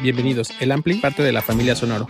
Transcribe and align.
Bienvenidos, 0.00 0.52
el 0.60 0.70
Ampli, 0.70 0.94
parte 1.00 1.24
de 1.24 1.32
la 1.32 1.42
familia 1.42 1.74
Sonoro. 1.74 2.08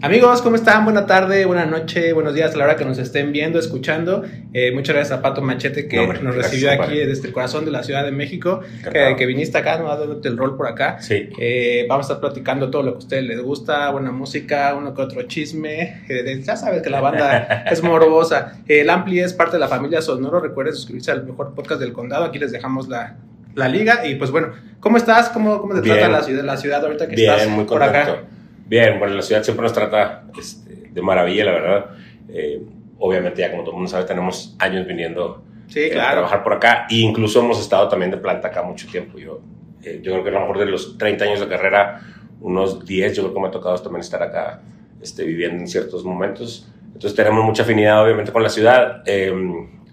Amigos, 0.00 0.40
¿cómo 0.40 0.54
están? 0.54 0.84
Buena 0.84 1.06
tarde, 1.06 1.44
buena 1.46 1.66
noche, 1.66 2.12
buenos 2.12 2.32
días 2.32 2.54
a 2.54 2.56
la 2.56 2.64
hora 2.64 2.76
que 2.76 2.84
nos 2.84 2.98
estén 2.98 3.32
viendo, 3.32 3.58
escuchando. 3.58 4.22
Eh, 4.52 4.70
muchas 4.72 4.94
gracias 4.94 5.18
a 5.18 5.20
Pato 5.20 5.42
Machete 5.42 5.88
que 5.88 5.96
No, 5.96 6.04
hombre, 6.04 6.22
nos 6.22 6.36
gracias, 6.36 6.62
recibió 6.62 6.80
aquí 6.80 6.98
desde 6.98 7.26
el 7.26 7.32
corazón 7.32 7.64
de 7.64 7.72
la 7.72 7.82
Ciudad 7.82 8.04
de 8.04 8.12
México, 8.12 8.60
que, 8.92 9.26
viniste 9.26 9.58
acá, 9.58 9.78
nos 9.78 9.98
dándote 9.98 10.28
el 10.28 10.36
rol 10.36 10.56
por 10.56 10.68
acá. 10.68 11.00
Sí. 11.00 11.28
Eh, 11.40 11.86
vamos 11.88 12.06
a 12.06 12.12
estar 12.12 12.20
platicando 12.20 12.70
todo 12.70 12.84
lo 12.84 12.92
que 12.92 12.96
a 12.96 12.98
ustedes 12.98 13.24
les 13.24 13.40
gusta, 13.42 13.90
buena 13.90 14.12
música, 14.12 14.76
uno 14.78 14.94
que 14.94 15.02
otro 15.02 15.22
chisme. 15.22 16.04
Eh, 16.08 16.40
ya 16.44 16.54
sabes 16.54 16.82
que 16.82 16.90
la 16.90 17.00
banda 17.00 17.64
es 17.68 17.82
morbosa. 17.82 18.62
Eh, 18.68 18.82
el 18.82 18.90
Ampli 18.90 19.18
es 19.18 19.32
parte 19.32 19.54
de 19.54 19.58
la 19.58 19.68
familia 19.68 20.00
Sonoro. 20.00 20.38
Recuerden 20.38 20.74
suscribirse 20.74 21.10
al 21.10 21.26
mejor 21.26 21.54
podcast 21.56 21.80
del 21.80 21.92
condado. 21.92 22.22
Aquí 22.22 22.38
les 22.38 22.52
dejamos 22.52 22.88
la, 22.88 23.16
la 23.58 23.68
liga. 23.68 24.06
Y 24.06 24.14
pues 24.14 24.30
bueno, 24.30 24.52
¿cómo 24.80 24.96
estás? 24.96 25.28
¿Cómo, 25.28 25.60
cómo 25.60 25.74
te 25.74 25.80
Bien. 25.80 25.96
trata 25.96 26.10
la 26.12 26.22
ciudad, 26.22 26.44
la 26.44 26.56
ciudad 26.56 26.84
ahorita 26.84 27.08
que 27.08 27.16
Bien, 27.16 27.32
estás 27.32 27.48
muy 27.48 27.64
por 27.64 27.82
acá? 27.82 28.22
Bien, 28.66 28.98
bueno, 28.98 29.14
la 29.14 29.22
ciudad 29.22 29.42
siempre 29.42 29.62
nos 29.62 29.72
trata 29.72 30.24
este, 30.38 30.90
de 30.90 31.02
maravilla, 31.02 31.44
la 31.44 31.52
verdad. 31.52 31.86
Eh, 32.28 32.62
obviamente, 32.98 33.40
ya 33.40 33.50
como 33.50 33.62
todo 33.62 33.72
el 33.72 33.76
mundo 33.76 33.90
sabe, 33.90 34.04
tenemos 34.04 34.54
años 34.58 34.86
viniendo 34.86 35.42
Sí, 35.68 35.80
eh, 35.80 35.90
a 35.90 35.94
claro. 35.94 36.12
trabajar 36.12 36.42
por 36.42 36.52
acá. 36.54 36.86
E 36.90 36.96
incluso 36.96 37.40
hemos 37.40 37.60
estado 37.60 37.88
también 37.88 38.10
de 38.10 38.16
planta 38.16 38.48
acá 38.48 38.62
mucho 38.62 38.86
tiempo. 38.88 39.18
Yo, 39.18 39.40
eh, 39.82 40.00
yo 40.02 40.12
creo 40.12 40.24
que 40.24 40.30
a 40.30 40.32
lo 40.32 40.40
mejor 40.40 40.58
de 40.58 40.66
los 40.66 40.96
30 40.98 41.24
años 41.24 41.40
de 41.40 41.48
carrera, 41.48 42.00
unos 42.40 42.84
10, 42.84 43.16
yo 43.16 43.22
creo 43.24 43.34
que 43.34 43.40
me 43.40 43.48
ha 43.48 43.50
tocado 43.50 43.76
también 43.78 44.00
estar 44.00 44.22
acá 44.22 44.60
este, 45.02 45.24
viviendo 45.24 45.58
en 45.58 45.68
ciertos 45.68 46.04
momentos. 46.04 46.68
Entonces 46.86 47.14
tenemos 47.14 47.44
mucha 47.44 47.62
afinidad, 47.62 48.02
obviamente, 48.02 48.32
con 48.32 48.42
la 48.42 48.48
ciudad. 48.48 49.02
Eh, 49.06 49.32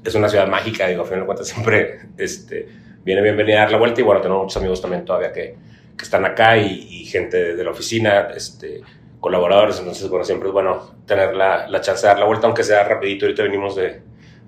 es 0.03 0.15
una 0.15 0.29
ciudad 0.29 0.47
mágica, 0.47 0.87
digo, 0.87 1.01
a 1.03 1.05
fin 1.05 1.19
de 1.19 1.25
cuentas 1.25 1.47
siempre 1.53 1.99
este, 2.17 2.67
viene 3.05 3.21
bienvenida 3.21 3.57
a 3.57 3.61
dar 3.61 3.71
la 3.71 3.77
vuelta. 3.77 4.01
Y 4.01 4.03
bueno, 4.03 4.19
tenemos 4.19 4.43
muchos 4.43 4.57
amigos 4.57 4.81
también 4.81 5.05
todavía 5.05 5.31
que, 5.31 5.55
que 5.97 6.03
están 6.03 6.25
acá 6.25 6.57
y, 6.57 6.87
y 6.89 7.05
gente 7.05 7.37
de, 7.37 7.55
de 7.55 7.63
la 7.63 7.71
oficina, 7.71 8.27
este, 8.35 8.81
colaboradores. 9.19 9.79
Entonces, 9.79 10.09
bueno, 10.09 10.25
siempre 10.25 10.49
es 10.49 10.53
bueno 10.53 10.95
tener 11.05 11.35
la, 11.35 11.67
la 11.67 11.81
chance 11.81 12.01
de 12.01 12.07
dar 12.07 12.19
la 12.19 12.25
vuelta, 12.25 12.47
aunque 12.47 12.63
sea 12.63 12.83
rapidito. 12.83 13.25
Ahorita 13.25 13.43
venimos 13.43 13.75
de, 13.75 14.01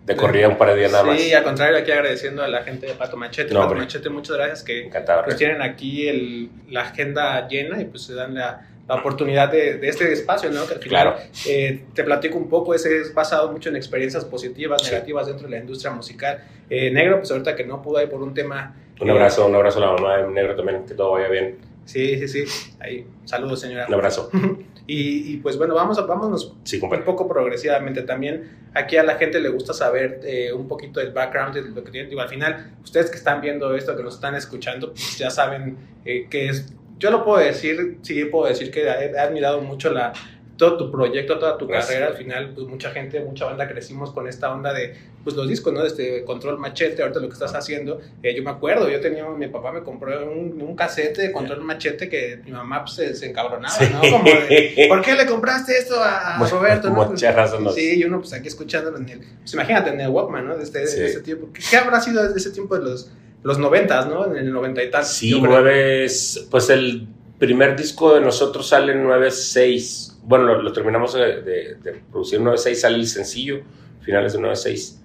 de 0.06 0.16
corrida 0.16 0.48
un 0.48 0.58
par 0.58 0.70
de 0.70 0.78
días 0.78 0.92
nada 0.92 1.04
más. 1.04 1.20
Sí, 1.22 1.34
al 1.34 1.44
contrario, 1.44 1.78
aquí 1.78 1.92
agradeciendo 1.92 2.44
a 2.44 2.48
la 2.48 2.64
gente 2.64 2.88
de 2.88 2.94
Pato 2.94 3.16
Machete. 3.18 3.54
No, 3.54 3.62
Pato. 3.62 3.76
Machete, 3.76 4.10
muchas 4.10 4.36
gracias 4.38 4.64
que 4.64 4.86
Encantado. 4.86 5.24
pues 5.24 5.38
tienen 5.38 5.62
aquí 5.62 6.08
el, 6.08 6.50
la 6.70 6.82
agenda 6.82 7.48
llena 7.48 7.80
y 7.82 7.86
pues 7.86 8.04
se 8.04 8.14
dan 8.16 8.34
la, 8.36 8.68
la 8.88 8.96
oportunidad 8.96 9.52
de, 9.52 9.78
de 9.78 9.88
este 9.90 10.12
espacio, 10.14 10.50
¿no? 10.50 10.66
Que 10.66 10.76
al 10.76 10.80
final, 10.80 11.14
Claro. 11.14 11.20
eh, 11.48 11.84
te 11.94 12.04
platico 12.04 12.38
un 12.38 12.48
poco, 12.50 12.74
ese 12.74 13.02
es 13.02 13.14
basado 13.14 13.52
mucho 13.52 13.70
en 13.70 13.76
experiencias 13.76 14.24
positivas, 14.26 14.82
Sí. 14.84 14.92
negativas 14.92 15.28
dentro 15.28 15.48
de 15.48 15.52
la 15.56 15.60
industria 15.60 15.92
musical. 15.92 16.44
Eh, 16.70 16.90
Negro, 16.92 17.18
pues 17.20 17.30
ahorita 17.32 17.56
que 17.56 17.66
no 17.66 17.82
pudo 17.82 18.02
ir 18.02 18.10
por 18.10 18.22
un 18.22 18.34
tema... 18.34 18.76
Un 19.00 19.10
eh, 19.10 19.12
abrazo, 19.12 19.46
un 19.48 19.56
abrazo 19.56 19.80
a 19.80 19.82
la 19.88 19.92
mamá 19.94 20.18
de 20.18 20.28
Negro 20.30 20.56
también, 20.56 20.86
que 20.86 20.94
todo 20.94 21.12
vaya 21.12 21.28
bien. 21.28 21.58
Sí, 21.86 22.18
sí, 22.28 22.46
sí. 22.46 22.74
Ahí, 22.80 23.06
saludos, 23.26 23.60
señora. 23.62 23.86
Un 23.88 23.94
abrazo. 23.94 24.30
Y, 24.90 25.34
y, 25.34 25.38
pues 25.40 25.58
bueno, 25.58 25.76
vamos 25.76 25.98
a, 26.00 26.04
vámonos 26.04 26.56
Sí, 26.64 26.80
un 26.82 27.04
poco 27.04 27.28
progresivamente 27.28 28.04
también. 28.04 28.70
Aquí 28.74 28.96
a 28.96 29.04
la 29.04 29.16
gente 29.16 29.42
le 29.42 29.50
gusta 29.50 29.74
saber 29.74 30.22
eh, 30.24 30.54
un 30.54 30.66
poquito 30.66 31.02
del 31.02 31.12
background 31.12 31.54
de 31.56 31.62
lo 31.64 31.84
que 31.84 31.92
tienen. 31.92 32.10
Digo, 32.10 32.22
al 32.22 32.30
final, 32.30 32.72
ustedes 32.82 33.10
que 33.12 33.18
están 33.18 33.42
viendo 33.42 33.76
esto, 33.76 33.98
que 33.98 34.04
nos 34.04 34.16
están 34.16 34.36
escuchando, 34.36 34.92
pues 34.92 35.18
ya 35.18 35.30
saben 35.30 35.76
eh, 36.06 36.28
que 36.30 36.48
es. 36.48 36.74
Yo 37.00 37.12
lo 37.12 37.24
puedo 37.24 37.40
decir, 37.40 37.98
sí 38.02 38.26
puedo 38.26 38.48
decir 38.48 38.72
que 38.72 38.84
he, 38.84 39.18
admirado 39.20 39.62
mucho 39.62 39.92
la, 39.92 40.14
todo 40.58 40.78
tu 40.78 40.92
proyecto, 40.92 41.38
toda 41.38 41.58
tu 41.58 41.68
Gracias. 41.68 41.92
carrera. 41.92 42.08
Al 42.12 42.18
final, 42.18 42.52
pues 42.56 42.68
mucha 42.68 42.90
gente, 42.92 43.20
mucha 43.20 43.46
banda 43.46 43.68
crecimos 43.68 44.12
con 44.12 44.28
esta 44.28 44.52
onda 44.52 44.74
de 44.74 44.96
pues 45.24 45.36
los 45.36 45.48
discos, 45.48 45.74
¿no? 45.74 45.84
Este 45.86 46.24
Control 46.24 46.58
Machete, 46.58 47.02
ahorita 47.02 47.20
lo 47.20 47.28
que 47.28 47.34
estás 47.34 47.54
haciendo. 47.54 48.00
Eh, 48.24 48.34
yo 48.34 48.42
me 48.44 48.50
acuerdo, 48.50 48.90
yo 48.90 49.00
tenía, 49.02 49.28
mi 49.30 49.48
papá 49.48 49.72
me 49.74 49.84
compró 49.84 50.24
un, 50.32 50.60
un 50.62 50.76
casete 50.76 51.22
de 51.24 51.32
Control 51.34 51.62
Machete 51.64 52.08
que 52.10 52.40
mi 52.46 52.52
mamá 52.52 52.84
pues, 52.86 52.96
se, 52.96 53.14
se 53.14 53.30
encabronaba, 53.30 53.76
¿no? 53.92 54.00
Como 54.10 54.24
de, 54.24 54.86
¿por 54.90 55.02
qué 55.02 55.14
le 55.16 55.26
compraste 55.26 55.78
esto 55.78 56.02
a, 56.02 56.38
a 56.38 56.50
Roberto? 56.50 56.90
¿no? 56.90 57.06
Muchas 57.06 57.36
razón 57.36 57.66
nos- 57.66 57.76
Sí, 57.76 58.00
y 58.00 58.04
uno 58.06 58.20
pues 58.22 58.32
aquí 58.34 58.48
escuchándolo 58.48 58.98
en 58.98 59.10
el, 59.10 59.20
pues 59.42 59.54
imagínate 59.54 59.90
en 59.92 60.00
el 60.02 60.08
Walkman, 60.10 60.48
¿no? 60.48 60.58
De 60.58 60.64
este, 60.64 60.88
Sí. 60.88 61.00
de 61.02 61.06
este 61.08 61.20
tiempo. 61.22 61.50
¿Qué, 61.54 61.62
qué 61.70 61.76
habrá 61.78 62.00
sido 62.00 62.28
de 62.28 62.36
ese 62.40 62.50
tiempo 62.52 62.76
de 62.78 62.86
los, 62.86 63.12
los 63.44 63.58
noventas, 63.60 64.08
¿no? 64.08 64.26
En 64.26 64.38
el 64.38 64.52
noventa 64.52 64.84
y 64.84 64.90
tal. 64.92 65.06
Sí, 65.06 65.40
nueve 65.42 66.06
es- 66.06 66.48
Pues 66.52 66.70
el 66.70 67.08
primer 67.40 67.76
disco 67.76 68.16
de 68.16 68.22
nosotros 68.22 68.68
sale 68.68 68.94
en 68.94 69.04
9.6. 69.04 70.18
Bueno, 70.24 70.46
lo, 70.46 70.62
lo 70.62 70.74
terminamos 70.74 71.14
de, 71.14 71.42
de- 71.42 71.76
de 71.76 71.94
producir 72.12 72.40
en 72.40 72.46
9.6, 72.46 72.76
sale 72.82 72.96
el 72.98 73.08
sencillo, 73.08 73.60
finales 74.02 74.34
de 74.34 74.40
9.6. 74.40 75.00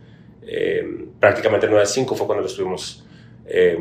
Eh, 0.44 1.06
prácticamente 1.20 1.66
en 1.66 1.72
9.5 1.72 2.16
fue 2.16 2.26
cuando 2.26 2.42
lo 2.42 2.48
estuvimos 2.48 3.04
eh, 3.46 3.78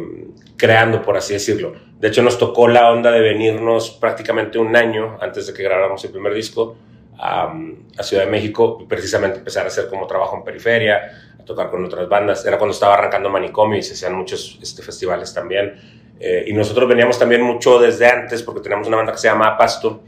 creando, 0.58 1.02
por 1.02 1.18
así 1.18 1.34
decirlo. 1.34 1.74
De 2.00 2.08
hecho, 2.10 2.22
nos 2.22 2.38
tocó 2.38 2.68
la 2.68 2.92
onda 2.92 3.12
de 3.12 3.22
venirnos 3.22 3.92
prácticamente 3.92 4.58
un 4.60 4.76
año 4.76 5.18
antes 5.22 5.48
de 5.48 5.54
que 5.54 5.64
grabáramos 5.64 6.04
el 6.04 6.12
primer 6.12 6.34
disco 6.34 6.76
a, 7.18 7.54
a 7.98 8.04
Ciudad 8.04 8.26
de 8.26 8.32
México 8.32 8.80
y 8.82 8.86
precisamente 8.86 9.38
empezar 9.40 9.64
a 9.66 9.68
hacer 9.68 9.88
como 9.88 10.08
trabajo 10.08 10.36
en 10.36 10.44
periferia, 10.44 11.31
a 11.42 11.46
tocar 11.46 11.70
con 11.70 11.84
otras 11.84 12.08
bandas. 12.08 12.46
Era 12.46 12.58
cuando 12.58 12.74
estaba 12.74 12.94
arrancando 12.94 13.30
Manicomio 13.30 13.78
y 13.78 13.84
se 13.84 13.94
hacían 13.94 14.16
muchos 14.16 14.60
este, 14.62 14.82
festivales 14.82 15.34
también. 15.34 15.76
Eh, 16.20 16.46
y 16.48 16.54
nosotros 16.54 16.88
veníamos 16.88 17.18
también 17.18 17.42
mucho 17.42 17.80
desde 17.80 18.08
antes 18.08 18.44
porque 18.44 18.62
teníamos 18.62 18.88
una 18.88 18.98
banda 18.98 19.12
que 19.12 19.18
se 19.18 19.28
llama 19.28 19.58
Pasto, 19.58 20.04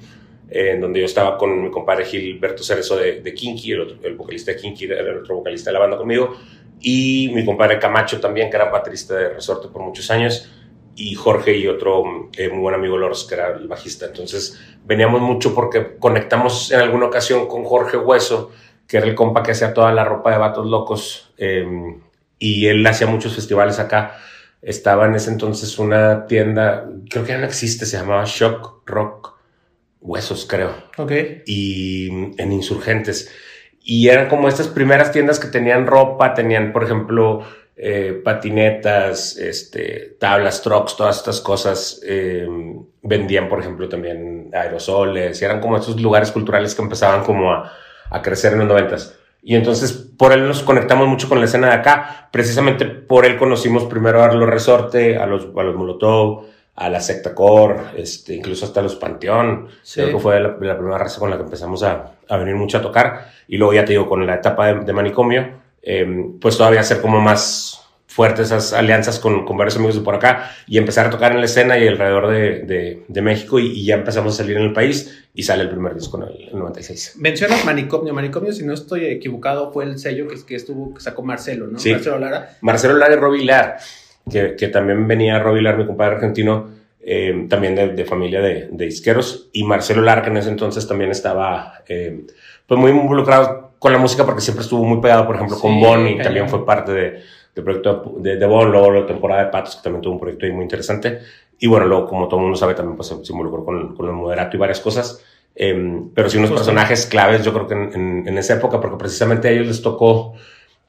eh, 0.50 0.72
en 0.74 0.82
donde 0.82 1.00
yo 1.00 1.06
estaba 1.06 1.38
con 1.38 1.64
mi 1.64 1.72
compadre 1.72 2.06
Gilberto 2.06 2.64
Cerezo 2.64 2.98
de, 2.98 3.22
de 3.22 3.34
Kinky, 3.34 3.72
el, 3.72 3.82
otro- 3.82 3.98
el 4.04 4.16
vocalista 4.16 4.52
de 4.52 4.58
Kinky, 4.58 4.86
el 4.86 5.18
otro 5.18 5.38
vocalista 5.38 5.72
de 5.72 5.74
la 5.74 5.80
banda 5.80 5.98
conmigo, 5.98 6.36
y 6.80 7.32
mi 7.34 7.44
compadre 7.44 7.80
Camacho 7.80 8.20
también, 8.20 8.50
que 8.52 8.58
era 8.58 8.66
baterista 8.70 9.16
de 9.16 9.30
Resorte 9.30 9.70
por 9.70 9.82
muchos 9.82 10.12
años, 10.12 10.52
y 10.96 11.16
Jorge 11.16 11.58
y 11.58 11.66
otro 11.66 12.30
eh, 12.38 12.50
muy 12.50 12.60
buen 12.60 12.76
amigo 12.76 12.96
Loros, 12.96 13.26
que 13.28 13.34
era 13.34 13.48
el 13.56 13.68
bajista. 13.68 14.06
Entonces 14.06 14.60
veníamos 14.86 15.22
mucho 15.22 15.56
porque 15.56 15.98
conectamos 15.98 16.72
en 16.72 16.82
alguna 16.82 17.08
ocasión 17.08 17.48
con 17.48 17.64
Jorge 17.64 17.98
Hueso, 17.98 18.52
que 18.88 18.98
era 18.98 19.08
el 19.08 19.16
compa 19.16 19.44
que 19.44 19.52
hacía 19.52 19.74
toda 19.74 19.92
la 19.94 20.06
ropa 20.06 20.32
de 20.32 20.38
vatos 20.38 20.66
locos, 20.68 21.34
eh, 21.38 21.66
y 22.40 22.68
él 22.68 22.86
hacía 22.86 23.08
muchos 23.08 23.36
festivales 23.36 23.80
acá. 23.80 24.18
Estaba 24.62 25.06
en 25.06 25.16
ese 25.16 25.32
entonces 25.32 25.78
una 25.80 26.26
tienda, 26.26 26.90
creo 27.10 27.24
que 27.24 27.32
ya 27.32 27.38
no 27.38 27.46
existe, 27.46 27.86
se 27.86 27.98
llamaba 27.98 28.24
Shock 28.26 28.84
Rock 28.86 29.34
Huesos, 30.02 30.46
creo 30.50 30.74
Ok. 30.98 31.12
y 31.46 32.10
en 32.38 32.52
Insurgentes. 32.52 33.32
Y 33.82 34.08
eran 34.10 34.30
como 34.30 34.48
estas 34.48 34.68
primeras 34.68 35.12
tiendas 35.12 35.40
que 35.40 35.48
tenían 35.48 35.88
ropa, 35.88 36.34
tenían, 36.34 36.72
por 36.72 36.84
ejemplo, 36.84 37.44
eh, 37.76 38.22
patinetas, 38.24 39.36
este, 39.38 40.16
tablas, 40.20 40.62
trucks, 40.62 40.96
todas 40.96 41.18
estas 41.18 41.42
cosas. 41.42 42.02
eh, 42.06 42.48
vendían, 43.02 43.50
por 43.50 43.60
ejemplo, 43.60 43.90
también 43.90 44.50
aerosoles, 44.54 45.42
y 45.42 45.46
eran 45.46 45.60
como 45.60 45.76
estos 45.78 46.00
lugares 46.00 46.32
culturales 46.32 46.76
que 46.76 46.82
empezaban 46.82 47.24
como 47.24 47.52
a, 47.52 47.72
a 48.14 48.22
crecer 48.22 48.54
en 48.54 48.60
los 48.60 48.68
noventas. 48.68 49.20
Y 49.42 49.56
entonces 49.56 49.92
por 49.92 50.32
él 50.32 50.48
nos 50.48 50.64
conectamos 50.64 51.08
mucho 51.08 51.28
con 51.28 51.40
la 51.40 51.46
escena 51.46 51.68
de 51.68 51.74
acá. 51.74 52.30
Precisamente 52.32 52.86
por 52.86 53.26
él 53.26 53.38
conocimos 53.38 53.84
primero 53.84 54.24
a 54.24 54.32
los 54.34 54.50
Resorte, 54.50 55.18
a 55.18 55.26
los, 55.26 55.50
a 55.56 55.64
los 55.64 55.76
Molotov, 55.76 56.46
a 56.76 56.90
la 56.90 57.02
secta 57.02 57.36
core, 57.36 57.76
este, 57.98 58.36
incluso 58.36 58.66
hasta 58.66 58.82
los 58.82 58.96
Panteón. 58.96 59.68
Sí. 59.82 60.02
Creo 60.02 60.16
que 60.16 60.22
fue 60.22 60.40
la, 60.40 60.56
la 60.60 60.78
primera 60.78 60.98
raza 60.98 61.20
con 61.20 61.30
la 61.30 61.36
que 61.36 61.44
empezamos 61.44 61.84
a, 61.84 62.14
a 62.30 62.38
venir 62.38 62.56
mucho 62.56 62.78
a 62.78 62.82
tocar. 62.82 63.28
Y 63.50 63.58
luego 63.58 63.74
ya 63.74 63.84
te 63.84 63.92
digo, 63.92 64.08
con 64.08 64.26
la 64.26 64.36
etapa 64.36 64.68
de, 64.68 64.86
de 64.86 64.94
manicomio, 64.94 65.46
eh, 65.82 66.26
pues 66.40 66.58
todavía 66.58 66.80
hacer 66.80 67.02
como 67.02 67.20
más 67.20 67.83
fuertes 68.14 68.48
esas 68.48 68.74
alianzas 68.74 69.20
con, 69.20 69.44
con 69.44 69.58
varios 69.58 69.76
amigos 69.76 69.96
de 69.96 70.02
por 70.02 70.14
acá 70.16 70.52
y 70.68 70.78
empezar 70.78 71.08
a 71.08 71.10
tocar 71.10 71.32
en 71.32 71.40
la 71.40 71.46
escena 71.46 71.78
y 71.80 71.88
alrededor 71.88 72.28
de, 72.30 72.60
de, 72.60 73.04
de 73.08 73.22
México 73.22 73.58
y, 73.60 73.68
y 73.72 73.86
ya 73.86 73.96
empezamos 73.96 74.34
a 74.36 74.38
salir 74.44 74.56
en 74.58 74.64
el 74.64 74.74
país 74.74 75.26
y 75.34 75.42
sale 75.44 75.64
el 75.64 75.70
primer 75.70 75.96
disco 75.96 76.18
en 76.22 76.30
el, 76.30 76.50
el 76.50 76.60
96. 76.60 77.16
Mencionas 77.18 77.66
Manicomio. 77.66 78.14
Manicomio, 78.14 78.54
si 78.54 78.64
no 78.64 78.74
estoy 78.74 79.06
equivocado, 79.06 79.72
fue 79.72 79.86
el 79.86 79.98
sello 79.98 80.28
que, 80.28 80.36
que 80.46 80.56
estuvo, 80.56 80.94
que 80.94 81.02
sacó 81.02 81.24
Marcelo, 81.24 81.66
¿no? 81.68 81.80
Sí. 81.80 81.92
Marcelo 81.92 82.20
Lara. 82.20 82.50
Marcelo 82.62 82.94
Lar 82.96 83.12
y 83.12 83.16
Robbie 83.16 83.46
Lar, 83.46 83.78
que, 84.30 84.56
que 84.56 84.68
también 84.68 85.08
venía 85.08 85.40
Robbie 85.40 85.64
Lar, 85.64 85.78
mi 85.78 85.88
compadre 85.88 86.16
argentino, 86.18 86.70
eh, 87.02 87.48
también 87.50 87.74
de, 87.76 87.90
de 87.90 88.06
familia 88.06 88.42
de, 88.42 88.68
de 88.72 88.86
disqueros, 88.86 89.50
y 89.54 89.64
Marcelo 89.64 90.04
Lar, 90.04 90.22
que 90.22 90.30
en 90.30 90.38
ese 90.38 90.50
entonces 90.50 90.88
también 90.88 91.10
estaba 91.12 91.82
eh, 91.88 92.26
pues 92.68 92.80
muy 92.80 92.92
involucrado 92.92 93.74
con 93.80 93.92
la 93.92 93.98
música 93.98 94.24
porque 94.26 94.40
siempre 94.40 94.64
estuvo 94.64 94.86
muy 94.86 95.02
pegado, 95.02 95.26
por 95.26 95.36
ejemplo, 95.36 95.58
con 95.60 95.74
Sí, 95.74 95.80
Bon, 95.82 96.02
y 96.08 96.12
cañón. 96.12 96.24
también 96.24 96.48
fue 96.50 96.66
parte 96.66 96.92
de, 96.94 97.22
del 97.56 97.64
proyecto 97.64 98.14
de, 98.18 98.38
de 98.38 98.46
Bon, 98.48 98.72
luego 98.72 98.92
la 98.92 99.06
temporada 99.06 99.44
de 99.46 99.50
Patos, 99.52 99.76
que 99.76 99.84
también 99.84 100.02
tuvo 100.02 100.14
un 100.14 100.20
proyecto 100.20 100.46
ahí 100.46 100.52
muy 100.52 100.64
interesante, 100.64 101.20
y 101.60 101.68
bueno, 101.68 101.86
luego, 101.86 102.08
como 102.08 102.28
todo 102.28 102.40
el 102.40 102.44
mundo 102.44 102.58
sabe, 102.58 102.74
también 102.74 102.96
pues, 102.98 103.08
se, 103.10 103.32
involucró 103.32 103.64
con, 103.64 103.96
con 103.96 104.06
el 104.08 104.14
moderato 104.14 104.58
y 104.58 104.60
varias 104.60 104.80
cosas, 104.80 105.24
eh, 105.56 106.02
pero 106.16 106.30
sí 106.30 106.38
unos 106.38 106.52
personajes 106.52 107.06
claves, 107.06 107.44
yo 107.46 107.54
creo 107.54 107.68
que 107.68 107.74
en, 107.76 107.94
en- 107.94 108.28
en 108.28 108.38
esa 108.38 108.56
época, 108.56 108.80
porque 108.82 108.98
precisamente 108.98 109.48
a 109.48 109.52
ellos 109.52 109.68
les 109.68 109.82
tocó 109.82 110.34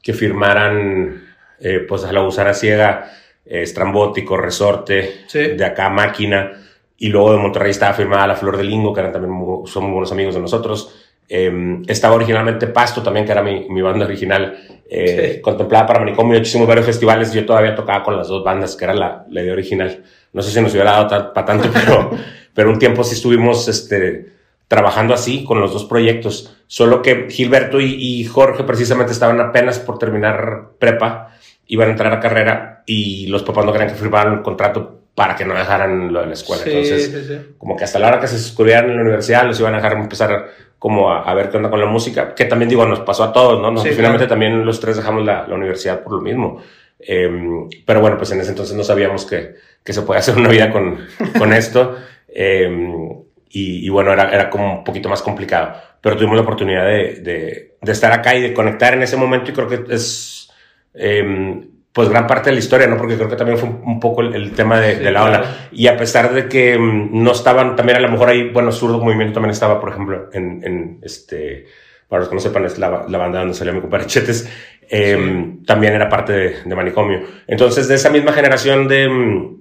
que 0.02 0.12
firmaran 0.14 1.22
eh, 1.60 1.80
pues 1.88 2.04
a 2.04 2.12
la 2.12 2.20
gusana 2.20 2.54
ciega, 2.54 3.10
eh, 3.46 3.62
estrambótico, 3.62 4.36
resorte, 4.36 5.24
Sí. 5.28 5.38
de 5.48 5.64
acá 5.64 5.88
máquina, 5.90 6.52
y 6.96 7.08
luego 7.08 7.32
de 7.32 7.38
Monterrey 7.38 7.70
estaba 7.70 7.92
firmada 7.92 8.26
la 8.26 8.36
Flor 8.36 8.56
de 8.56 8.64
Lingo, 8.64 8.92
que 8.92 9.00
eran 9.00 9.12
también 9.12 9.32
muy- 9.32 9.66
son 9.68 9.84
muy 9.84 9.92
buenos 9.92 10.12
amigos 10.12 10.34
de 10.34 10.40
nosotros, 10.40 11.03
Em, 11.28 11.82
estaba 11.86 12.14
originalmente 12.14 12.66
Pasto 12.66 13.02
también, 13.02 13.24
que 13.24 13.32
era 13.32 13.42
mi, 13.42 13.66
mi 13.68 13.80
banda 13.80 14.04
original, 14.04 14.56
eh, 14.88 15.40
contemplada 15.42 15.86
para 15.86 16.00
Manicomio. 16.00 16.38
Hicimos 16.38 16.68
varios 16.68 16.86
festivales 16.86 17.32
yo 17.32 17.46
todavía 17.46 17.74
tocaba 17.74 18.02
con 18.02 18.16
las 18.16 18.28
dos 18.28 18.44
bandas, 18.44 18.76
que 18.76 18.84
era 18.84 18.94
la, 18.94 19.24
la 19.30 19.42
idea 19.42 19.52
original. 19.52 20.02
No 20.32 20.42
sé 20.42 20.50
si 20.50 20.60
nos 20.60 20.72
hubiera 20.72 20.92
dado 20.92 21.32
para 21.32 21.46
tanto, 21.46 21.70
pero, 21.74 22.10
pero 22.52 22.70
un 22.70 22.78
tiempo 22.78 23.02
sí 23.04 23.14
estuvimos 23.14 23.68
este, 23.68 24.32
trabajando 24.68 25.14
así 25.14 25.44
con 25.44 25.60
los 25.60 25.72
dos 25.72 25.84
proyectos. 25.84 26.56
Solo 26.66 27.00
que 27.00 27.28
Gilberto 27.30 27.80
y, 27.80 27.94
y 27.94 28.24
Jorge 28.24 28.64
precisamente 28.64 29.12
estaban 29.12 29.40
apenas 29.40 29.78
por 29.78 29.98
terminar 29.98 30.72
prepa, 30.78 31.30
iban 31.66 31.88
a 31.88 31.92
entrar 31.92 32.12
a 32.12 32.20
carrera 32.20 32.82
y 32.86 33.26
los 33.28 33.42
papás 33.42 33.64
no 33.64 33.72
querían 33.72 33.90
que 33.90 33.96
firmaran 33.96 34.34
un 34.34 34.42
contrato 34.42 35.00
para 35.14 35.36
que 35.36 35.44
no 35.44 35.54
dejaran 35.54 36.12
lo 36.12 36.20
de 36.20 36.26
la 36.26 36.32
escuela. 36.32 36.64
Entonces, 36.66 37.40
como 37.56 37.76
que 37.76 37.84
hasta 37.84 37.98
la 37.98 38.08
hora 38.08 38.20
que 38.20 38.26
se 38.26 38.38
suscribieran 38.38 38.90
en 38.90 38.96
la 38.96 39.02
universidad, 39.02 39.46
los 39.46 39.58
iban 39.60 39.74
a 39.74 39.76
dejar 39.76 39.92
empezar 39.92 40.50
como 40.78 41.10
a, 41.10 41.32
ver 41.34 41.50
qué 41.50 41.56
onda 41.56 41.70
con 41.70 41.80
la 41.80 41.86
música, 41.86 42.34
que 42.34 42.44
también 42.44 42.68
digo, 42.68 42.84
nos 42.86 43.00
pasó 43.00 43.24
a 43.24 43.32
todos, 43.32 43.60
¿no? 43.60 43.80
finalmente 43.82 44.26
también 44.26 44.64
los 44.64 44.80
tres 44.80 44.96
dejamos 44.96 45.24
la, 45.24 45.46
la 45.46 45.54
universidad 45.54 46.02
por 46.02 46.14
lo 46.14 46.20
mismo. 46.20 46.60
Em, 46.98 47.68
pero 47.84 48.00
bueno, 48.00 48.16
pues 48.16 48.30
en 48.32 48.40
ese 48.40 48.50
entonces 48.50 48.76
no 48.76 48.84
sabíamos 48.84 49.26
que, 49.26 49.54
que 49.82 49.92
se 49.92 50.02
podía 50.02 50.20
hacer 50.20 50.36
una 50.36 50.48
vida 50.48 50.70
con, 50.70 51.06
con 51.38 51.52
esto. 51.54 51.96
Em, 52.28 53.22
y, 53.50 53.86
y, 53.86 53.88
bueno, 53.88 54.12
era, 54.12 54.30
era 54.30 54.50
como 54.50 54.78
un 54.78 54.84
poquito 54.84 55.08
más 55.08 55.22
complicado. 55.22 55.74
Pero 56.00 56.16
tuvimos 56.16 56.36
la 56.36 56.42
oportunidad 56.42 56.84
de, 56.86 57.20
de, 57.20 57.76
de, 57.80 57.92
estar 57.92 58.12
acá 58.12 58.34
y 58.34 58.42
de 58.42 58.52
conectar 58.52 58.94
en 58.94 59.02
ese 59.02 59.16
momento 59.16 59.50
y 59.50 59.54
creo 59.54 59.68
que 59.68 59.94
es... 59.94 60.50
Eh, 60.94 61.64
pues 61.94 62.08
gran 62.08 62.26
parte 62.26 62.50
de 62.50 62.54
la 62.54 62.58
historia, 62.58 62.88
¿no? 62.88 62.96
Porque 62.96 63.14
creo 63.14 63.28
que 63.28 63.36
también 63.36 63.56
fue 63.56 63.68
un 63.68 64.00
poco 64.00 64.20
el, 64.20 64.50
tema 64.50 64.80
de, 64.80 64.96
de, 64.96 65.12
la 65.12 65.22
ola. 65.22 65.68
Y 65.70 65.86
a 65.86 65.96
pesar 65.96 66.34
de 66.34 66.48
que 66.48 66.76
mm, 66.76 67.22
no 67.22 67.30
estaban, 67.30 67.76
también 67.76 67.98
a 67.98 68.00
lo 68.00 68.08
mejor 68.08 68.30
ahí, 68.30 68.50
bueno, 68.50 68.72
Zurdo 68.72 68.98
Movimiento 68.98 69.34
también 69.34 69.52
estaba, 69.52 69.80
por 69.80 69.90
ejemplo, 69.90 70.28
en, 70.32 70.60
en 70.64 70.98
este, 71.04 71.66
para 72.08 72.18
los 72.18 72.28
que 72.28 72.34
no 72.34 72.40
sepan, 72.40 72.64
es 72.64 72.80
la, 72.80 73.06
la 73.08 73.16
banda 73.16 73.38
donde 73.38 73.54
salió 73.54 73.72
mi 73.72 73.80
compadre 73.80 74.06
Chetes, 74.06 74.50
eh, 74.90 75.54
también 75.64 75.92
era 75.92 76.08
parte 76.08 76.32
de, 76.32 76.62
de, 76.64 76.74
Manicomio. 76.74 77.20
Entonces, 77.46 77.86
de 77.86 77.94
esa 77.94 78.10
misma 78.10 78.32
generación 78.32 78.88
de, 78.88 79.08
mm, 79.08 79.56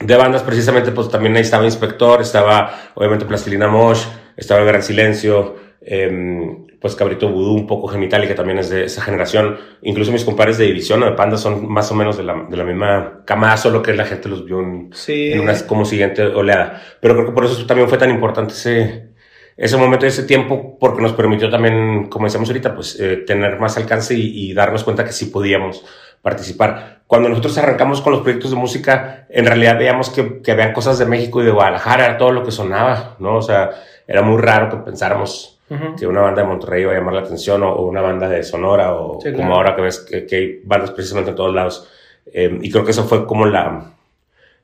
de 0.00 0.16
bandas, 0.16 0.44
precisamente, 0.44 0.92
pues 0.92 1.10
también 1.10 1.36
ahí 1.36 1.42
estaba 1.42 1.66
Inspector, 1.66 2.22
estaba 2.22 2.72
obviamente 2.94 3.26
Plastilina 3.26 3.68
Mosh, 3.68 4.02
estaba 4.34 4.60
El 4.60 4.66
Gran 4.66 4.82
Silencio, 4.82 5.56
eh, 5.82 6.56
pues 6.86 6.96
Cabrito 6.96 7.28
Vudú, 7.28 7.54
un 7.54 7.66
poco 7.66 7.88
Genital 7.88 8.22
y 8.24 8.28
que 8.28 8.34
también 8.34 8.58
es 8.58 8.70
de 8.70 8.84
esa 8.84 9.02
generación. 9.02 9.58
Incluso 9.82 10.12
mis 10.12 10.24
compadres 10.24 10.56
de 10.56 10.66
división 10.66 11.00
de 11.00 11.10
Panda 11.12 11.36
son 11.36 11.68
más 11.68 11.90
o 11.90 11.94
menos 11.94 12.16
de 12.16 12.22
la, 12.22 12.46
de 12.48 12.56
la 12.56 12.62
misma 12.62 13.22
camada, 13.24 13.56
solo 13.56 13.82
que 13.82 13.92
la 13.92 14.04
gente 14.04 14.28
los 14.28 14.44
vio 14.44 14.60
en, 14.60 14.90
en, 15.08 15.40
una 15.40 15.66
como 15.66 15.84
siguiente 15.84 16.22
oleada. 16.22 16.80
Pero 17.00 17.14
creo 17.14 17.26
que 17.26 17.32
por 17.32 17.44
eso 17.44 17.66
también 17.66 17.88
fue 17.88 17.98
tan 17.98 18.10
importante 18.10 18.54
ese, 18.54 19.08
ese 19.56 19.76
momento, 19.76 20.06
ese 20.06 20.22
tiempo, 20.22 20.78
porque 20.78 21.02
nos 21.02 21.12
permitió 21.14 21.50
también, 21.50 22.06
como 22.08 22.26
decíamos 22.26 22.48
ahorita, 22.48 22.74
pues 22.74 23.00
eh, 23.00 23.24
tener 23.26 23.58
más 23.58 23.76
alcance 23.76 24.14
y, 24.14 24.50
y, 24.50 24.54
darnos 24.54 24.84
cuenta 24.84 25.04
que 25.04 25.12
sí 25.12 25.26
podíamos 25.26 25.84
participar. 26.22 27.02
Cuando 27.08 27.28
nosotros 27.28 27.58
arrancamos 27.58 28.00
con 28.00 28.12
los 28.12 28.22
proyectos 28.22 28.52
de 28.52 28.56
música, 28.56 29.26
en 29.28 29.44
realidad 29.44 29.76
veíamos 29.76 30.10
que, 30.10 30.40
que 30.40 30.52
habían 30.52 30.72
cosas 30.72 31.00
de 31.00 31.06
México 31.06 31.42
y 31.42 31.46
de 31.46 31.50
Guadalajara, 31.50 32.16
todo 32.16 32.30
lo 32.30 32.44
que 32.44 32.52
sonaba, 32.52 33.16
¿no? 33.18 33.38
O 33.38 33.42
sea, 33.42 33.70
era 34.06 34.22
muy 34.22 34.40
raro 34.40 34.70
que 34.70 34.76
pensáramos 34.76 35.55
que 35.98 36.06
una 36.06 36.20
banda 36.20 36.42
de 36.42 36.48
Monterrey 36.48 36.84
va 36.84 36.92
a 36.92 36.96
llamar 36.96 37.14
la 37.14 37.20
atención 37.20 37.62
o, 37.62 37.82
una 37.82 38.00
banda 38.00 38.28
de 38.28 38.42
Sonora 38.42 38.94
o 38.94 39.18
como 39.18 39.54
ahora 39.54 39.74
que 39.74 39.82
ves 39.82 39.98
que, 40.00 40.36
hay 40.36 40.60
bandas 40.64 40.92
precisamente 40.92 41.30
en 41.30 41.36
todos 41.36 41.54
lados. 41.54 41.88
Eh, 42.32 42.58
y 42.60 42.70
creo 42.70 42.84
que 42.84 42.92
eso 42.92 43.04
fue 43.04 43.26
como 43.26 43.46
la, 43.46 43.92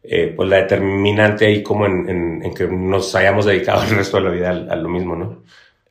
eh, 0.02 0.32
pues 0.36 0.48
la 0.48 0.56
determinante 0.56 1.46
ahí 1.46 1.62
como 1.62 1.86
en, 1.86 2.42
en, 2.42 2.54
que 2.54 2.66
nos 2.66 3.14
hayamos 3.14 3.46
dedicado 3.46 3.82
el 3.84 3.90
resto 3.96 4.18
de 4.18 4.22
la 4.22 4.30
vida 4.30 4.50
a, 4.50 4.76
lo 4.76 4.88
mismo, 4.88 5.16
¿no? 5.16 5.42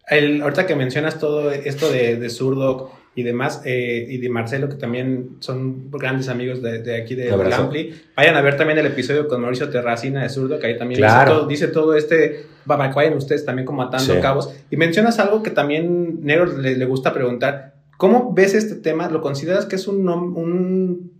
El, 0.07 0.41
ahorita 0.41 0.65
que 0.65 0.75
mencionas 0.75 1.19
todo 1.19 1.51
esto 1.51 1.89
de, 1.89 2.17
de 2.17 2.29
Zurdo 2.29 2.91
y 3.13 3.23
demás, 3.23 3.61
eh, 3.65 4.05
y 4.07 4.17
de 4.17 4.29
Marcelo, 4.29 4.69
que 4.69 4.75
también 4.75 5.37
son 5.39 5.91
grandes 5.91 6.29
amigos 6.29 6.61
de, 6.61 6.81
de 6.81 7.01
aquí 7.01 7.15
de 7.15 7.31
Ampli. 7.31 7.93
Vayan 8.15 8.35
a 8.35 8.41
ver 8.41 8.55
también 8.55 8.79
el 8.79 8.85
episodio 8.85 9.27
con 9.27 9.41
Mauricio 9.41 9.69
Terracina 9.69 10.23
de 10.23 10.29
Zurdo, 10.29 10.59
que 10.59 10.67
ahí 10.67 10.77
también 10.77 11.01
dice, 11.01 11.25
todo, 11.25 11.47
dice, 11.47 11.67
todo, 11.67 11.95
este, 11.95 12.45
vayan 12.65 13.13
ustedes 13.15 13.45
también 13.45 13.65
como 13.65 13.81
atando 13.83 14.19
cabos. 14.21 14.53
Y 14.69 14.77
mencionas 14.77 15.19
algo 15.19 15.43
que 15.43 15.51
también 15.51 16.19
Nero 16.23 16.45
le, 16.45 16.77
le, 16.77 16.85
gusta 16.85 17.13
preguntar, 17.13 17.73
¿cómo 17.97 18.33
ves 18.33 18.53
este 18.53 18.75
tema? 18.75 19.09
¿Lo 19.09 19.21
consideras 19.21 19.65
que 19.65 19.75
es 19.75 19.87
un, 19.89 20.07
un 20.07 21.11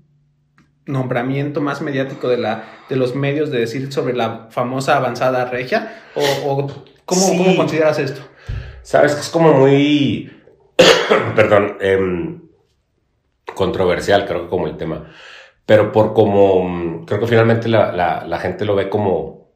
nombramiento 0.86 1.60
más 1.60 1.82
mediático 1.82 2.30
de, 2.30 2.38
la, 2.38 2.64
de 2.90 2.96
los 2.96 3.16
medios 3.16 3.52
de 3.52 3.60
decir 3.60 3.92
sobre 3.92 4.16
la 4.16 4.48
famosa 4.50 4.96
avanzada 4.96 5.44
regia? 5.44 5.92
¿O, 6.16 6.22
o 6.52 6.68
¿cómo, 7.04 7.28
¿cómo 7.38 7.58
consideras 7.58 8.00
esto? 8.00 8.22
Sabes 8.82 9.14
que 9.14 9.22
es 9.22 9.30
como 9.30 9.54
muy 9.54 10.32
perdón, 11.36 11.78
em, 11.80 12.42
controversial, 13.54 14.26
creo 14.26 14.44
que 14.44 14.50
como 14.50 14.68
el 14.68 14.78
tema. 14.78 15.12
Pero 15.66 15.92
por 15.92 16.14
como, 16.14 17.06
creo 17.06 17.20
que 17.20 17.28
finalmente 17.28 17.70
la, 17.70 17.92
la, 17.92 18.26
la 18.26 18.40
gente 18.40 18.66
lo 18.66 18.76
ve 18.76 18.90
como, 18.90 19.52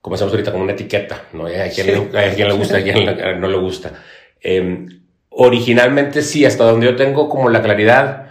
como 0.00 0.16
decimos 0.16 0.32
ahorita, 0.32 0.50
como 0.50 0.64
una 0.64 0.72
etiqueta, 0.72 1.22
¿no? 1.32 1.46
Hay 1.46 1.70
quien, 1.70 1.86
le, 1.86 1.92
quien 2.34 2.48
le, 2.48 2.54
gusta, 2.54 2.76
hay 2.76 2.84
quien 2.84 3.40
no 3.40 3.48
le 3.48 3.58
gusta. 3.58 3.92
Eh, 4.40 4.86
originalmente 5.30 6.22
sí, 6.22 6.44
hasta 6.44 6.64
donde 6.64 6.86
yo 6.86 6.96
tengo 6.96 7.28
como 7.28 7.48
la 7.48 7.62
claridad, 7.62 8.30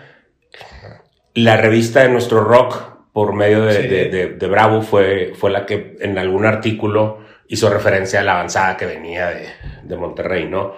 la 1.33 1.57
revista 1.57 2.01
de 2.01 2.09
nuestro 2.09 2.43
rock 2.43 2.91
por 3.13 3.33
medio 3.33 3.63
de, 3.65 3.83
de, 3.87 4.27
de, 4.27 4.47
Bravo 4.47 4.81
fue, 4.81 5.33
fue 5.35 5.51
la 5.51 5.65
que 5.65 5.97
en 5.99 6.17
algún 6.17 6.45
artículo 6.45 7.19
hizo 7.47 7.69
referencia 7.69 8.21
a 8.21 8.23
la 8.23 8.33
avanzada 8.33 8.77
que 8.77 8.85
venía 8.85 9.29
de, 9.29 9.47
de 9.83 9.97
Monterrey, 9.97 10.47
¿no? 10.47 10.75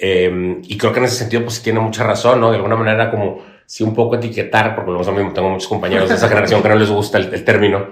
Eh, 0.00 0.60
y 0.62 0.78
creo 0.78 0.92
que 0.92 0.98
en 0.98 1.06
ese 1.06 1.16
sentido, 1.16 1.42
pues 1.42 1.62
tiene 1.62 1.80
mucha 1.80 2.04
razón, 2.04 2.40
¿no? 2.40 2.50
De 2.50 2.56
alguna 2.56 2.76
manera, 2.76 3.10
como 3.10 3.42
si 3.66 3.84
un 3.84 3.94
poco 3.94 4.16
etiquetar, 4.16 4.74
porque 4.74 4.90
lo 4.90 4.98
mismo 4.98 5.32
tengo 5.32 5.50
muchos 5.50 5.68
compañeros 5.68 6.08
de 6.08 6.14
esa 6.14 6.28
generación 6.28 6.62
que 6.62 6.68
no 6.68 6.76
les 6.76 6.90
gusta 6.90 7.18
el, 7.18 7.32
el 7.34 7.44
término, 7.44 7.86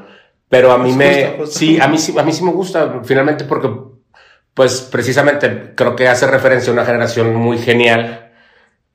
pero 0.48 0.72
a 0.72 0.78
mí 0.78 0.92
me, 0.92 1.44
sí, 1.46 1.78
a 1.80 1.88
mí 1.88 1.98
sí, 1.98 2.14
a 2.16 2.22
mí 2.22 2.32
sí 2.32 2.44
me 2.44 2.52
gusta, 2.52 3.00
finalmente, 3.04 3.44
porque, 3.44 3.68
pues 4.54 4.80
precisamente 4.80 5.72
creo 5.74 5.96
que 5.96 6.08
hace 6.08 6.26
referencia 6.26 6.70
a 6.70 6.72
una 6.72 6.84
generación 6.84 7.34
muy 7.34 7.58
genial 7.58 8.25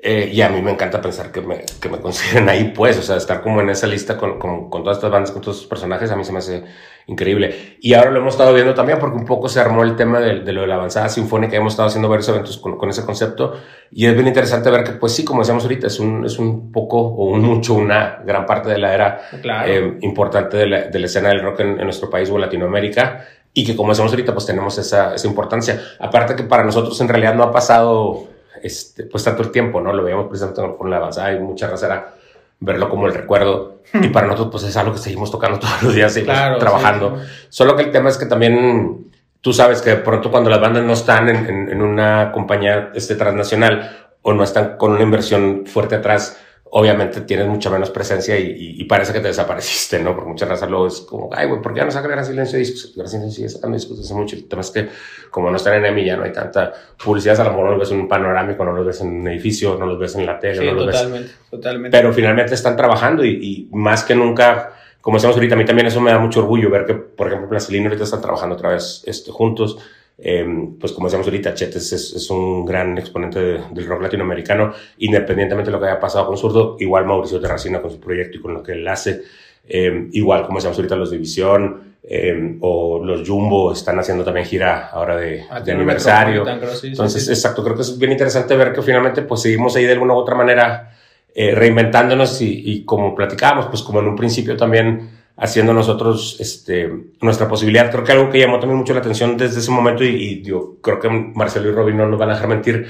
eh, 0.04 0.32
y 0.34 0.42
a 0.42 0.50
mí 0.50 0.64
me 0.64 0.72
encanta 0.72 1.00
pensar 1.00 1.32
que 1.32 1.42
me, 1.42 1.64
que 1.80 1.88
me 1.88 2.00
consideren 2.00 2.50
ahí, 2.50 2.74
pues, 2.76 2.98
o 2.98 3.04
sea, 3.04 3.18
estar 3.18 3.42
como 3.42 3.62
en 3.62 3.70
esa 3.70 3.86
lista 3.86 4.18
con, 4.18 4.40
con, 4.40 4.68
con 4.70 4.82
todas 4.82 4.98
estas 4.98 5.12
bandas, 5.12 5.30
con 5.32 5.42
todos 5.42 5.58
estos 5.58 5.70
personajes, 5.70 6.10
a 6.10 6.16
mí 6.16 6.24
se 6.24 6.32
me 6.32 6.40
hace 6.40 6.64
increíble. 7.06 7.78
Y 7.82 7.94
ahora 7.94 8.10
lo 8.10 8.20
hemos 8.20 8.34
estado 8.34 8.52
viendo 8.52 8.74
también 8.74 8.98
porque 8.98 9.18
un 9.18 9.26
poco 9.26 9.48
se 9.48 9.60
armó 9.60 9.84
el 9.84 9.96
tema 9.96 10.20
de, 10.20 10.40
de 10.40 10.54
lo 10.54 10.62
de 10.62 10.68
la 10.68 10.76
avanzada 10.76 11.08
sinfónica, 11.08 11.56
hemos 11.56 11.74
estado 11.74 11.90
haciendo 11.90 12.10
varios 12.10 12.28
eventos 12.30 12.58
con, 12.58 12.80
con, 12.80 12.90
ese 12.90 13.06
concepto 13.06 13.54
y 13.92 14.08
es 14.08 14.16
bien 14.16 14.28
interesante 14.28 14.72
ver 14.72 14.84
que, 14.84 14.94
pues 14.94 15.14
sí, 15.14 15.24
como 15.24 15.42
decíamos 15.42 15.64
ahorita, 15.66 15.86
es 15.86 16.00
un, 16.00 16.26
es 16.26 16.40
un 16.40 16.72
poco 16.72 16.98
o 16.98 17.26
un 17.26 17.42
mucho, 17.42 17.76
una 17.76 18.24
gran 18.26 18.48
parte 18.48 18.70
de 18.70 18.80
la 18.80 18.96
era 18.96 19.22
claro. 19.40 19.72
eh, 19.72 19.98
importante 20.02 20.58
de 20.58 20.66
la, 20.66 20.82
de 20.86 21.00
la, 21.00 21.06
escena 21.06 21.30
del 21.30 21.42
rock 21.42 21.60
en, 21.60 21.80
en 21.80 21.84
nuestro 21.84 22.10
país 22.10 22.28
o 22.32 22.40
Latinoamérica 22.40 23.24
y 23.54 23.66
que 23.66 23.76
como 23.76 23.90
decíamos 23.90 24.14
ahorita, 24.14 24.34
pues 24.34 24.46
tenemos 24.46 24.78
esa, 24.78 25.14
esa 25.14 25.28
importancia. 25.28 25.80
Aparte 26.00 26.36
que 26.36 26.44
para 26.44 26.64
nosotros 26.64 27.00
en 27.02 27.08
realidad 27.10 27.36
no 27.36 27.44
ha 27.44 27.52
pasado 27.52 28.31
este, 28.64 29.04
pues 29.04 29.24
tanto 29.24 29.44
el 29.44 29.52
tiempo, 29.52 29.82
¿no? 29.82 29.94
Lo 29.94 30.04
veíamos 30.04 30.28
precisamente 30.28 30.78
con 30.78 30.90
la 30.90 30.98
avanzada 30.98 31.34
y 31.34 31.40
mucha 31.40 31.68
raza 31.68 31.86
era 31.86 32.14
verlo 32.60 32.90
como 32.90 33.08
el 33.08 33.14
recuerdo. 33.14 33.82
Y 33.94 34.08
para 34.10 34.28
nosotros, 34.28 34.52
pues 34.52 34.64
es 34.64 34.78
algo 34.78 34.94
que 34.94 35.00
seguimos 35.00 35.32
tocando 35.32 35.60
todos 35.60 35.84
los 35.84 35.94
días, 35.94 36.14
seguimos 36.14 36.36
claro, 36.36 36.58
trabajando. 36.58 37.18
Sí, 37.18 37.26
sí. 37.26 37.48
Solo 37.50 37.76
que 37.76 37.84
el 37.84 37.92
tema 37.92 38.10
es 38.10 38.18
que 38.18 38.26
también 38.26 39.12
tú 39.42 39.54
sabes 39.54 39.82
que 39.82 39.92
de 39.92 39.96
pronto 39.98 40.32
cuando 40.32 40.50
las 40.50 40.62
bandas 40.62 40.84
no 40.84 40.94
están 40.94 41.30
en, 41.30 41.46
en, 41.48 41.70
en 41.70 41.82
una 41.82 42.32
compañía 42.32 42.92
este, 42.94 43.16
transnacional 43.16 44.12
o 44.22 44.34
no 44.34 44.44
están 44.44 44.78
con 44.78 44.92
una 44.92 45.02
inversión 45.02 45.64
fuerte 45.66 45.96
atrás, 45.96 46.40
obviamente 46.74 47.22
tienes 47.22 47.48
mucha 47.48 47.70
menos 47.70 47.90
presencia 47.90 48.40
y, 48.40 48.44
y, 48.44 48.82
y, 48.82 48.84
parece 48.86 49.12
que 49.12 49.20
te 49.20 49.28
desapareciste, 49.28 50.00
¿no? 50.00 50.16
Por 50.16 50.26
muchas 50.26 50.48
razas 50.48 50.70
luego 50.70 50.88
es 50.88 51.02
como, 51.02 51.30
ay, 51.34 51.48
güey, 51.48 51.62
¿por 51.62 51.74
qué 51.74 51.80
ya 51.80 51.86
no 51.86 51.92
saca 51.92 52.08
Gran 52.08 52.24
Silencio 52.24 52.58
discos? 52.58 52.94
Gran 52.96 53.10
Silencio 53.10 53.36
sigue 53.36 53.50
sacando 53.50 53.76
discos 53.76 54.00
hace 54.00 54.14
mucho. 54.14 54.38
El 54.38 54.48
tema 54.48 54.62
es 54.62 54.72
que 54.72 54.88
como 55.30 55.50
no 55.50 55.58
están 55.58 55.74
en 55.74 55.86
EMI 55.86 56.06
ya 56.06 56.16
no 56.16 56.24
hay 56.24 56.32
tanta 56.32 56.72
publicidad, 57.04 57.42
a 57.42 57.44
lo 57.44 57.50
mejor 57.50 57.66
no 57.66 57.72
los 57.72 57.80
ves 57.82 57.92
en 57.92 58.00
un 58.00 58.08
panorámico, 58.08 58.64
no 58.64 58.72
los 58.72 58.86
ves 58.86 59.02
en 59.02 59.10
un 59.10 59.28
edificio, 59.28 59.76
no 59.78 59.86
los 59.86 60.00
ves 60.00 60.16
en 60.16 60.26
la 60.26 60.40
tele, 60.40 60.60
sí, 60.60 60.66
no 60.66 60.74
los 60.74 60.86
totalmente, 60.86 61.28
ves... 61.28 61.50
totalmente. 61.50 61.98
Pero 61.98 62.14
finalmente 62.14 62.54
están 62.54 62.78
trabajando 62.78 63.26
y, 63.26 63.32
y, 63.32 63.76
más 63.76 64.06
que 64.06 64.16
nunca, 64.16 64.72
como 65.02 65.18
decíamos 65.18 65.36
ahorita, 65.36 65.56
a 65.56 65.58
mí 65.58 65.66
también 65.66 65.88
eso 65.88 66.00
me 66.00 66.12
da 66.12 66.20
mucho 66.20 66.40
orgullo 66.40 66.70
ver 66.70 66.86
que, 66.86 66.94
por 66.94 67.28
ejemplo, 67.28 67.50
Plastilina 67.50 67.88
ahorita 67.88 68.06
están 68.06 68.22
trabajando 68.22 68.56
otra 68.56 68.70
vez 68.70 69.04
este, 69.06 69.30
juntos. 69.30 69.78
Eh, 70.24 70.46
pues 70.80 70.92
como 70.94 71.08
decíamos 71.08 71.26
ahorita, 71.28 71.56
Chetes 71.56 71.92
es, 71.94 72.14
es 72.14 72.30
un 72.30 72.64
gran 72.64 72.96
exponente 72.98 73.40
de, 73.40 73.60
del 73.72 73.88
rock 73.88 74.04
latinoamericano, 74.04 74.72
independientemente 75.00 75.72
de 75.72 75.78
lo 75.78 75.82
que 75.82 75.88
haya 75.90 76.00
pasado 76.00 76.28
con 76.28 76.38
Zurdo, 76.38 76.78
igual 76.80 77.06
Mauricio 77.06 77.40
Terracina 77.40 77.82
con 77.82 77.90
su 77.90 78.00
proyecto 78.00 78.38
y 78.38 78.42
con 78.42 78.54
lo 78.54 78.62
que 78.62 78.74
él 78.74 78.88
hace, 78.88 79.24
eh, 79.68 80.08
igual 80.12 80.46
como 80.46 80.60
decíamos 80.60 80.78
ahorita 80.78 80.96
los 80.96 81.10
División 81.10 81.96
eh, 82.04 82.58
o 82.62 83.04
los 83.04 83.28
Jumbo 83.28 83.74
están 83.74 83.98
haciendo 84.00 84.24
también 84.24 84.46
gira 84.46 84.90
ahora 84.90 85.18
de, 85.18 85.44
Ah, 85.50 85.60
de 85.60 85.72
aniversario. 85.72 86.46
Sí, 86.76 86.88
Entonces, 86.88 87.22
sí, 87.22 87.28
sí. 87.28 87.32
exacto, 87.34 87.64
creo 87.64 87.76
que 87.76 87.82
es 87.82 87.98
bien 87.98 88.12
interesante 88.12 88.56
ver 88.56 88.74
que 88.74 88.82
finalmente 88.82 89.24
pues 89.24 89.42
seguimos 89.42 89.76
ahí 89.76 89.86
de 89.86 89.94
alguna 89.94 90.14
u 90.14 90.18
otra 90.18 90.36
manera 90.36 90.96
eh, 91.34 91.56
reinventándonos 91.56 92.42
y, 92.42 92.62
y 92.64 92.84
como 92.86 93.16
platicábamos, 93.16 93.68
pues 93.68 93.82
como 93.82 94.00
en 94.02 94.08
un 94.08 94.16
principio 94.16 94.58
también 94.58 95.21
haciendo 95.42 95.74
nosotros 95.74 96.38
este, 96.40 96.88
nuestra 97.20 97.48
posibilidad. 97.48 97.90
Creo 97.90 98.04
que 98.04 98.12
algo 98.12 98.30
que 98.30 98.40
llamó 98.40 98.60
también 98.60 98.78
mucho 98.78 98.94
la 98.94 99.00
atención 99.00 99.38
desde 99.38 99.60
ese 99.60 99.72
momento, 99.72 100.04
y, 100.04 100.44
yo 100.44 100.78
creo 100.84 101.00
que 101.00 101.10
Marcelo 101.10 101.70
y 101.70 101.72
Robin 101.72 101.98
no 101.98 102.08
nos 102.08 102.20
van 102.20 102.30
a 102.30 102.34
dejar 102.36 102.48
mentir, 102.48 102.88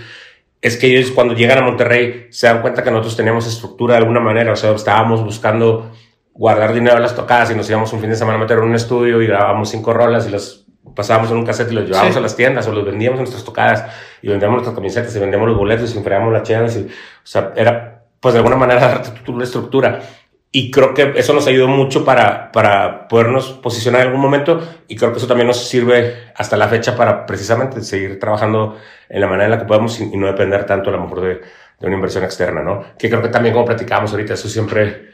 es 0.62 0.76
que 0.76 0.88
ellos 0.88 1.12
cuando 1.12 1.34
llegan 1.34 1.60
a 1.60 1.62
Monterrey 1.62 2.28
se 2.30 2.48
dan 2.48 2.62
cuenta 2.62 2.84
que 2.84 2.92
nosotros 2.92 3.16
teníamos 3.16 3.48
estructura 3.48 3.94
de 3.94 4.00
alguna 4.00 4.20
manera, 4.20 4.52
o 4.52 4.56
sea, 4.58 4.72
estábamos 4.72 5.24
buscando 5.24 5.92
guardar 6.34 6.74
dinero 6.74 6.98
a 6.98 7.00
las 7.00 7.16
tocadas 7.16 7.50
y 7.52 7.56
nos 7.56 7.70
íbamos 7.70 7.94
un 7.94 8.02
fin 8.02 8.10
de 8.10 8.18
semana 8.18 8.38
a 8.38 8.42
meter 8.42 8.58
en 8.58 8.66
un 8.66 8.76
estudio 8.76 9.22
y 9.22 9.28
grabábamos 9.28 9.70
cinco 9.70 9.94
rolas 9.94 10.28
y 10.28 10.32
las 10.32 10.66
pasábamos 10.94 11.32
en 11.32 11.38
un 11.38 11.46
cassette 11.46 11.72
y 11.72 11.76
los 11.76 11.86
llevábamos 11.86 12.18
a 12.18 12.20
las 12.20 12.36
tiendas 12.36 12.68
o 12.68 12.74
los 12.74 12.84
vendíamos 12.84 13.20
en 13.20 13.24
nuestras 13.24 13.46
tocadas 13.46 13.86
y 14.22 14.28
vendíamos 14.28 14.56
nuestras 14.56 14.76
camisetas 14.76 15.16
y 15.16 15.20
vendíamos 15.20 15.48
los 15.48 15.58
boletos 15.58 15.96
y 15.96 15.98
enfriábamos 15.98 16.34
las 16.34 16.44
chelas 16.44 16.76
y, 16.76 16.82
o 16.82 16.90
sea, 17.24 17.54
era 17.56 18.04
pues 18.20 18.34
de 18.34 18.40
alguna 18.40 18.58
manera 18.58 18.82
darte 18.82 19.32
una 19.32 19.46
estructura. 19.46 20.02
Y 20.54 20.70
creo 20.70 20.94
que 20.94 21.14
eso 21.16 21.34
nos 21.34 21.48
ayudó 21.48 21.70
mucho 21.70 22.04
para, 22.04 22.52
para 22.52 23.08
podernos 23.08 23.52
posicionar 23.52 24.02
en 24.02 24.08
algún 24.08 24.22
momento 24.22 24.62
y 24.90 24.98
creo 24.98 25.14
que 25.14 25.18
eso 25.18 25.28
también 25.28 25.48
nos 25.48 25.66
sirve 25.66 26.32
hasta 26.36 26.58
la 26.58 26.68
fecha 26.68 26.94
para 26.98 27.26
precisamente 27.26 27.80
seguir 27.82 28.20
trabajando 28.20 28.78
en 29.08 29.22
la 29.22 29.28
manera 29.28 29.46
en 29.46 29.52
la 29.52 29.60
que 29.60 29.66
podemos 29.66 29.98
y, 30.02 30.18
no 30.18 30.28
depender 30.28 30.66
tanto 30.66 30.90
a 30.90 30.94
lo 30.94 31.00
mejor 31.00 31.22
de, 31.22 31.28
de, 31.36 31.88
una 31.88 31.96
inversión 31.96 32.26
externa, 32.26 32.62
¿no? 32.62 32.84
Que 33.00 33.10
creo 33.10 33.22
que 33.22 33.30
también 33.30 33.54
como 33.54 33.66
platicábamos 33.66 34.12
ahorita, 34.12 34.34
eso 34.34 34.50
siempre 34.50 35.12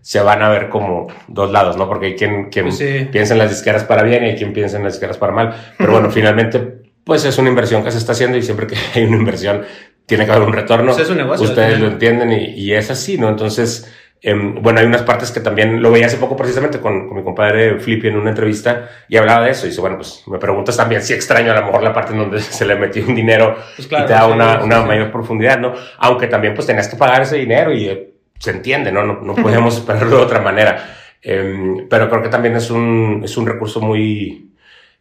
se 0.00 0.20
van 0.20 0.42
a 0.42 0.48
ver 0.48 0.68
como 0.70 1.08
dos 1.28 1.50
lados, 1.50 1.76
¿no? 1.76 1.86
Porque 1.86 2.06
hay 2.06 2.16
quien, 2.16 2.48
quien 2.48 2.66
pues 2.66 2.82
piensa 3.12 3.34
en 3.34 3.38
las 3.38 3.50
disqueras 3.50 3.84
para 3.84 4.02
bien 4.02 4.24
y 4.24 4.28
hay 4.28 4.36
quien 4.36 4.52
piensa 4.52 4.78
en 4.78 4.84
las 4.84 4.94
disqueras 4.94 5.18
para 5.18 5.32
mal. 5.32 5.54
Pero 5.76 5.92
bueno, 5.92 6.10
finalmente, 6.10 6.84
pues 7.04 7.24
es 7.26 7.36
una 7.38 7.50
inversión 7.50 7.84
que 7.84 7.90
se 7.90 7.98
está 7.98 8.12
haciendo 8.12 8.38
y 8.38 8.42
siempre 8.42 8.66
que 8.66 8.76
hay 8.94 9.04
una 9.04 9.16
inversión 9.16 9.62
tiene 10.06 10.24
que 10.24 10.32
haber 10.32 10.48
un 10.48 10.54
retorno. 10.54 10.92
Pues 10.92 11.04
es 11.04 11.10
un 11.10 11.18
negocio, 11.18 11.46
Ustedes 11.46 11.78
lo 11.78 11.86
entienden 11.86 12.32
y, 12.32 12.44
y 12.54 12.72
es 12.72 12.90
así, 12.90 13.16
¿no? 13.18 13.28
Entonces 13.28 13.92
Em, 14.22 14.60
bueno, 14.60 14.80
hay 14.80 14.86
unas 14.86 15.02
partes 15.02 15.30
que 15.30 15.40
también 15.40 15.80
lo 15.80 15.90
veía 15.90 16.06
hace 16.06 16.18
poco 16.18 16.36
precisamente 16.36 16.78
con, 16.78 17.08
con, 17.08 17.16
mi 17.16 17.24
compadre 17.24 17.80
Flippy 17.80 18.08
en 18.08 18.18
una 18.18 18.30
entrevista 18.30 18.90
y 19.08 19.16
hablaba 19.16 19.46
de 19.46 19.52
eso. 19.52 19.66
Y 19.66 19.70
dice, 19.70 19.80
bueno, 19.80 19.96
pues 19.96 20.24
me 20.26 20.38
preguntas 20.38 20.76
también 20.76 21.02
si 21.02 21.14
extraño 21.14 21.52
a 21.52 21.54
lo 21.54 21.66
mejor 21.66 21.82
la 21.82 21.92
parte 21.92 22.12
en 22.12 22.18
donde 22.18 22.40
se 22.40 22.66
le 22.66 22.76
metió 22.76 23.04
un 23.06 23.14
dinero 23.14 23.56
pues 23.76 23.86
y 23.86 23.88
te 23.88 24.12
da 24.12 24.26
una, 24.26 24.62
una 24.62 24.82
mayor 24.82 25.10
profundidad, 25.10 25.58
¿no? 25.58 25.72
Aunque 25.98 26.26
también 26.26 26.54
pues 26.54 26.66
tenías 26.66 26.88
que 26.88 26.96
pagar 26.96 27.22
ese 27.22 27.36
dinero 27.36 27.72
y 27.72 27.88
eh, 27.88 28.12
se 28.38 28.50
entiende, 28.50 28.92
¿no? 28.92 29.04
No, 29.04 29.20
no 29.22 29.34
podemos 29.42 29.76
esperarlo 29.76 30.18
de 30.18 30.22
otra 30.22 30.40
manera. 30.40 30.96
Eh, 31.22 31.86
pero 31.88 32.08
creo 32.10 32.22
que 32.22 32.28
también 32.28 32.56
es 32.56 32.70
un, 32.70 33.22
es 33.24 33.36
un 33.38 33.46
recurso 33.46 33.80
muy, 33.80 34.50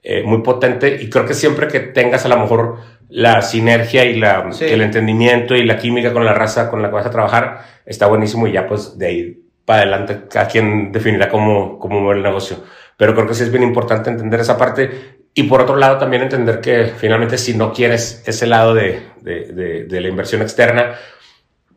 eh, 0.02 0.24
muy 0.24 0.42
potente 0.42 0.98
y 1.02 1.10
creo 1.10 1.26
que 1.26 1.34
siempre 1.34 1.68
que 1.68 1.82
tengas 1.82 2.24
a 2.24 2.30
lo 2.30 2.38
mejor 2.38 2.78
la 3.10 3.42
sinergia 3.42 4.06
y 4.06 4.18
la, 4.20 4.50
el 4.62 4.82
entendimiento 4.82 5.56
y 5.56 5.66
la 5.66 5.78
química 5.78 6.14
con 6.14 6.24
la 6.24 6.34
raza 6.34 6.70
con 6.70 6.82
la 6.82 6.90
que 6.90 6.96
vas 6.96 7.06
a 7.08 7.12
trabajar 7.12 7.66
está 7.86 8.06
buenísimo 8.06 8.48
y 8.48 8.54
ya 8.54 8.68
pues 8.68 8.98
de 8.98 9.08
ahí 9.08 9.44
para 9.66 9.82
adelante 9.82 10.22
cada 10.30 10.48
quien 10.48 10.92
definirá 10.92 11.30
cómo, 11.30 11.80
cómo 11.80 12.00
mover 12.02 12.18
el 12.18 12.24
negocio. 12.24 12.58
Pero 12.98 13.16
creo 13.16 13.28
que 13.28 13.34
sí 13.34 13.44
es 13.44 13.52
bien 13.52 13.64
importante 13.64 14.10
entender 14.10 14.40
esa 14.40 14.58
parte 14.58 15.20
y 15.34 15.44
por 15.44 15.62
otro 15.62 15.76
lado 15.76 15.98
también 15.98 16.24
entender 16.24 16.62
que 16.62 16.86
finalmente 16.86 17.38
si 17.38 17.56
no 17.56 17.74
quieres 17.74 18.24
ese 18.26 18.46
lado 18.46 18.74
de, 18.74 19.02
de, 19.22 19.86
de, 19.88 20.02
la 20.02 20.08
inversión 20.08 20.42
externa, 20.42 20.96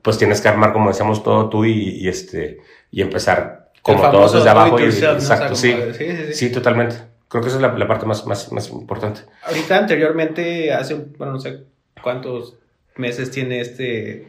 pues 0.03 0.19
tienes 0.19 0.41
que 0.41 0.49
armar 0.49 0.73
como 0.73 0.89
decíamos 0.89 1.23
todo 1.23 1.49
tú 1.49 1.65
y, 1.65 2.09
este 2.09 2.59
y 2.91 3.03
empezar 3.03 3.71
como 3.83 4.11
todos 4.11 4.33
desde 4.33 4.51
abajo. 4.51 4.81
Y, 4.81 4.85
exacto, 4.85 5.55
sí, 5.55 5.75
sí, 5.97 6.17
sí, 6.27 6.33
sí, 6.35 6.53
totalmente. 6.53 7.12
Creo 7.33 7.41
que 7.41 7.49
esa 7.49 7.57
es 7.57 7.63
la, 7.63 7.73
la 7.73 7.89
parte 7.89 8.05
más, 8.05 8.27
más, 8.27 8.53
más, 8.53 8.69
importante. 8.69 9.23
Ahorita 9.45 9.79
anteriormente, 9.79 10.71
hace, 10.71 10.97
bueno, 11.17 11.33
no 11.33 11.41
sé 11.41 11.61
cuántos 12.03 12.59
meses 12.97 13.31
tiene 13.31 13.63
este, 13.63 14.29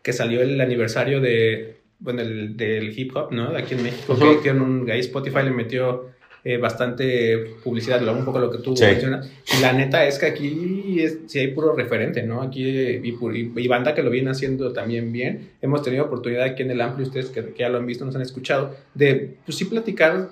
que 0.00 0.12
salió 0.12 0.40
el 0.40 0.60
aniversario 0.60 1.20
de, 1.20 1.78
bueno, 1.98 2.22
el, 2.22 2.56
del 2.56 2.96
hip 2.96 3.16
hop, 3.16 3.32
¿no? 3.32 3.48
Aquí 3.48 3.74
en 3.74 3.82
México, 3.82 4.16
que 4.16 4.44
que 4.44 4.52
un, 4.52 4.88
ahí 4.88 5.00
Spotify 5.00 5.42
le 5.42 5.50
metió 5.50 6.10
eh, 6.44 6.58
bastante 6.58 7.56
publicidad, 7.64 8.00
un 8.16 8.24
poco 8.24 8.38
lo 8.38 8.48
que 8.48 8.58
tú 8.58 8.76
mencionas. 8.78 9.28
Y 9.58 9.60
la 9.60 9.72
neta 9.72 10.06
es 10.06 10.16
que 10.20 10.26
aquí 10.26 11.00
es, 11.00 11.18
sí 11.26 11.40
hay 11.40 11.48
puro 11.48 11.74
referente, 11.74 12.22
¿no? 12.22 12.42
Aquí 12.42 12.64
y, 12.64 13.18
y, 13.56 13.66
banda 13.66 13.92
que 13.92 14.04
lo 14.04 14.10
viene 14.10 14.30
haciendo 14.30 14.72
también 14.72 15.10
bien. 15.10 15.50
Hemos 15.60 15.82
tenido 15.82 16.04
oportunidad 16.04 16.44
aquí 16.44 16.62
en 16.62 16.70
el 16.70 16.80
Amplio, 16.80 17.08
ustedes 17.08 17.30
que, 17.30 17.44
que, 17.44 17.58
ya 17.58 17.68
lo 17.68 17.78
han 17.78 17.86
visto, 17.86 18.04
nos 18.04 18.14
han 18.14 18.22
escuchado, 18.22 18.76
de 18.94 19.34
pues 19.44 19.58
sí 19.58 19.64
platicar 19.64 20.28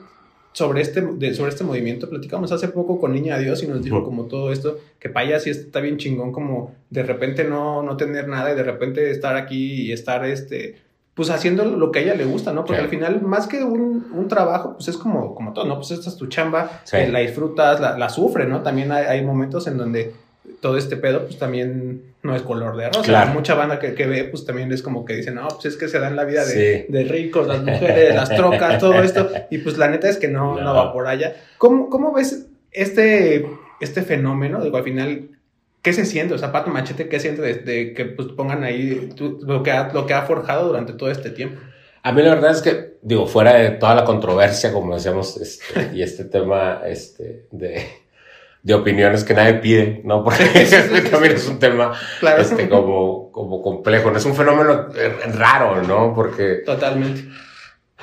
sobre 0.54 0.80
este, 0.80 1.02
de, 1.02 1.34
sobre 1.34 1.50
este 1.50 1.64
movimiento. 1.64 2.08
Platicamos 2.08 2.52
hace 2.52 2.68
poco 2.68 2.99
con 2.99 3.12
Niña 3.12 3.37
Dios 3.38 3.62
y 3.62 3.66
nos 3.66 3.82
dijo 3.82 4.02
como 4.04 4.25
todo 4.25 4.52
esto, 4.52 4.78
que 4.99 5.12
ella 5.14 5.38
sí 5.40 5.50
está 5.50 5.80
bien 5.80 5.99
chingón 5.99 6.32
como 6.32 6.75
de 6.90 7.02
repente 7.02 7.44
no, 7.44 7.82
no 7.82 7.96
tener 7.96 8.28
nada 8.28 8.52
y 8.52 8.56
de 8.56 8.62
repente 8.62 9.11
estar 9.11 9.37
aquí 9.37 9.82
y 9.82 9.92
estar 9.92 10.25
este, 10.25 10.76
pues 11.14 11.30
haciendo 11.30 11.64
lo 11.64 11.90
que 11.90 11.99
a 11.99 12.02
ella 12.02 12.14
le 12.14 12.25
gusta, 12.25 12.52
¿no? 12.52 12.64
Porque 12.64 12.82
al 12.82 12.88
final, 12.88 13.20
más 13.20 13.49
que 13.49 13.64
un, 13.64 14.06
un, 14.12 14.28
trabajo, 14.28 14.75
pues 14.75 14.87
es 14.87 14.96
como, 14.96 15.34
como 15.34 15.52
todo, 15.52 15.64
¿no? 15.64 15.75
Pues 15.75 15.90
esta 15.90 16.08
es 16.08 16.16
tu 16.16 16.28
chamba, 16.28 16.82
eh, 16.92 17.08
la 17.11 17.18
disfrutas, 17.18 17.80
la, 17.80 17.99
la 17.99 18.08
sufres, 18.08 18.49
¿no? 18.49 18.62
También 18.62 18.92
hay, 18.92 19.06
hay 19.06 19.25
momentos 19.25 19.66
en 19.66 19.76
donde 19.76 20.14
todo 20.64 20.78
este 20.78 20.97
pedo, 20.97 21.26
pues 21.26 21.37
también 21.37 22.14
no 22.23 22.35
es 22.35 22.40
color 22.40 22.75
de 22.78 22.88
rosa. 22.88 23.26
Mucha 23.26 23.54
banda 23.54 23.78
que, 23.78 23.92
que, 23.92 24.06
ve, 24.06 24.25
pues 24.25 24.47
también 24.47 24.73
es 24.73 24.80
como 24.80 25.04
que 25.04 25.14
dicen, 25.14 25.35
no, 25.35 25.47
pues 25.47 25.66
es 25.66 25.76
que 25.76 25.88
se 25.88 25.99
dan 25.99 26.16
la 26.16 26.25
vida 26.25 26.42
de, 26.47 26.87
de 26.88 27.04
ricos, 27.04 27.47
las 27.47 27.62
mujeres, 27.62 28.14
las 28.14 28.30
trocas, 28.30 28.78
todo 28.78 29.02
esto. 29.02 29.28
Y 29.50 29.59
pues 29.59 29.76
la 29.76 29.88
neta 29.88 30.09
es 30.09 30.16
que 30.16 30.26
no, 30.26 30.59
no. 30.59 30.73
va 30.73 30.90
por 30.90 31.06
allá. 31.06 31.37
¿Cómo, 31.59 31.90
¿Cómo, 31.90 32.14
ves 32.14 32.47
este, 32.73 33.47
este 33.78 34.00
fenómeno? 34.00 34.64
Digo, 34.64 34.78
al 34.78 34.85
final, 34.85 35.28
¿qué 35.83 35.92
se 35.92 36.06
siente? 36.06 36.33
O 36.33 36.38
sea, 36.38 36.50
Pato 36.50 36.71
Machete, 36.71 37.11
¿qué 37.11 37.21
siente 37.21 37.42
de, 37.42 37.92
que 37.92 38.06
pues, 38.06 38.28
pongan 38.28 38.64
ahí 38.64 39.11
lo, 39.18 39.62
que 39.62 39.71
ha, 39.71 39.92
lo 39.92 40.06
que 40.06 40.14
ha 40.14 40.23
forjado 40.23 40.68
durante 40.68 40.94
todo 40.94 41.11
este 41.11 41.28
tiempo? 41.28 41.61
A 42.02 42.11
mí 42.11 42.23
la 42.23 42.37
verdad 42.37 42.52
es 42.52 42.62
que, 42.62 42.94
digo, 43.02 43.26
fuera 43.26 43.52
de 43.52 43.73
toda 43.73 43.94
la 43.94 44.04
controversia, 44.04 44.73
como 44.73 44.94
decíamos, 44.94 45.37
este, 45.37 45.90
y 45.94 46.02
este 46.02 46.25
tema 46.25 46.80
este, 46.87 47.49
de 47.50 47.87
de 48.64 48.73
opiniones 48.73 49.25
que 49.25 49.35
nadie 49.35 49.54
pide, 49.54 50.00
¿no? 50.04 50.25
Porque 50.25 50.44
también 51.11 51.35
es 51.35 51.47
un 51.47 51.59
tema 51.59 51.92
este, 52.38 52.66
como, 52.66 53.30
como 53.30 53.61
complejo. 53.61 54.11
No 54.11 54.16
es 54.16 54.25
un 54.25 54.35
fenómeno 54.35 54.88
eh, 54.97 55.12
raro, 55.35 55.83
¿no? 55.83 56.14
Porque... 56.14 56.62
Totalmente. 56.64 57.28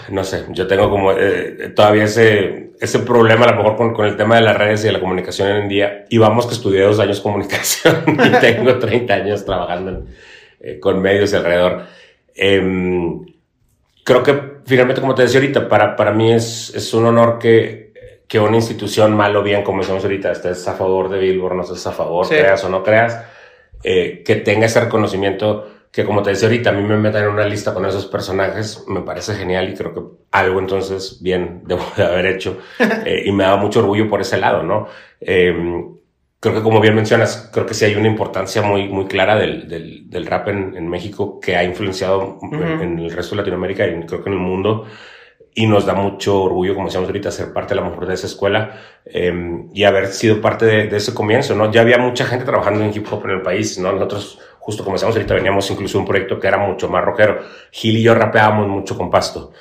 No 0.09 0.23
sé, 0.23 0.45
yo 0.49 0.67
tengo 0.67 0.89
como 0.89 1.13
eh, 1.13 1.73
todavía 1.75 2.03
ese, 2.03 2.73
ese 2.79 2.99
problema 2.99 3.45
a 3.45 3.51
lo 3.51 3.57
mejor 3.57 3.75
con, 3.75 3.93
con, 3.93 4.05
el 4.05 4.15
tema 4.15 4.35
de 4.35 4.41
las 4.41 4.55
redes 4.55 4.83
y 4.83 4.87
de 4.87 4.93
la 4.93 4.99
comunicación 4.99 5.49
en 5.49 5.67
día. 5.67 6.05
Y 6.09 6.19
vamos 6.19 6.45
que 6.45 6.53
estudié 6.53 6.81
dos 6.81 6.99
años 6.99 7.21
comunicación 7.21 8.03
y 8.07 8.39
tengo 8.39 8.77
30 8.77 9.13
años 9.13 9.43
trabajando 9.43 10.05
eh, 10.59 10.79
con 10.79 11.01
medios 11.01 11.33
alrededor. 11.33 11.85
Em, 12.35 13.25
creo 14.03 14.21
que 14.21 14.39
finalmente, 14.67 15.01
como 15.01 15.15
te 15.15 15.23
decía 15.23 15.39
ahorita, 15.39 15.67
para, 15.67 15.95
para 15.95 16.11
mí 16.11 16.31
es, 16.31 16.71
es 16.75 16.93
un 16.93 17.07
honor 17.07 17.39
que 17.39 17.90
que 18.31 18.39
una 18.39 18.55
institución, 18.55 19.13
mal 19.13 19.35
o 19.35 19.43
bien, 19.43 19.61
como 19.61 19.81
decimos 19.81 20.05
ahorita, 20.05 20.31
estés 20.31 20.65
a 20.65 20.73
favor 20.73 21.09
de 21.09 21.19
Billboard, 21.19 21.53
no 21.53 21.63
estés 21.63 21.85
a 21.85 21.91
favor, 21.91 22.25
creas 22.29 22.63
o 22.63 22.69
no 22.69 22.81
creas, 22.81 23.25
eh, 23.83 24.23
que 24.25 24.37
tenga 24.37 24.67
ese 24.67 24.79
reconocimiento 24.79 25.67
que 25.91 26.05
como 26.05 26.23
te 26.23 26.29
decía 26.29 26.47
ahorita, 26.47 26.69
a 26.69 26.73
mí 26.73 26.81
me 26.81 26.95
metan 26.95 27.25
en 27.25 27.29
una 27.31 27.45
lista 27.45 27.73
con 27.73 27.85
esos 27.85 28.05
personajes, 28.05 28.85
me 28.87 29.01
parece 29.01 29.35
genial 29.35 29.69
y 29.69 29.73
creo 29.73 29.93
que 29.93 30.01
algo 30.31 30.61
entonces 30.61 31.21
bien 31.21 31.63
debo 31.65 31.83
de 31.97 32.05
haber 32.05 32.25
hecho 32.27 32.57
eh, 32.79 33.23
y 33.25 33.33
me 33.33 33.43
da 33.43 33.57
mucho 33.57 33.79
orgullo 33.79 34.07
por 34.07 34.21
ese 34.21 34.37
lado, 34.37 34.63
¿no? 34.63 34.87
Eh, 35.19 35.83
creo 36.39 36.55
que 36.55 36.61
como 36.61 36.79
bien 36.79 36.95
mencionas, 36.95 37.49
creo 37.51 37.65
que 37.65 37.73
sí 37.73 37.83
hay 37.83 37.95
una 37.95 38.07
importancia 38.07 38.61
muy, 38.61 38.87
muy 38.87 39.07
clara 39.07 39.35
del, 39.35 39.67
del, 39.67 40.09
del 40.09 40.25
rap 40.25 40.47
en, 40.47 40.77
en, 40.77 40.87
México 40.87 41.37
que 41.37 41.57
ha 41.57 41.65
influenciado 41.65 42.39
en, 42.49 42.81
en, 42.81 42.99
el 42.99 43.11
resto 43.11 43.35
de 43.35 43.41
Latinoamérica 43.41 43.85
y 43.85 44.05
creo 44.05 44.23
que 44.23 44.29
en 44.29 44.35
el 44.35 44.39
mundo 44.39 44.85
y 45.53 45.67
nos 45.67 45.85
da 45.85 45.93
mucho 45.93 46.43
orgullo, 46.43 46.73
como 46.73 46.87
decíamos 46.87 47.09
ahorita, 47.09 47.31
ser 47.31 47.51
parte 47.53 47.73
a 47.73 47.77
lo 47.77 47.85
mejor 47.85 48.07
de 48.07 48.13
esa 48.13 48.27
escuela 48.27 48.79
eh, 49.05 49.65
y 49.73 49.83
haber 49.83 50.07
sido 50.07 50.39
parte 50.39 50.65
de, 50.65 50.87
de, 50.87 50.97
ese 50.97 51.13
comienzo, 51.13 51.55
¿no? 51.55 51.71
Ya 51.71 51.81
había 51.81 51.97
mucha 51.97 52.25
gente 52.25 52.45
trabajando 52.45 52.83
en 52.83 52.95
hip 52.95 53.05
hop 53.11 53.25
en 53.25 53.31
el 53.31 53.41
país, 53.41 53.77
¿no? 53.77 53.91
Nosotros, 53.91 54.39
justo 54.59 54.83
como 54.83 54.95
decíamos 54.95 55.15
ahorita, 55.15 55.33
veníamos 55.33 55.69
incluso 55.69 55.99
un 55.99 56.05
proyecto 56.05 56.39
que 56.39 56.47
era 56.47 56.57
mucho 56.57 56.87
más 56.87 57.03
rockero. 57.03 57.41
Gil 57.71 57.97
y 57.97 58.03
yo 58.03 58.15
rapeábamos 58.15 58.67
mucho 58.67 58.97
con 58.97 59.09
Pasto, 59.09 59.51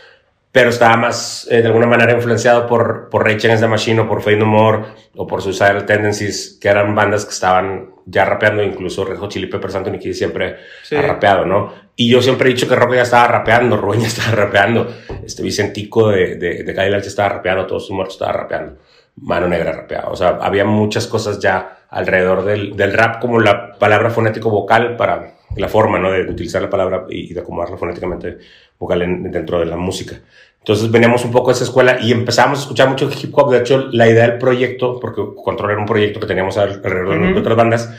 pero 0.53 0.71
estaba 0.71 0.97
más, 0.97 1.47
eh, 1.51 1.63
de 1.63 1.69
alguna 1.69 1.87
manera, 1.87 2.13
influenciado 2.13 2.67
por, 2.67 3.09
por 3.09 3.25
Rage 3.25 3.47
Against 3.47 3.63
the 3.63 3.69
Machine 3.69 4.01
o 4.01 4.09
por 4.09 4.21
Fade 4.21 4.37
No 4.37 4.47
More 4.47 4.83
o 5.15 5.27
por 5.27 5.43
Suicidal 5.43 5.87
Tendencies, 5.87 6.59
que 6.61 6.69
eran 6.69 6.95
bandas 6.95 7.25
que 7.25 7.33
estaban 7.33 7.91
ya 8.07 8.25
rapeando, 8.25 8.63
incluso 8.63 9.05
Red 9.05 9.19
Hot 9.19 9.31
Chili 9.31 9.47
Peppers, 9.47 9.77
Anthony 9.77 9.99
Kidd 9.99 10.15
siempre 10.15 10.57
ha 10.97 11.03
rapeado, 11.03 11.45
¿no? 11.45 11.73
Y 11.95 12.11
yo 12.11 12.21
siempre 12.21 12.49
he 12.49 12.53
dicho 12.53 12.69
que 12.69 12.75
Rock 12.75 12.95
ya 12.95 13.03
estaba 13.03 13.29
rapeando, 13.29 13.77
Rubén 13.81 14.01
ya 14.01 14.09
estaba 14.09 14.33
rapeando, 14.33 14.93
este 15.25 15.43
Vicentico 15.43 16.09
de, 16.09 16.35
de, 16.35 16.65
de 16.65 16.75
Cadillac 16.75 17.05
estaba 17.05 17.29
rapeando, 17.29 17.67
todos 17.67 17.87
sus 17.87 17.95
muertos 17.95 18.17
estaba 18.17 18.33
rapeando, 18.33 18.79
Mano 19.17 19.47
Negra 19.47 19.73
rapeaba, 19.73 20.09
o 20.09 20.17
sea, 20.17 20.39
había 20.41 20.65
muchas 20.65 21.07
cosas 21.07 21.39
ya 21.39 21.85
alrededor 21.91 22.45
del, 22.45 22.77
del 22.77 22.93
rap 22.93 23.21
como 23.21 23.39
la 23.39 23.79
palabra 23.79 24.11
fonético 24.11 24.51
vocal 24.51 24.97
para 24.97 25.35
la 25.57 25.69
forma, 25.69 25.99
¿no? 25.99 26.11
De, 26.11 26.23
utilizar 26.23 26.63
la 26.63 26.71
palabra 26.71 27.07
y, 27.09 27.33
de 27.33 27.41
acomodarla 27.41 27.77
fonéticamente 27.77 28.39
vocal 28.79 29.01
dentro 29.31 29.61
de 29.61 29.67
la 29.67 29.77
música. 29.77 30.21
Entonces 30.59 30.91
veníamos 30.91 31.25
un 31.25 31.33
poco 31.33 31.51
a 31.51 31.53
esa 31.55 31.65
escuela 31.65 31.99
y 32.01 32.13
empezamos 32.13 32.59
a 32.59 32.63
escuchar 32.63 32.89
mucho 32.89 33.09
hip 33.11 33.37
hop. 33.37 33.51
De 33.51 33.59
hecho, 33.59 33.89
la 33.93 34.09
idea 34.09 34.29
del 34.29 34.39
proyecto, 34.39 35.01
porque 35.01 35.23
Control 35.43 35.71
era 35.71 35.81
un 35.81 35.87
proyecto 35.87 36.21
que 36.21 36.27
teníamos 36.27 36.59
alrededor 36.59 37.35
de 37.35 37.41
otras 37.41 37.57
bandas, 37.57 37.95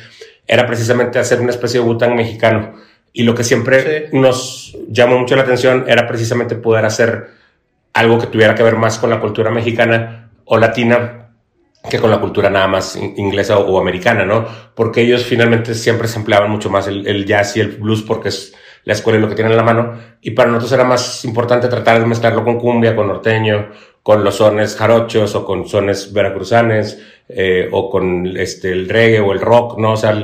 era 0.47 0.67
precisamente 0.67 1.17
hacer 1.17 1.41
una 1.41 1.49
especie 1.49 1.79
de 1.79 1.85
bután 1.85 2.15
mexicano. 2.15 2.73
Y 3.13 3.23
lo 3.23 3.35
que 3.35 3.43
siempre 3.43 4.09
nos 4.13 4.77
llamó 4.87 5.17
mucho 5.19 5.35
la 5.35 5.41
atención 5.41 5.85
era 5.87 6.07
precisamente 6.07 6.55
poder 6.55 6.85
hacer 6.85 7.29
algo 7.93 8.19
que 8.19 8.27
tuviera 8.27 8.55
que 8.55 8.63
ver 8.63 8.77
más 8.77 8.99
con 8.99 9.09
la 9.09 9.19
cultura 9.19 9.51
mexicana 9.51 10.29
o 10.45 10.57
latina 10.57 11.20
que 11.89 11.99
con 11.99 12.11
la 12.11 12.19
cultura 12.19 12.49
nada 12.49 12.67
más 12.67 12.95
inglesa 12.95 13.57
o, 13.57 13.79
americana, 13.79 14.25
¿no? 14.25 14.45
Porque 14.75 15.01
ellos 15.01 15.25
finalmente 15.25 15.73
siempre 15.73 16.07
se 16.07 16.19
empleaban 16.19 16.51
mucho 16.51 16.69
más 16.69 16.87
el, 16.87 17.25
jazz 17.25 17.57
y 17.57 17.59
el 17.59 17.69
blues 17.69 18.03
porque 18.03 18.29
es 18.29 18.53
la 18.83 18.93
escuela 18.93 19.17
y 19.17 19.21
lo 19.21 19.29
que 19.29 19.35
tienen 19.35 19.51
en 19.51 19.57
la 19.57 19.63
mano. 19.63 19.93
Y 20.21 20.31
para 20.31 20.49
nosotros 20.49 20.71
era 20.73 20.83
más 20.83 21.25
importante 21.25 21.67
tratar 21.67 21.99
de 21.99 22.05
mezclarlo 22.05 22.43
con 22.43 22.59
cumbia, 22.59 22.95
con 22.95 23.07
norteño, 23.07 23.69
con 24.03 24.23
los 24.23 24.35
sones 24.35 24.75
jarochos 24.75 25.35
o 25.35 25.45
con 25.45 25.67
sones 25.67 26.13
veracruzanes 26.13 27.01
eh, 27.29 27.67
o 27.71 27.89
con 27.89 28.27
este, 28.37 28.71
el 28.71 28.87
reggae 28.87 29.19
o 29.19 29.31
el 29.31 29.41
rock, 29.41 29.77
¿no? 29.79 29.93
O 29.93 29.97
sea, 29.97 30.17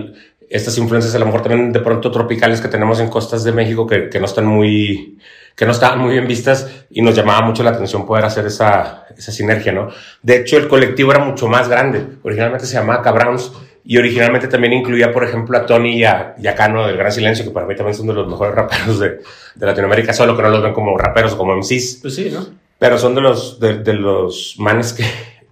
estas 0.49 0.77
influencias 0.77 1.13
a 1.15 1.19
lo 1.19 1.25
mejor 1.25 1.41
también 1.41 1.73
de 1.73 1.79
pronto 1.79 2.11
tropicales 2.11 2.61
que 2.61 2.67
tenemos 2.67 2.99
en 2.99 3.09
costas 3.09 3.43
de 3.43 3.51
México 3.51 3.85
que, 3.85 4.09
que 4.09 4.19
no 4.19 4.25
están 4.25 4.45
muy, 4.45 5.17
que 5.57 5.65
no 5.65 5.71
estaban 5.71 5.97
muy 5.97 6.11
bien 6.11 6.27
vistas 6.27 6.85
y 6.91 7.01
nos 7.01 7.15
llamaba 7.15 7.41
mucho 7.41 7.63
la 7.63 7.71
atención 7.71 8.05
poder 8.05 8.23
hacer 8.23 8.45
esa, 8.45 9.07
esa 9.17 9.31
sinergia, 9.31 9.71
¿no? 9.71 9.89
De 10.21 10.37
hecho, 10.37 10.55
el 10.55 10.67
colectivo 10.67 11.09
era 11.09 11.25
mucho 11.25 11.47
más 11.47 11.67
grande. 11.67 12.05
Originalmente 12.21 12.67
se 12.67 12.75
llamaba 12.75 13.01
Cabrowns 13.01 13.51
y 13.83 13.97
originalmente 13.97 14.47
también 14.47 14.73
incluía, 14.73 15.11
por 15.11 15.23
ejemplo, 15.23 15.57
a 15.57 15.65
Tony 15.65 15.97
y 15.97 16.03
a, 16.03 16.35
y 16.37 16.45
a 16.45 16.53
Cano 16.53 16.85
del 16.85 16.95
Gran 16.95 17.11
Silencio, 17.11 17.43
que 17.43 17.49
para 17.49 17.65
mí 17.65 17.75
también 17.75 17.95
son 17.95 18.05
de 18.05 18.13
los 18.13 18.27
mejores 18.27 18.53
raperos 18.53 18.99
de, 18.99 19.19
de 19.55 19.65
Latinoamérica, 19.65 20.13
solo 20.13 20.37
que 20.37 20.43
no 20.43 20.49
los 20.49 20.61
ven 20.61 20.73
como 20.73 20.95
raperos 20.95 21.33
o 21.33 21.37
como 21.39 21.55
MCs. 21.55 21.99
Pues 22.03 22.13
sí, 22.13 22.29
¿no? 22.31 22.45
Pero 22.77 22.99
son 22.99 23.15
de 23.15 23.21
los, 23.21 23.59
de, 23.59 23.79
de 23.79 23.93
los 23.93 24.57
manes 24.59 24.93
que, 24.93 25.05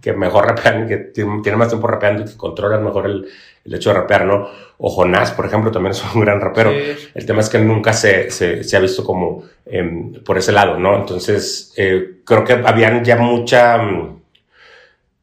que 0.06 0.14
mejor 0.14 0.46
rapean, 0.46 0.88
que 0.88 0.98
tienen, 0.98 1.42
más 1.58 1.70
tiempo 1.70 1.88
rapeando 1.88 2.22
y 2.22 2.26
que 2.26 2.38
controlan 2.38 2.84
mejor 2.84 3.08
el, 3.08 3.28
el, 3.66 3.74
hecho 3.74 3.90
de 3.90 3.96
rapear, 3.96 4.26
¿no? 4.26 4.48
O 4.78 4.90
Jonás, 4.90 5.32
por 5.32 5.46
ejemplo, 5.46 5.72
también 5.72 5.92
es 5.92 6.04
un 6.14 6.22
gran 6.22 6.40
rapero. 6.40 6.72
Sí. 6.72 7.10
El 7.14 7.26
tema 7.26 7.42
es 7.42 7.50
que 7.50 7.60
nunca 7.60 7.94
se, 7.94 8.30
se, 8.32 8.64
se 8.64 8.78
ha 8.78 8.80
visto 8.80 9.04
como 9.04 9.44
eh, 9.66 10.20
por 10.24 10.38
ese 10.38 10.52
lado, 10.52 10.78
¿no? 10.78 10.96
Entonces, 10.96 11.74
eh, 11.78 12.20
creo 12.26 12.44
que 12.44 12.54
habían 12.54 13.04
ya 13.04 13.18
mucha, 13.18 13.80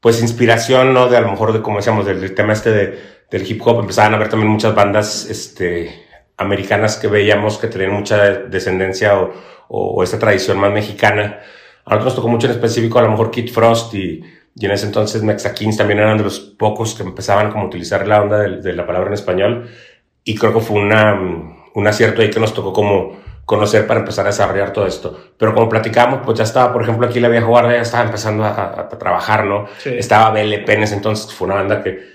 pues, 0.00 0.20
inspiración, 0.20 0.92
¿no? 0.92 1.08
De 1.08 1.16
a 1.16 1.20
lo 1.20 1.30
mejor, 1.30 1.52
de 1.52 1.62
como 1.62 1.76
decíamos, 1.76 2.06
del, 2.06 2.20
del 2.20 2.34
tema 2.34 2.52
este 2.52 2.70
de, 2.70 2.98
del 3.30 3.50
hip 3.50 3.60
hop. 3.64 3.80
Empezaban 3.80 4.12
a 4.12 4.16
haber 4.16 4.28
también 4.28 4.50
muchas 4.50 4.74
bandas, 4.74 5.26
este, 5.30 6.06
americanas 6.36 6.96
que 6.96 7.08
veíamos 7.08 7.58
que 7.58 7.68
tenían 7.68 7.92
mucha 7.92 8.30
descendencia 8.30 9.20
o, 9.20 9.32
o, 9.68 9.94
o 9.94 10.02
esta 10.02 10.18
tradición 10.18 10.58
más 10.58 10.72
mexicana. 10.72 11.40
A 11.84 11.96
nosotros 11.96 12.04
nos 12.04 12.14
tocó 12.16 12.28
mucho 12.28 12.46
en 12.46 12.52
específico, 12.52 12.98
a 12.98 13.02
lo 13.02 13.10
mejor 13.10 13.30
Kid 13.30 13.50
Frost 13.50 13.94
y, 13.94 14.22
y 14.54 14.66
en 14.66 14.72
ese 14.72 14.86
entonces 14.86 15.22
Mexakins 15.22 15.76
también 15.76 16.00
eran 16.00 16.18
de 16.18 16.24
los 16.24 16.40
pocos 16.40 16.94
que 16.94 17.02
empezaban 17.02 17.50
como 17.50 17.64
a 17.64 17.66
utilizar 17.66 18.06
la 18.06 18.22
onda 18.22 18.38
de, 18.38 18.60
de, 18.60 18.72
la 18.74 18.86
palabra 18.86 19.08
en 19.08 19.14
español. 19.14 19.70
Y 20.24 20.34
creo 20.34 20.52
que 20.52 20.60
fue 20.60 20.78
una, 20.78 21.18
un 21.74 21.86
acierto 21.86 22.20
ahí 22.20 22.30
que 22.30 22.38
nos 22.38 22.52
tocó 22.52 22.72
como 22.72 23.20
conocer 23.44 23.86
para 23.86 24.00
empezar 24.00 24.26
a 24.26 24.28
desarrollar 24.28 24.72
todo 24.72 24.86
esto. 24.86 25.18
Pero 25.36 25.54
como 25.54 25.68
platicamos, 25.68 26.20
pues 26.24 26.38
ya 26.38 26.44
estaba, 26.44 26.72
por 26.72 26.82
ejemplo, 26.82 27.06
aquí 27.06 27.18
la 27.18 27.28
vieja 27.28 27.46
guardia 27.46 27.76
ya 27.76 27.82
estaba 27.82 28.04
empezando 28.04 28.44
a, 28.44 28.50
a, 28.50 28.80
a 28.82 28.88
trabajar, 28.90 29.44
¿no? 29.44 29.66
Sí. 29.78 29.90
Estaba 29.96 30.30
BLP 30.30 30.68
en 30.68 30.82
ese 30.82 30.94
entonces, 30.94 31.32
fue 31.32 31.46
una 31.46 31.56
banda 31.56 31.82
que 31.82 32.12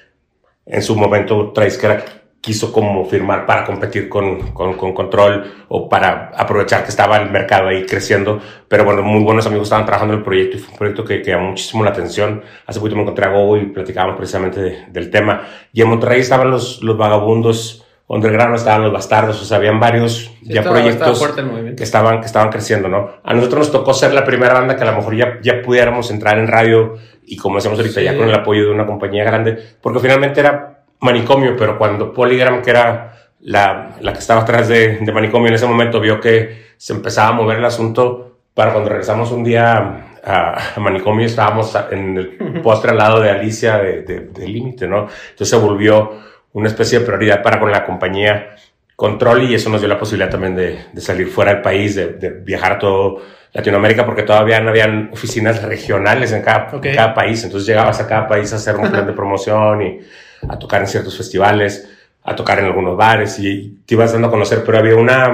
en 0.65 0.81
su 0.81 0.95
momento 0.95 1.51
traes 1.53 1.77
que 1.77 1.85
era 1.85 2.03
quiso 2.47 2.71
como 2.71 3.03
firmar 3.03 3.45
para 3.45 3.65
competir 3.65 4.07
con, 4.07 4.53
con, 4.53 4.75
con, 4.75 4.93
Control 4.93 5.65
o 5.67 5.89
para 5.89 6.31
aprovechar 6.33 6.83
que 6.83 6.91
estaba 6.91 7.17
el 7.17 7.29
mercado 7.29 7.67
ahí 7.67 7.85
creciendo. 7.85 8.39
Pero 8.69 8.85
bueno, 8.85 9.03
muy 9.03 9.21
buenos 9.21 9.45
amigos 9.45 9.65
estaban 9.65 9.85
trabajando 9.85 10.13
en 10.13 10.19
el 10.19 10.23
proyecto 10.23 10.55
y 10.55 10.59
fue 10.61 10.71
un 10.71 10.77
proyecto 10.77 11.03
que, 11.03 11.21
que 11.21 11.31
llamó 11.31 11.49
muchísimo 11.49 11.83
la 11.83 11.89
atención. 11.89 12.41
Hace 12.65 12.79
poquito 12.79 12.95
me 12.95 13.01
encontré 13.01 13.25
a 13.25 13.31
Gogo 13.31 13.57
y 13.57 13.65
platicábamos 13.65 14.15
precisamente 14.15 14.61
de, 14.61 14.85
del 14.87 15.11
tema. 15.11 15.41
Y 15.73 15.81
en 15.81 15.89
Monterrey 15.89 16.21
estaban 16.21 16.49
los, 16.49 16.81
los 16.81 16.97
vagabundos 16.97 17.85
underground, 18.07 18.55
estaban 18.55 18.83
los 18.83 18.93
bastardos, 18.93 19.41
o 19.41 19.43
sea, 19.43 19.57
habían 19.57 19.81
varios 19.81 20.31
sí, 20.41 20.53
ya 20.53 20.61
estaba, 20.61 20.79
proyectos 20.79 21.21
estaba 21.21 21.75
que 21.75 21.83
estaban, 21.83 22.19
que 22.21 22.27
estaban 22.27 22.49
creciendo, 22.49 22.87
¿no? 22.87 23.09
A 23.21 23.33
nosotros 23.33 23.59
nos 23.59 23.71
tocó 23.73 23.93
ser 23.93 24.13
la 24.13 24.23
primera 24.23 24.53
banda 24.53 24.77
que 24.77 24.83
a 24.83 24.91
lo 24.91 24.95
mejor 24.95 25.17
ya, 25.17 25.39
ya 25.41 25.61
pudiéramos 25.61 26.09
entrar 26.09 26.39
en 26.39 26.47
radio 26.47 26.95
y 27.25 27.35
como 27.35 27.55
decíamos 27.55 27.77
ahorita, 27.77 27.99
sí. 27.99 28.05
ya 28.05 28.15
con 28.15 28.29
el 28.29 28.33
apoyo 28.33 28.63
de 28.63 28.71
una 28.71 28.85
compañía 28.85 29.25
grande, 29.25 29.57
porque 29.81 29.99
finalmente 29.99 30.39
era 30.39 30.76
manicomio, 30.99 31.55
pero 31.57 31.77
cuando 31.77 32.13
Polygram, 32.13 32.61
que 32.61 32.69
era 32.69 33.13
la, 33.41 33.97
la 34.01 34.13
que 34.13 34.19
estaba 34.19 34.41
atrás 34.41 34.67
de, 34.67 34.97
de, 34.97 35.11
manicomio 35.11 35.47
en 35.49 35.55
ese 35.55 35.67
momento, 35.67 35.99
vio 35.99 36.19
que 36.19 36.67
se 36.77 36.93
empezaba 36.93 37.29
a 37.29 37.31
mover 37.33 37.57
el 37.57 37.65
asunto, 37.65 38.37
para 38.53 38.71
cuando 38.71 38.89
regresamos 38.89 39.31
un 39.31 39.43
día 39.43 40.17
a, 40.23 40.73
a 40.75 40.79
manicomio, 40.79 41.25
estábamos 41.25 41.75
en 41.91 42.17
el 42.17 42.61
postre 42.63 42.91
al 42.91 42.97
lado 42.97 43.21
de 43.21 43.29
Alicia 43.29 43.77
de, 43.77 44.01
de, 44.01 44.19
de 44.21 44.47
Límite, 44.47 44.87
¿no? 44.87 45.07
Entonces 45.29 45.49
se 45.49 45.57
volvió 45.57 46.11
una 46.53 46.67
especie 46.67 46.99
de 46.99 47.05
prioridad 47.05 47.43
para 47.43 47.59
con 47.59 47.71
la 47.71 47.85
compañía 47.85 48.55
Control 48.97 49.43
y 49.43 49.53
eso 49.53 49.69
nos 49.69 49.79
dio 49.79 49.87
la 49.87 49.99
posibilidad 49.99 50.31
también 50.31 50.55
de, 50.55 50.85
de 50.91 51.01
salir 51.01 51.27
fuera 51.27 51.53
del 51.53 51.61
país, 51.61 51.93
de, 51.93 52.13
de, 52.13 52.31
viajar 52.31 52.73
a 52.73 52.79
todo 52.79 53.21
Latinoamérica, 53.53 54.03
porque 54.03 54.23
todavía 54.23 54.59
no 54.59 54.71
habían 54.71 55.11
oficinas 55.13 55.61
regionales 55.61 56.31
en 56.31 56.41
cada, 56.41 56.75
okay. 56.75 56.89
en 56.89 56.97
cada 56.97 57.13
país. 57.13 57.43
Entonces 57.43 57.67
llegabas 57.67 57.99
a 57.99 58.07
cada 58.07 58.27
país 58.27 58.51
a 58.53 58.55
hacer 58.55 58.75
un 58.75 58.89
plan 58.89 59.05
de 59.05 59.13
promoción 59.21 59.83
y 59.83 59.99
a 60.47 60.59
tocar 60.59 60.81
en 60.81 60.87
ciertos 60.87 61.17
festivales, 61.17 61.89
a 62.23 62.35
tocar 62.35 62.59
en 62.59 62.65
algunos 62.65 62.97
bares 62.97 63.39
y 63.39 63.79
te 63.85 63.95
ibas 63.95 64.11
dando 64.11 64.27
a 64.27 64.31
conocer, 64.31 64.63
pero 64.65 64.77
había 64.77 64.95
una, 64.95 65.29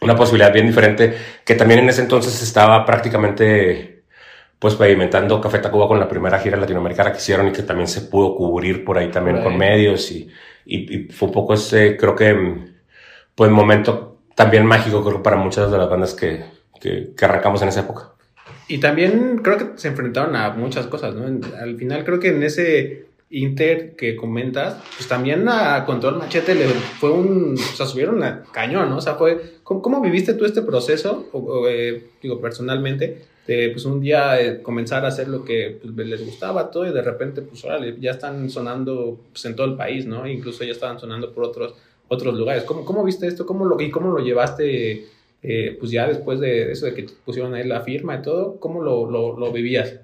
una 0.00 0.16
posibilidad 0.16 0.52
bien 0.52 0.66
diferente 0.66 1.16
que 1.44 1.54
también 1.54 1.80
en 1.80 1.88
ese 1.88 2.02
entonces 2.02 2.42
estaba 2.42 2.84
prácticamente 2.84 4.02
pues 4.58 4.74
pavimentando 4.74 5.40
Café 5.40 5.58
Tacuba 5.58 5.86
con 5.86 6.00
la 6.00 6.08
primera 6.08 6.38
gira 6.38 6.56
latinoamericana 6.56 7.12
que 7.12 7.18
hicieron 7.18 7.48
y 7.48 7.52
que 7.52 7.62
también 7.62 7.88
se 7.88 8.02
pudo 8.02 8.34
cubrir 8.34 8.84
por 8.84 8.98
ahí 8.98 9.10
también 9.10 9.36
ahí. 9.36 9.44
con 9.44 9.56
medios 9.56 10.10
y, 10.10 10.28
y, 10.64 10.96
y, 10.96 11.08
fue 11.08 11.28
un 11.28 11.34
poco 11.34 11.54
ese, 11.54 11.96
creo 11.96 12.16
que, 12.16 12.34
pues 13.34 13.50
momento 13.50 14.22
también 14.34 14.66
mágico 14.66 15.04
creo 15.04 15.22
para 15.22 15.36
muchas 15.36 15.70
de 15.70 15.78
las 15.78 15.88
bandas 15.88 16.14
que, 16.14 16.44
que, 16.80 17.12
que 17.16 17.24
arrancamos 17.24 17.62
en 17.62 17.68
esa 17.68 17.80
época. 17.80 18.12
Y 18.68 18.78
también 18.78 19.38
creo 19.38 19.58
que 19.58 19.78
se 19.78 19.88
enfrentaron 19.88 20.34
a 20.34 20.50
muchas 20.50 20.86
cosas, 20.86 21.14
¿no? 21.14 21.26
Al 21.60 21.76
final 21.76 22.04
creo 22.04 22.18
que 22.18 22.28
en 22.28 22.42
ese 22.42 23.06
Inter 23.30 23.96
que 23.96 24.14
comentas, 24.14 24.76
pues 24.96 25.08
también 25.08 25.48
a 25.48 25.84
Control 25.84 26.16
Machete 26.16 26.54
le 26.54 26.66
fue 26.68 27.10
un, 27.10 27.54
o 27.54 27.76
sea, 27.76 27.84
subieron 27.84 28.22
a 28.22 28.44
cañón, 28.52 28.88
¿no? 28.88 28.98
O 28.98 29.00
sea, 29.00 29.14
fue, 29.14 29.58
¿cómo, 29.64 29.82
cómo 29.82 30.00
viviste 30.00 30.34
tú 30.34 30.44
este 30.44 30.62
proceso, 30.62 31.28
o, 31.32 31.66
eh, 31.66 32.04
digo, 32.22 32.40
personalmente, 32.40 33.24
de 33.46 33.70
pues 33.70 33.84
un 33.84 34.00
día 34.00 34.40
eh, 34.40 34.62
comenzar 34.62 35.04
a 35.04 35.08
hacer 35.08 35.28
lo 35.28 35.44
que 35.44 35.78
pues, 35.80 36.06
les 36.06 36.24
gustaba 36.24 36.70
todo 36.70 36.86
y 36.86 36.92
de 36.92 37.02
repente, 37.02 37.42
pues 37.42 37.64
órale, 37.64 37.96
ya 38.00 38.12
están 38.12 38.48
sonando 38.48 39.18
pues, 39.32 39.44
en 39.44 39.56
todo 39.56 39.66
el 39.66 39.76
país, 39.76 40.06
¿no? 40.06 40.26
Incluso 40.28 40.62
ya 40.62 40.72
estaban 40.72 41.00
sonando 41.00 41.32
por 41.32 41.44
otros, 41.44 41.74
otros 42.08 42.34
lugares. 42.34 42.62
¿Cómo, 42.62 42.84
cómo 42.84 43.02
viste 43.02 43.26
esto? 43.26 43.44
¿Cómo 43.44 43.64
lo, 43.64 43.80
¿Y 43.80 43.90
cómo 43.90 44.12
lo 44.12 44.24
llevaste, 44.24 45.06
eh, 45.42 45.76
pues 45.78 45.90
ya 45.90 46.06
después 46.06 46.38
de 46.38 46.70
eso, 46.70 46.86
de 46.86 46.94
que 46.94 47.06
pusieron 47.24 47.54
ahí 47.54 47.66
la 47.66 47.80
firma 47.80 48.16
y 48.16 48.22
todo? 48.22 48.60
¿Cómo 48.60 48.82
lo, 48.82 49.10
lo, 49.10 49.36
lo 49.36 49.52
vivías? 49.52 49.94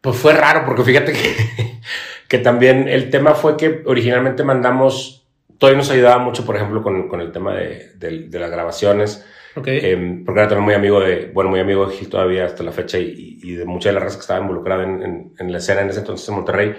Pues 0.00 0.16
fue 0.16 0.32
raro, 0.32 0.64
porque 0.64 0.82
fíjate 0.82 1.12
que 1.12 1.34
que 2.28 2.38
también 2.38 2.88
el 2.88 3.10
tema 3.10 3.34
fue 3.34 3.56
que 3.56 3.82
originalmente 3.86 4.44
mandamos, 4.44 5.26
todavía 5.56 5.78
nos 5.78 5.90
ayudaba 5.90 6.18
mucho, 6.18 6.44
por 6.44 6.56
ejemplo, 6.56 6.82
con, 6.82 7.08
con 7.08 7.20
el 7.22 7.32
tema 7.32 7.54
de, 7.54 7.92
de, 7.96 8.28
de, 8.28 8.38
las 8.38 8.50
grabaciones, 8.50 9.24
okay. 9.56 9.80
eh, 9.82 10.22
porque 10.24 10.40
era 10.40 10.48
también 10.48 10.66
muy 10.66 10.74
amigo 10.74 11.00
de, 11.00 11.30
bueno, 11.32 11.48
muy 11.48 11.60
amigo 11.60 11.86
de 11.86 11.96
Gil 11.96 12.10
todavía 12.10 12.44
hasta 12.44 12.62
la 12.62 12.72
fecha 12.72 12.98
y, 12.98 13.38
y 13.42 13.54
de 13.54 13.64
mucha 13.64 13.88
de 13.88 13.94
la 13.94 14.00
raza 14.00 14.16
que 14.16 14.20
estaba 14.20 14.40
involucrada 14.40 14.84
en, 14.84 15.02
en, 15.02 15.32
en, 15.38 15.52
la 15.52 15.58
escena 15.58 15.80
en 15.80 15.88
ese 15.88 16.00
entonces 16.00 16.28
en 16.28 16.34
Monterrey, 16.34 16.74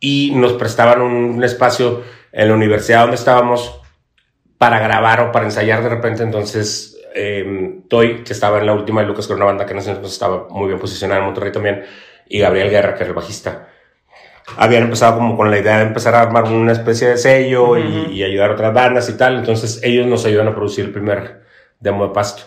y 0.00 0.32
nos 0.34 0.54
prestaban 0.54 1.02
un, 1.02 1.12
un 1.12 1.44
espacio 1.44 2.02
en 2.32 2.48
la 2.48 2.54
universidad 2.54 3.02
donde 3.02 3.16
estábamos 3.16 3.80
para 4.58 4.80
grabar 4.80 5.20
o 5.20 5.32
para 5.32 5.44
ensayar 5.44 5.84
de 5.84 5.88
repente, 5.88 6.24
entonces 6.24 7.00
eh, 7.14 7.78
Toy, 7.88 8.24
que 8.24 8.32
estaba 8.32 8.58
en 8.58 8.66
la 8.66 8.74
última 8.74 9.02
de 9.02 9.06
Lucas, 9.06 9.28
que 9.28 9.32
era 9.34 9.36
una 9.36 9.46
banda 9.46 9.66
que 9.66 9.72
en 9.72 9.78
ese 9.78 9.90
entonces 9.90 10.14
estaba 10.14 10.48
muy 10.50 10.66
bien 10.66 10.80
posicionada 10.80 11.20
en 11.20 11.26
Monterrey 11.26 11.52
también, 11.52 11.84
y 12.28 12.40
Gabriel 12.40 12.70
Guerra, 12.70 12.94
que 12.94 13.04
era 13.04 13.10
el 13.10 13.14
bajista 13.14 13.68
habían 14.56 14.84
empezado 14.84 15.16
como 15.16 15.36
con 15.36 15.50
la 15.50 15.58
idea 15.58 15.78
de 15.78 15.84
empezar 15.84 16.14
a 16.14 16.22
armar 16.22 16.44
una 16.44 16.72
especie 16.72 17.08
de 17.08 17.18
sello 17.18 17.70
uh 17.70 17.76
-huh. 17.76 18.10
y, 18.10 18.14
y, 18.14 18.24
ayudar 18.24 18.50
a 18.50 18.52
otras 18.54 18.74
bandas 18.74 19.08
y 19.08 19.16
tal. 19.16 19.36
Entonces 19.36 19.80
ellos 19.82 20.06
nos 20.06 20.24
ayudan 20.24 20.48
a 20.48 20.54
producir 20.54 20.84
el 20.84 20.92
primer 20.92 21.42
demo 21.80 22.06
de 22.06 22.14
Pasto. 22.14 22.44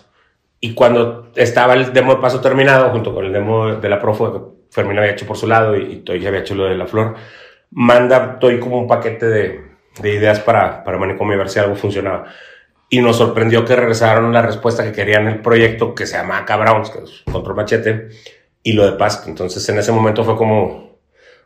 Y 0.60 0.74
cuando 0.74 1.32
estaba 1.36 1.74
el 1.74 1.94
demo 1.94 2.16
de 2.16 2.22
Pasto 2.22 2.42
terminado, 2.42 2.90
junto 2.90 3.14
con 3.14 3.26
el 3.26 3.34
demo 3.34 3.76
de 3.76 3.90
la 3.90 4.00
Profo, 4.00 4.34
que 4.34 4.40
Fermín 4.72 4.98
había 4.98 5.12
hecho 5.12 5.26
por 5.26 5.38
su 5.38 5.48
lado 5.48 5.76
y, 5.76 5.94
y 5.94 5.96
Toy 5.98 6.26
había 6.26 6.42
hecho 6.42 6.56
lo 6.56 6.66
de 6.66 6.76
la 6.76 6.86
flor, 6.88 7.16
manda 7.72 8.40
Toy 8.40 8.60
como 8.60 8.78
un 8.78 8.88
paquete 8.88 9.26
de, 9.26 9.72
de 10.00 10.14
ideas 10.14 10.40
para, 10.40 10.84
para 10.84 10.98
Manicomio 10.98 11.36
a 11.36 11.40
ver 11.40 11.50
si 11.50 11.60
algo 11.60 11.76
funcionaba. 11.76 12.26
Y 12.90 13.02
nos 13.02 13.18
sorprendió 13.18 13.64
que 13.66 13.76
regresaron 13.76 14.34
la 14.34 14.42
respuesta 14.42 14.84
que 14.84 14.92
querían 14.92 15.28
el 15.28 15.42
proyecto 15.42 15.96
que 15.96 16.06
se 16.06 16.18
llama 16.18 16.46
Cabrowns, 16.46 16.90
que 16.90 17.00
es 17.00 17.24
Control 17.32 17.56
Machete, 17.56 18.10
y 18.64 18.74
lo 18.74 18.86
de 18.86 18.98
Pasto. 18.98 19.30
Entonces 19.30 19.68
en 19.70 19.80
ese 19.80 19.92
momento 19.92 20.24
fue 20.24 20.36
como, 20.36 20.91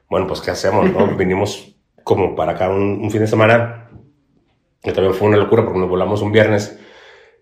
bueno, 0.10 0.28
pues 0.28 0.42
¿qué 0.42 0.52
hacemos? 0.52 0.90
No? 0.92 1.08
Vinimos 1.18 1.76
como 2.04 2.36
para 2.36 2.54
acá 2.54 2.70
un, 2.70 3.00
un, 3.02 3.12
fin 3.12 3.22
de 3.22 3.28
semana, 3.28 3.90
que 4.82 4.92
también 4.92 5.14
fue 5.14 5.28
una 5.28 5.38
locura 5.38 5.64
porque 5.64 5.80
nos 5.80 5.90
volamos 5.90 6.22
un 6.22 6.32
viernes 6.32 6.80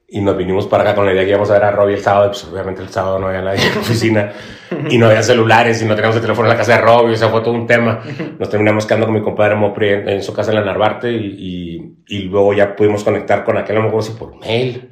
y 0.07 0.21
nos 0.21 0.37
vinimos 0.37 0.67
para 0.67 0.83
acá 0.83 0.93
con 0.93 1.07
la 1.07 1.11
idea 1.11 1.23
que 1.23 1.31
íbamos 1.31 1.49
a 1.49 1.53
ver 1.53 1.63
a 1.63 1.71
Robbie 1.71 1.95
el 1.95 2.01
sábado, 2.01 2.27
pues 2.27 2.43
obviamente 2.45 2.83
el 2.83 2.89
sábado 2.89 3.17
no 3.17 3.29
había 3.29 3.41
nadie 3.41 3.65
en 3.65 3.73
la 3.73 3.81
oficina 3.81 4.31
y 4.89 4.99
no 4.99 5.07
había 5.07 5.23
celulares 5.23 5.81
y 5.81 5.85
no 5.85 5.95
teníamos 5.95 6.17
el 6.17 6.21
teléfono 6.21 6.47
en 6.47 6.53
la 6.53 6.57
casa 6.57 6.73
de 6.73 6.81
Robbie, 6.81 7.13
o 7.13 7.17
sea, 7.17 7.29
fue 7.29 7.41
todo 7.41 7.55
un 7.55 7.65
tema. 7.65 7.99
Nos 8.39 8.47
terminamos 8.47 8.85
quedando 8.85 9.07
con 9.07 9.15
mi 9.15 9.23
compadre 9.23 9.55
Mopri 9.55 9.89
en, 9.89 10.09
en 10.09 10.21
su 10.21 10.31
casa 10.31 10.51
en 10.51 10.57
la 10.57 10.65
Narvarte 10.65 11.11
y, 11.11 11.95
y, 12.07 12.15
y, 12.15 12.19
luego 12.25 12.53
ya 12.53 12.75
pudimos 12.75 13.03
conectar 13.03 13.43
con 13.43 13.57
aquel, 13.57 13.77
a 13.77 13.79
lo 13.79 13.85
mejor 13.85 14.03
si 14.03 14.11
por 14.11 14.35
mail 14.39 14.91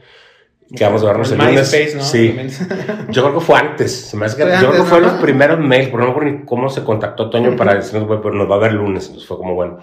quedamos 0.76 1.02
de 1.02 1.08
vernos 1.08 1.32
el, 1.32 1.42
el 1.42 1.48
lunes. 1.48 1.72
MySpace, 1.72 1.96
¿no? 1.98 2.04
Sí. 2.04 2.38
Yo 3.10 3.24
creo 3.24 3.34
que 3.36 3.46
fue 3.46 3.60
antes. 3.60 3.92
Se 4.10 4.18
me 4.18 4.26
hace 4.26 4.38
que, 4.38 4.44
Fue 4.44 4.52
yo 4.54 4.70
creo 4.70 4.84
que 4.84 4.90
fue 4.90 5.02
¿no? 5.02 5.08
los 5.08 5.22
primeros 5.22 5.60
mails, 5.60 5.90
pero 5.90 6.00
no 6.00 6.06
me 6.06 6.12
acuerdo 6.12 6.32
ni 6.32 6.46
cómo 6.46 6.70
se 6.70 6.84
contactó 6.84 7.30
Toño 7.30 7.56
para 7.56 7.76
decirnos, 7.76 8.08
güey, 8.08 8.20
pero 8.22 8.36
nos 8.36 8.50
va 8.50 8.56
a 8.56 8.60
ver 8.60 8.74
lunes. 8.74 9.06
Entonces 9.06 9.28
fue 9.28 9.38
como 9.38 9.56
bueno. 9.56 9.80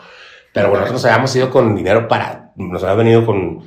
Pero 0.52 0.70
bueno, 0.70 0.82
nosotros 0.82 1.04
habíamos 1.04 1.34
ido 1.36 1.50
con 1.50 1.74
dinero 1.76 2.08
para, 2.08 2.52
nos 2.56 2.82
había 2.82 2.96
venido 2.96 3.26
con, 3.26 3.64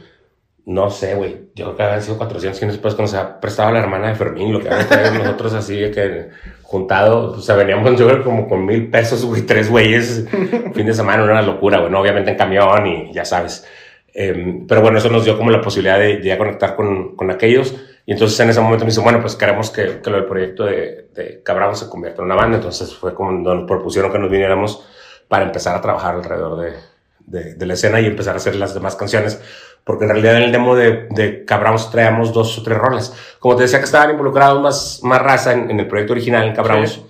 no 0.65 0.89
sé, 0.89 1.15
güey, 1.15 1.49
yo 1.55 1.65
creo 1.65 1.77
que 1.77 1.83
habían 1.83 2.01
sido 2.01 2.17
400, 2.17 2.59
500 2.59 2.81
pesos 2.81 2.95
que 2.95 3.01
nos 3.03 3.13
había 3.13 3.39
prestado 3.39 3.71
la 3.71 3.79
hermana 3.79 4.09
de 4.09 4.15
Fermín, 4.15 4.51
lo 4.51 4.59
que 4.59 4.67
habíamos 4.67 4.87
traído 4.87 5.13
nosotros 5.13 5.53
así 5.53 5.79
de 5.79 5.91
que 5.91 6.29
juntado, 6.63 7.31
o 7.31 7.39
sea, 7.39 7.55
veníamos 7.55 7.99
yo 7.99 8.07
creo 8.07 8.23
como 8.23 8.47
con 8.47 8.65
mil 8.65 8.89
pesos, 8.89 9.23
güey, 9.25 9.43
tres 9.43 9.69
güeyes, 9.69 10.25
fin 10.73 10.85
de 10.85 10.93
semana, 10.93 11.23
era 11.23 11.33
una 11.33 11.41
locura, 11.41 11.79
güey, 11.79 11.91
¿no? 11.91 12.01
obviamente 12.01 12.31
en 12.31 12.37
camión 12.37 12.87
y 12.87 13.13
ya 13.13 13.25
sabes. 13.25 13.65
Eh, 14.13 14.63
pero 14.67 14.81
bueno, 14.81 14.97
eso 14.97 15.09
nos 15.09 15.23
dio 15.25 15.37
como 15.37 15.49
la 15.51 15.61
posibilidad 15.61 15.97
de, 15.99 16.17
de 16.17 16.23
ya 16.27 16.37
conectar 16.37 16.75
con, 16.75 17.15
con 17.15 17.31
aquellos. 17.31 17.75
Y 18.05 18.13
entonces 18.13 18.39
en 18.39 18.49
ese 18.49 18.59
momento 18.61 18.83
me 18.83 18.89
dice, 18.91 19.01
bueno, 19.01 19.21
pues 19.21 19.35
queremos 19.35 19.69
que, 19.69 20.01
que 20.01 20.09
lo 20.09 20.17
del 20.17 20.25
proyecto 20.25 20.65
de, 20.65 21.07
de 21.13 21.41
Cabrón 21.43 21.75
se 21.75 21.87
convierta 21.89 22.21
en 22.21 22.25
una 22.25 22.35
banda. 22.35 22.57
Entonces 22.57 22.93
fue 22.95 23.13
como 23.13 23.31
nos 23.31 23.65
propusieron 23.67 24.11
que 24.11 24.19
nos 24.19 24.29
viniéramos 24.31 24.85
para 25.27 25.45
empezar 25.45 25.75
a 25.75 25.81
trabajar 25.81 26.15
alrededor 26.15 26.59
de, 26.59 26.73
de, 27.19 27.53
de 27.55 27.65
la 27.65 27.73
escena 27.73 28.01
y 28.01 28.07
empezar 28.07 28.33
a 28.33 28.37
hacer 28.37 28.55
las 28.55 28.73
demás 28.73 28.95
canciones. 28.95 29.39
Porque 29.83 30.03
en 30.05 30.09
realidad 30.11 30.37
en 30.37 30.43
el 30.43 30.51
demo 30.51 30.75
de, 30.75 31.07
de 31.11 31.45
Cabramos 31.45 31.89
traíamos 31.89 32.33
dos 32.33 32.57
o 32.57 32.63
tres 32.63 32.77
rolas. 32.77 33.37
Como 33.39 33.55
te 33.55 33.63
decía 33.63 33.79
que 33.79 33.85
estaban 33.85 34.11
involucrados 34.11 34.61
más, 34.61 34.99
más 35.03 35.21
raza 35.21 35.53
en, 35.53 35.71
en 35.71 35.79
el 35.79 35.87
proyecto 35.87 36.13
original, 36.13 36.47
en 36.47 36.53
Cabramos. 36.55 36.91
Sí. 36.93 37.05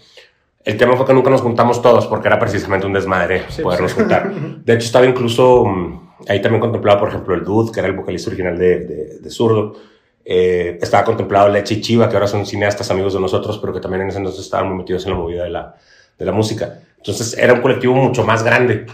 El 0.64 0.78
tema 0.78 0.96
fue 0.96 1.06
que 1.08 1.14
nunca 1.14 1.30
nos 1.32 1.42
juntamos 1.42 1.82
todos 1.82 2.06
porque 2.06 2.28
era 2.28 2.38
precisamente 2.38 2.86
un 2.86 2.94
desmadre 2.94 3.46
Sí, 3.50 3.64
podernos 3.64 3.92
sí. 3.92 3.98
juntar. 4.00 4.32
De 4.64 4.74
hecho, 4.74 4.86
estaba 4.86 5.06
incluso 5.06 5.66
mm, 5.66 6.11
ahí 6.28 6.42
también 6.42 6.62
contemplado, 6.62 7.00
por 7.00 7.10
ejemplo, 7.10 7.34
el 7.36 7.44
Dude, 7.44 7.72
que 7.72 7.80
era 7.80 7.90
el 7.90 7.96
vocalista 7.96 8.30
original 8.30 8.58
de, 8.58 8.80
de, 8.80 9.20
de 9.20 9.30
Zurdo. 9.30 9.76
Eh, 10.24 10.78
estaba 10.82 11.04
contemplado 11.04 11.50
Leche 11.50 11.76
y 11.76 11.82
Chiva, 11.82 12.08
que 12.08 12.16
ahora 12.16 12.28
son 12.28 12.46
cineastas 12.46 12.90
amigos 12.92 13.14
de 13.14 13.20
nosotros, 13.20 13.58
pero 13.60 13.74
que 13.74 13.80
también 13.80 14.04
en 14.04 14.10
ese 14.10 14.20
entonces 14.20 14.44
estaban 14.44 14.68
muy 14.68 14.78
metidos 14.78 15.06
en 15.06 15.12
la 15.12 15.18
movida 15.18 15.44
de 15.44 15.50
la, 15.50 15.76
de 16.18 16.26
la 16.26 16.32
música. 16.32 16.80
Entonces 16.98 17.38
era 17.38 17.54
un 17.54 17.62
colectivo 17.62 17.96
mucho 17.96 18.24
más 18.24 18.44
grande. 18.44 18.86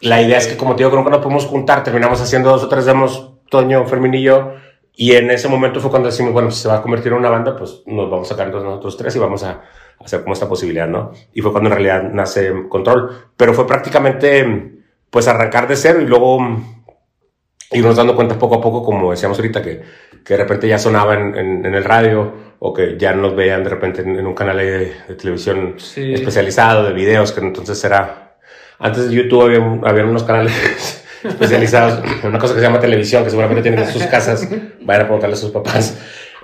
La 0.00 0.22
idea 0.22 0.38
es 0.38 0.46
que, 0.46 0.56
como 0.56 0.76
te 0.76 0.78
digo, 0.78 0.90
que 0.90 0.96
nunca 0.96 1.10
nos 1.10 1.20
podemos 1.20 1.46
juntar, 1.46 1.82
terminamos 1.82 2.20
haciendo 2.20 2.50
dos 2.50 2.62
o 2.62 2.68
tres 2.68 2.84
demos, 2.84 3.32
Toño, 3.50 3.84
Fermín 3.86 4.14
y 4.14 4.22
yo, 4.22 4.52
y 4.98 5.12
en 5.12 5.30
ese 5.30 5.48
momento 5.48 5.78
fue 5.78 5.90
cuando 5.90 6.08
decimos, 6.08 6.32
bueno, 6.32 6.50
si 6.50 6.62
se 6.62 6.68
va 6.68 6.76
a 6.76 6.82
convertir 6.82 7.12
en 7.12 7.18
una 7.18 7.28
banda, 7.28 7.54
pues 7.54 7.82
nos 7.86 8.10
vamos 8.10 8.28
a 8.28 8.30
sacar 8.30 8.46
entonces 8.46 8.66
nosotros 8.66 8.96
tres 8.96 9.14
y 9.14 9.18
vamos 9.18 9.44
a 9.44 9.60
hacer 10.02 10.22
como 10.22 10.32
esta 10.32 10.48
posibilidad, 10.48 10.88
¿no? 10.88 11.12
Y 11.34 11.42
fue 11.42 11.52
cuando 11.52 11.68
en 11.68 11.76
realidad 11.76 12.02
nace 12.10 12.50
Control. 12.68 13.10
Pero 13.36 13.52
fue 13.52 13.66
prácticamente, 13.66 14.72
pues, 15.10 15.28
arrancar 15.28 15.68
de 15.68 15.76
cero 15.76 16.00
y 16.00 16.06
luego 16.06 16.38
irnos 17.72 17.96
dando 17.96 18.14
cuenta 18.14 18.38
poco 18.38 18.56
a 18.56 18.60
poco, 18.60 18.82
como 18.84 19.10
decíamos 19.10 19.38
ahorita, 19.38 19.62
que, 19.62 19.82
que 20.24 20.34
de 20.34 20.38
repente 20.42 20.68
ya 20.68 20.78
sonaba 20.78 21.14
en, 21.14 21.34
en, 21.36 21.66
en 21.66 21.74
el 21.74 21.84
radio 21.84 22.32
o 22.58 22.72
que 22.72 22.96
ya 22.98 23.12
nos 23.12 23.34
veían 23.36 23.62
de 23.64 23.70
repente 23.70 24.02
en, 24.02 24.18
en 24.18 24.26
un 24.26 24.34
canal 24.34 24.56
de, 24.56 24.92
de 25.08 25.14
televisión 25.14 25.74
Sí. 25.78 26.14
especializado 26.14 26.84
de 26.84 26.92
videos, 26.92 27.32
que 27.32 27.40
entonces 27.40 27.82
era... 27.84 28.36
Antes 28.78 29.08
de 29.08 29.14
YouTube 29.16 29.42
había, 29.42 29.60
un- 29.60 29.86
había 29.86 30.04
unos 30.04 30.22
canales 30.24 31.02
especializados 31.24 32.02
en 32.22 32.28
una 32.28 32.38
cosa 32.38 32.54
que 32.54 32.60
se 32.60 32.66
llama 32.66 32.80
televisión, 32.80 33.24
que 33.24 33.30
seguramente 33.30 33.62
tienen 33.62 33.80
en 33.80 33.88
sus 33.90 34.04
casas, 34.04 34.48
vayan 34.82 35.02
a 35.02 35.04
preguntarle 35.04 35.34
a 35.34 35.38
sus 35.38 35.50
papás. 35.50 35.98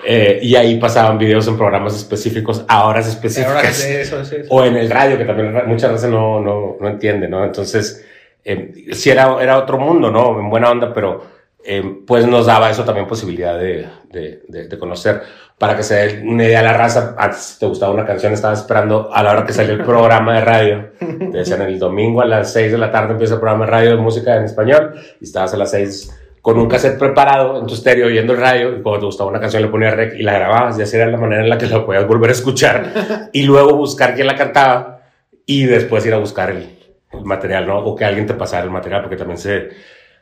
Eh, 0.05 0.41
y 0.43 0.57
ahí 0.57 0.81
pasaban 0.81 1.17
videos 1.17 1.47
en 1.47 1.57
programas 1.57 1.95
específicos, 1.97 2.65
a 2.67 2.87
horas 2.89 3.07
específicas 3.07 3.55
Ahora 3.55 3.71
sí, 3.73 3.89
eso, 3.93 4.25
sí, 4.25 4.37
eso. 4.41 4.49
o 4.53 4.65
en 4.65 4.75
el 4.77 4.91
radio, 4.91 5.17
que 5.17 5.25
también 5.25 5.55
muchas 5.69 5.93
veces 5.93 6.11
no, 6.11 6.41
no, 6.41 6.77
no 6.81 6.89
entiende, 6.89 7.29
¿no? 7.29 7.45
Entonces, 7.45 8.05
eh, 8.45 8.73
sí 8.93 9.11
era, 9.11 9.37
era 9.41 9.59
otro 9.59 9.79
mundo, 9.79 10.11
¿no? 10.11 10.39
En 10.39 10.51
buena 10.51 10.71
onda, 10.71 10.93
pero 10.93 11.23
eh, 11.65 12.01
pues 12.07 12.27
nos 12.27 12.47
daba 12.47 12.71
eso 12.71 12.85
también 12.85 13.07
posibilidad 13.07 13.59
de, 13.59 13.87
de, 14.11 14.43
de, 14.49 14.69
de 14.69 14.79
conocer. 14.79 15.23
Para 15.59 15.77
que 15.77 15.85
se 15.85 15.95
dé 15.95 16.23
una 16.27 16.45
idea 16.45 16.59
de 16.59 16.67
la 16.67 16.73
raza, 16.73 17.15
antes 17.17 17.39
si 17.41 17.61
te 17.61 17.67
gustaba 17.67 17.93
una 17.93 18.05
canción, 18.05 18.33
estabas 18.33 18.61
esperando 18.61 19.11
a 19.13 19.23
la 19.23 19.31
hora 19.31 19.47
que 19.47 19.53
salió 19.53 19.75
el 19.75 19.85
programa 19.85 20.35
de 20.35 20.41
radio. 20.41 20.91
Te 20.99 21.39
decían 21.39 21.63
el 21.63 21.79
domingo 21.79 22.21
a 22.21 22.25
las 22.25 22.53
6 22.53 22.73
de 22.73 22.79
la 22.79 22.91
tarde 22.91 23.13
empieza 23.13 23.35
el 23.35 23.41
programa 23.41 23.67
de 23.67 23.71
radio 23.71 23.91
de 23.91 23.97
música 23.97 24.37
en 24.37 24.45
español 24.45 24.95
y 25.21 25.25
estabas 25.25 25.55
a 25.55 25.57
las 25.57 25.71
6 25.71 26.19
con 26.43 26.59
un 26.59 26.69
cassette 26.69 26.99
preparado 26.99 27.61
en 27.61 27.67
tu 27.69 27.75
estéreo 27.75 28.09
oyendo 28.09 28.33
el 28.33 28.41
radio 28.41 28.77
y 28.77 28.83
cuando 28.83 28.99
te 28.99 29.07
gustaba 29.07 29.31
una 29.31 29.39
canción 29.39 29.63
le 29.63 29.69
ponías 29.69 29.95
rec 29.95 30.15
y 30.19 30.25
la 30.25 30.33
grababas 30.33 30.77
y 30.77 30.83
así 30.83 30.97
era 30.97 31.07
la 31.07 31.17
manera 31.17 31.45
en 31.45 31.49
la 31.49 31.57
que 31.57 31.67
la 31.67 31.87
podías 31.87 32.09
volver 32.09 32.31
a 32.31 32.33
escuchar 32.33 33.29
y 33.33 33.45
luego 33.45 33.77
buscar 33.77 34.17
quién 34.17 34.27
la 34.27 34.35
cantaba 34.35 35.03
y 35.47 35.67
después 35.67 36.05
ir 36.05 36.15
a 36.15 36.19
buscar 36.19 36.51
el, 36.51 36.82
el 37.13 37.25
material, 37.25 37.67
¿no? 37.67 37.79
O 37.79 37.95
que 37.97 38.05
alguien 38.05 38.27
te 38.27 38.35
pasara 38.35 38.65
el 38.65 38.71
material 38.71 39.03
porque 39.03 39.17
también 39.17 39.39
se, 39.39 39.69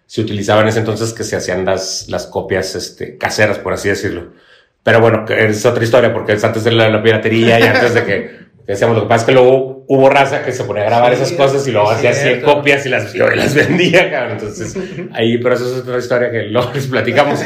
se 0.06 0.20
utilizaba 0.20 0.62
en 0.62 0.68
ese 0.68 0.80
entonces 0.80 1.12
que 1.12 1.24
se 1.24 1.36
hacían 1.36 1.64
las, 1.64 2.06
las 2.08 2.26
copias 2.26 2.74
este, 2.74 3.16
caseras, 3.16 3.58
por 3.58 3.72
así 3.72 3.88
decirlo. 3.88 4.32
Pero 4.82 5.00
bueno, 5.00 5.24
es 5.28 5.64
otra 5.66 5.84
historia 5.84 6.12
porque 6.12 6.32
es 6.32 6.44
antes 6.44 6.64
de 6.64 6.72
la, 6.72 6.88
la 6.88 7.02
piratería 7.02 7.60
y 7.60 7.62
antes 7.64 7.94
de 7.94 8.04
que, 8.04 8.30
decíamos, 8.66 8.96
lo 8.96 9.02
que 9.02 9.08
pasa 9.08 9.22
es 9.22 9.26
que 9.26 9.32
luego 9.32 9.84
hubo 9.88 10.08
raza 10.08 10.42
que 10.44 10.52
se 10.52 10.64
ponía 10.64 10.84
a 10.84 10.86
grabar 10.86 11.14
Sí, 11.14 11.22
esas 11.22 11.32
cosas 11.36 11.66
y 11.66 11.72
luego 11.72 11.90
hacía 11.90 12.12
100 12.12 12.26
cierto. 12.26 12.54
copias 12.54 12.86
y 12.86 12.88
las, 12.88 13.14
y 13.14 13.18
las 13.18 13.54
vendía, 13.54 14.10
cabrón. 14.10 14.32
Entonces, 14.32 14.76
ahí, 15.12 15.38
pero 15.38 15.54
eso 15.56 15.66
es 15.66 15.82
otra 15.82 15.98
historia 15.98 16.30
que 16.30 16.44
luego 16.44 16.70
les 16.72 16.86
platicamos. 16.86 17.40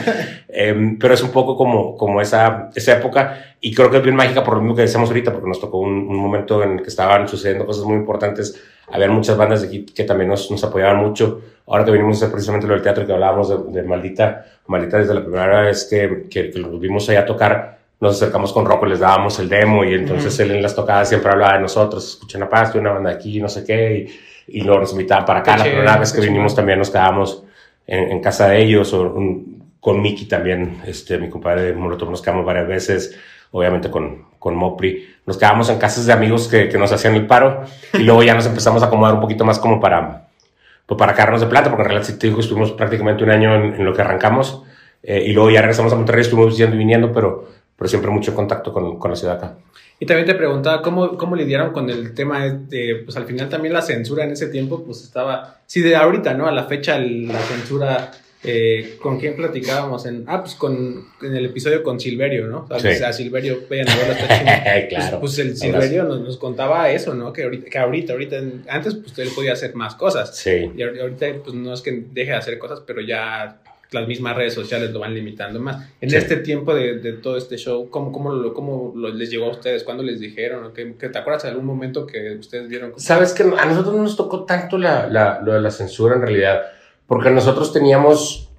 Em, 0.49 0.99
pero 0.99 1.15
es 1.15 1.23
un 1.23 1.31
poco 1.33 1.57
como, 1.57 1.97
como 1.97 2.21
esa, 2.21 2.71
esa 2.75 2.93
época 2.93 3.57
y 3.61 3.75
creo 3.75 3.91
que 3.91 3.97
es 3.97 4.03
bien 4.03 4.15
mágica 4.15 4.45
por 4.45 4.55
lo 4.55 4.61
mismo 4.61 4.77
que 4.77 4.83
decíamos 4.83 5.09
ahorita, 5.09 5.33
porque 5.33 5.49
nos 5.49 5.61
tocó 5.61 5.79
un, 5.79 5.91
un 5.91 6.17
momento 6.17 6.63
en 6.63 6.73
el 6.73 6.83
que 6.83 6.89
estaban 6.89 7.27
sucediendo 7.27 7.67
cosas 7.67 7.85
muy 7.85 7.97
importantes. 7.97 8.61
Había 8.91 9.09
muchas 9.11 9.37
bandas 9.37 9.63
de 9.63 9.69
aquí 9.69 9.87
que 9.87 10.05
también 10.05 10.29
nos, 10.31 10.51
nos 10.51 10.63
apoyaban 10.65 10.99
mucho. 10.99 11.41
Ahora 11.67 11.85
que 11.85 11.91
venimos 11.91 12.17
a 12.17 12.27
hacer 12.27 12.33
precisamente 12.33 12.67
lo 12.67 12.75
del 12.75 12.83
teatro 12.83 13.07
que 13.07 13.13
hablábamos 13.13 13.49
de, 13.73 13.81
de 13.81 13.87
Maldita, 13.89 14.45
Maldita 14.67 14.99
desde 14.99 15.15
la 15.15 15.23
primera 15.23 15.63
vez 15.63 15.87
que, 15.89 16.27
que, 16.31 16.51
que 16.51 16.59
los 16.59 16.79
vimos 16.79 17.09
allá 17.09 17.25
tocar, 17.25 17.79
nos 18.01 18.17
acercamos 18.17 18.53
con 18.53 18.67
Rocco, 18.67 18.85
les 18.87 19.01
dábamos 19.01 19.39
el 19.39 19.49
demo 19.49 19.83
y 19.85 19.95
entonces 19.95 20.39
él 20.41 20.51
en 20.51 20.63
las 20.63 20.75
tocadas 20.75 21.09
siempre 21.09 21.31
hablaba 21.33 21.55
de 21.55 21.61
nosotros, 21.61 22.07
escuchen 22.07 22.43
a 22.43 22.49
Paz, 22.49 22.75
una 22.75 22.93
banda 22.93 23.11
aquí, 23.11 23.41
no 23.41 23.49
sé 23.49 23.65
qué, 23.65 24.09
y, 24.49 24.59
y 24.59 24.63
luego 24.63 24.81
nos 24.81 24.93
invitaban 24.93 25.25
para 25.25 25.41
acá. 25.41 25.53
Qué 25.53 25.59
La 25.59 25.65
primera 25.65 25.97
vez 25.97 26.13
que 26.13 26.21
vinimos 26.21 26.55
también 26.55 26.79
nos 26.79 26.91
quedábamos 26.91 27.45
en, 27.87 28.11
en 28.13 28.21
casa 28.21 28.49
de 28.49 28.63
ellos 28.63 28.93
o 28.93 29.03
un- 29.13 29.55
con 29.81 30.01
Miki 30.01 30.25
también, 30.27 30.79
este, 30.87 31.19
mi 31.19 31.29
compadre 31.29 31.73
Molotov, 31.75 32.11
nos 32.11 32.23
quedamos 32.23 32.45
varias 32.47 32.67
veces, 32.67 33.19
obviamente 33.55 33.89
con, 33.89 34.25
con 34.41 34.57
Mopri. 34.57 35.09
Nos 35.27 35.39
quedábamos 35.39 35.71
en 35.71 35.79
casas 35.79 36.07
de 36.07 36.13
amigos 36.13 36.49
que, 36.49 36.69
que 36.69 36.77
nos 36.77 36.91
hacían 36.91 37.15
el 37.15 37.27
paro 37.27 37.63
y 37.93 38.03
luego 38.03 38.23
ya 38.25 38.35
nos 38.35 38.47
empezamos 38.47 38.83
a 38.83 38.87
acomodar 38.87 39.15
un 39.15 39.21
poquito 39.21 39.45
más 39.45 39.61
como 39.61 39.81
para, 39.81 40.27
pues 40.87 40.99
para 40.99 41.15
carnos 41.15 41.41
de 41.41 41.47
plata, 41.47 41.71
porque 41.71 41.85
en 41.85 41.89
realidad, 41.91 42.15
digo, 42.21 42.41
estuvimos 42.41 42.73
prácticamente 42.73 43.23
un 43.23 43.31
año 43.31 43.55
en, 43.55 43.85
lo 43.85 43.95
que 43.95 44.03
arrancamos 44.03 44.65
eh, 45.05 45.23
y 45.25 45.33
luego 45.33 45.51
ya 45.51 45.61
regresamos 45.61 45.93
a 45.93 45.97
Monterrey, 45.97 46.23
estuvimos 46.23 46.57
yendo 46.57 46.75
y 46.75 46.81
viniendo, 46.81 47.13
pero, 47.13 47.49
pero 47.77 47.89
siempre 47.89 48.11
mucho 48.11 48.35
contacto 48.35 48.73
con, 48.73 48.99
con 48.99 49.13
la 49.13 49.17
ciudad 49.17 49.37
acá. 49.37 49.55
Y 50.01 50.07
también 50.07 50.27
te 50.27 50.35
preguntaba 50.35 50.83
cómo, 50.83 51.17
cómo 51.17 51.37
lidiaron 51.37 51.73
con 51.73 51.89
el 51.89 52.13
tema 52.13 52.45
de, 52.45 53.03
pues 53.05 53.17
al 53.17 53.27
final 53.27 53.49
también 53.49 53.73
la 53.73 53.83
censura 53.83 54.25
en 54.25 54.33
ese 54.33 54.49
tiempo, 54.49 54.83
pues 54.85 55.03
estaba, 55.05 55.59
sí, 55.67 55.81
de 55.81 55.95
ahorita, 55.95 56.35
¿no? 56.35 56.49
A 56.49 56.51
la 56.51 56.65
fecha 56.65 56.99
la 56.99 57.39
censura, 57.39 58.11
eh, 58.45 58.97
¿con 59.01 59.19
quién 59.19 59.37
platicábamos? 59.37 60.07
En, 60.07 60.25
ah, 60.27 60.43
pues 60.43 60.55
con, 60.55 61.07
en 61.23 61.37
el 61.37 61.47
episodio 61.47 61.83
con 61.83 61.99
Silverio, 61.99 62.47
¿no? 62.47 62.67
O 62.71 62.79
sea, 62.79 62.95
Sí. 62.95 63.03
a 63.03 63.13
Silverio, 63.13 63.61
vayan 63.71 63.89
a 63.89 63.97
verlo, 63.97 64.13
está 64.13 64.27
claro. 64.89 65.21
Pues, 65.21 65.35
pues 65.37 65.39
el 65.39 65.57
Silverio 65.57 66.05
nos, 66.05 66.21
nos 66.21 66.37
contaba 66.37 66.91
eso, 66.91 67.15
¿no? 67.15 67.33
Que 67.33 67.45
ahorita, 67.45 67.71
que 67.71 67.79
ahorita, 67.79 68.13
ahorita, 68.13 68.37
antes 68.69 68.95
pues 68.97 69.19
él 69.19 69.29
podía 69.35 69.53
hacer 69.55 69.75
más 69.75 69.95
cosas. 69.95 70.37
Sí. 70.37 70.71
Y 70.77 70.83
ahor- 70.83 71.01
ahorita 71.01 71.27
pues 71.43 71.55
no 71.55 71.73
es 71.73 71.81
que 71.81 72.05
deje 72.13 72.31
de 72.33 72.37
hacer 72.37 72.59
cosas, 72.59 72.83
pero 72.87 73.01
ya 73.01 73.61
las 73.93 74.09
mismas 74.09 74.37
redes 74.37 74.55
sociales 74.55 74.91
lo 74.91 74.99
van 74.99 75.15
limitando 75.15 75.61
más. 75.61 75.89
En 76.01 76.11
Sí. 76.11 76.17
este 76.17 76.37
tiempo 76.37 76.75
de, 76.75 76.99
de 76.99 77.13
todo 77.13 77.37
este 77.37 77.57
show, 77.57 77.89
¿cómo, 77.91 78.11
cómo, 78.11 78.33
lo, 78.33 78.53
cómo 78.53 78.93
lo- 78.97 79.11
les 79.15 79.31
llegó 79.31 79.45
a 79.47 79.51
ustedes? 79.53 79.85
¿Cuándo 79.85 80.03
les 80.03 80.19
dijeron? 80.19 80.65
¿O 80.65 80.73
qué- 80.73 80.95
qué- 80.99 81.09
¿Te 81.11 81.19
acuerdas 81.19 81.45
de 81.45 81.51
algún 81.51 81.65
momento 81.65 82.05
que 82.05 82.33
ustedes 82.33 82.69
vieron? 82.69 82.93
Sabes 82.97 83.33
que 83.33 83.45
a 83.45 83.65
nosotros 83.67 83.95
no 83.95 84.03
nos 84.03 84.17
tocó 84.17 84.45
tanto 84.45 84.79
la, 84.79 85.07
la, 85.09 85.41
lo 85.45 85.53
de 85.53 85.61
la 85.61 85.71
censura 85.71 86.17
en 86.17 86.23
realidad, 86.23 86.63
porque 87.07 87.31
nosotros 87.31 87.73
teníamos, 87.73 88.51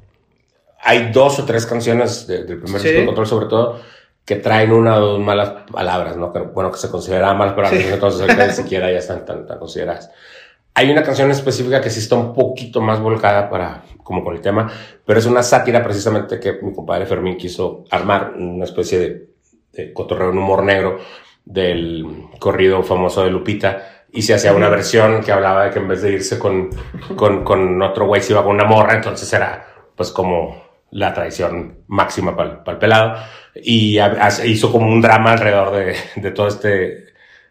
hay 0.82 1.12
dos 1.12 1.40
o 1.40 1.46
tres 1.46 1.66
canciones 1.66 2.28
de- 2.28 2.44
del 2.44 2.60
primer 2.62 2.82
Sí. 2.82 2.88
disco 2.88 3.00
de 3.02 3.06
control 3.06 3.28
sobre 3.28 3.46
todo, 3.48 3.80
que 4.24 4.36
traen 4.38 4.72
una 4.72 4.98
o 4.98 5.00
dos 5.02 5.20
malas 5.20 5.50
palabras, 5.72 6.18
¿no? 6.18 6.34
Que, 6.34 6.40
bueno, 6.40 6.72
que 6.72 6.78
se 6.78 6.90
consideraban 6.90 7.38
malas 7.38 7.54
palabras, 7.54 7.82
Sí. 7.84 7.90
entonces 7.92 8.28
ni 8.28 8.52
siquiera 8.54 8.92
ya 8.92 8.98
están 9.00 9.26
tan, 9.26 9.46
tan 9.46 9.60
consideradas. 9.60 10.10
Hay 10.74 10.92
una 10.92 11.04
canción 11.04 11.32
específica 11.32 11.80
que 11.80 11.90
sí 11.90 12.00
está 12.00 12.16
un 12.16 12.34
poquito 12.34 12.82
más 12.82 13.00
volcada 13.00 13.50
para, 13.50 13.84
como 14.04 14.24
con 14.24 14.36
el 14.36 14.42
tema, 14.42 14.70
pero 15.06 15.20
es 15.20 15.26
una 15.26 15.42
sátira 15.42 15.82
precisamente 15.84 16.40
que 16.40 16.54
mi 16.62 16.74
compadre 16.74 17.06
Fermín 17.06 17.38
quiso 17.38 17.86
armar, 17.92 18.34
una 18.36 18.66
especie 18.66 19.00
de, 19.00 19.30
de 19.72 19.94
cotorreo 19.94 20.32
en 20.32 20.38
humor 20.38 20.64
negro 20.64 20.98
del 21.46 22.06
corrido 22.40 22.82
famoso 22.84 23.24
de 23.24 23.30
Lupita 23.30 23.95
y 24.16 24.22
se 24.22 24.34
hacía 24.34 24.54
una 24.54 24.70
versión 24.70 25.22
que 25.22 25.32
hablaba 25.32 25.66
de 25.66 25.72
que 25.72 25.80
en 25.80 25.88
vez 25.88 26.02
de 26.02 26.12
irse 26.14 26.40
con, 26.40 26.70
con, 27.16 27.44
con 27.44 27.82
otro 27.82 28.08
güey 28.08 28.22
se 28.22 28.34
iba 28.34 28.44
con 28.44 28.56
una 28.56 28.66
morra, 28.66 28.96
entonces 28.96 29.32
era 29.34 29.66
pues 29.96 30.12
como 30.12 30.64
la 30.92 31.14
traición 31.14 31.80
máxima 31.88 32.36
para 32.36 32.62
el 32.66 32.78
pelado 32.78 33.16
y 33.56 33.98
ha- 33.98 34.18
ha- 34.28 34.46
hizo 34.46 34.72
como 34.72 34.88
un 34.88 35.02
drama 35.02 35.34
alrededor 35.34 35.72
de, 35.76 35.96
de 36.16 36.32
todo 36.32 36.48
este 36.48 37.06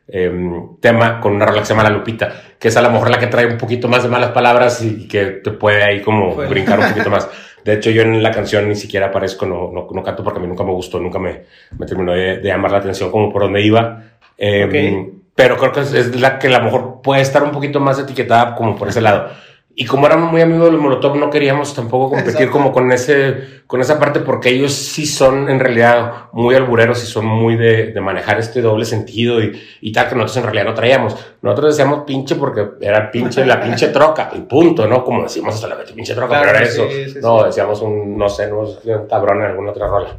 em, 0.08 0.76
tema 0.80 1.20
con 1.20 1.32
una 1.34 1.46
rola 1.46 1.60
que 1.60 1.66
se 1.66 1.72
llama 1.74 1.82
La 1.88 1.90
Lupita, 1.96 2.32
que 2.58 2.68
es 2.68 2.76
a 2.76 2.82
lo 2.82 2.90
mejor 2.90 3.10
la 3.10 3.18
que 3.18 3.26
trae 3.26 3.46
un 3.46 3.58
poquito 3.58 3.88
más 3.88 4.02
de 4.02 4.08
malas 4.08 4.30
palabras 4.32 4.82
y 4.82 5.06
que 5.08 5.26
te 5.26 5.50
puede 5.52 5.82
ahí 5.82 6.00
como 6.02 6.34
Fue. 6.34 6.46
brincar 6.46 6.78
un 6.80 6.88
poquito 6.88 7.10
más. 7.10 7.28
De 7.64 7.72
hecho, 7.74 7.90
yo 7.90 8.02
en 8.02 8.22
la 8.22 8.30
canción 8.30 8.68
ni 8.68 8.74
siquiera 8.76 9.06
aparezco, 9.06 9.46
no, 9.46 9.70
no, 9.72 9.88
no 9.90 10.02
canto 10.02 10.22
porque 10.22 10.38
a 10.38 10.42
mí 10.42 10.48
nunca 10.48 10.64
me 10.64 10.72
gustó, 10.72 11.00
nunca 11.00 11.18
me, 11.18 11.44
me 11.78 11.86
terminó 11.86 12.12
de, 12.12 12.36
de 12.38 12.48
llamar 12.48 12.70
la 12.72 12.78
atención 12.78 13.10
como 13.10 13.32
por 13.32 13.42
dónde 13.42 13.62
iba. 13.62 14.02
Eh, 14.36 14.64
Ok. 15.08 15.23
Pero 15.34 15.56
creo 15.56 15.72
que 15.72 15.80
es, 15.80 15.92
es 15.92 16.20
la 16.20 16.38
que 16.38 16.46
a 16.48 16.58
lo 16.58 16.64
mejor 16.64 17.00
puede 17.02 17.22
estar 17.22 17.42
un 17.42 17.50
poquito 17.50 17.80
más 17.80 17.98
etiquetada 17.98 18.54
como 18.54 18.76
por 18.76 18.88
ese 18.88 19.00
lado. 19.00 19.30
Y 19.76 19.86
como 19.86 20.06
éramos 20.06 20.30
muy 20.30 20.40
amigos 20.40 20.70
de 20.70 20.76
Molotov, 20.76 21.16
no 21.16 21.30
queríamos 21.30 21.74
tampoco 21.74 22.10
competir 22.10 22.30
Exacto. 22.42 22.52
como 22.52 22.70
con 22.70 22.92
ese, 22.92 23.62
con 23.66 23.80
esa 23.80 23.98
parte, 23.98 24.20
porque 24.20 24.50
ellos 24.50 24.72
sí 24.72 25.04
son 25.04 25.48
en 25.48 25.58
realidad 25.58 26.26
muy 26.32 26.54
albureros 26.54 27.02
y 27.02 27.06
son 27.06 27.26
muy 27.26 27.56
de, 27.56 27.86
de 27.90 28.00
manejar 28.00 28.38
este 28.38 28.62
doble 28.62 28.84
sentido 28.84 29.42
y, 29.42 29.60
y 29.80 29.90
tal, 29.90 30.08
que 30.08 30.14
nosotros 30.14 30.36
en 30.36 30.42
realidad 30.44 30.64
no 30.66 30.74
traíamos. 30.74 31.16
Nosotros 31.42 31.76
decíamos 31.76 32.04
pinche 32.06 32.36
porque 32.36 32.64
era 32.80 33.10
pinche, 33.10 33.44
la 33.44 33.60
pinche 33.60 33.88
troca, 33.92 34.30
y 34.36 34.42
punto, 34.42 34.86
¿no? 34.86 35.02
Como 35.02 35.24
decimos 35.24 35.56
hasta 35.56 35.66
la 35.66 35.74
vez, 35.74 35.90
pinche 35.90 36.14
troca, 36.14 36.28
Claro, 36.40 36.46
pero 36.52 36.58
era 36.58 36.66
sí, 36.70 36.80
eso. 36.80 37.10
sí, 37.14 37.18
no, 37.20 37.40
sí. 37.40 37.46
decíamos 37.46 37.82
un, 37.82 38.16
no 38.16 38.28
sé, 38.28 38.46
no, 38.46 38.60
un 38.60 39.08
cabrón 39.08 39.38
en 39.40 39.46
alguna 39.50 39.70
otra 39.72 39.88
rola. 39.88 40.16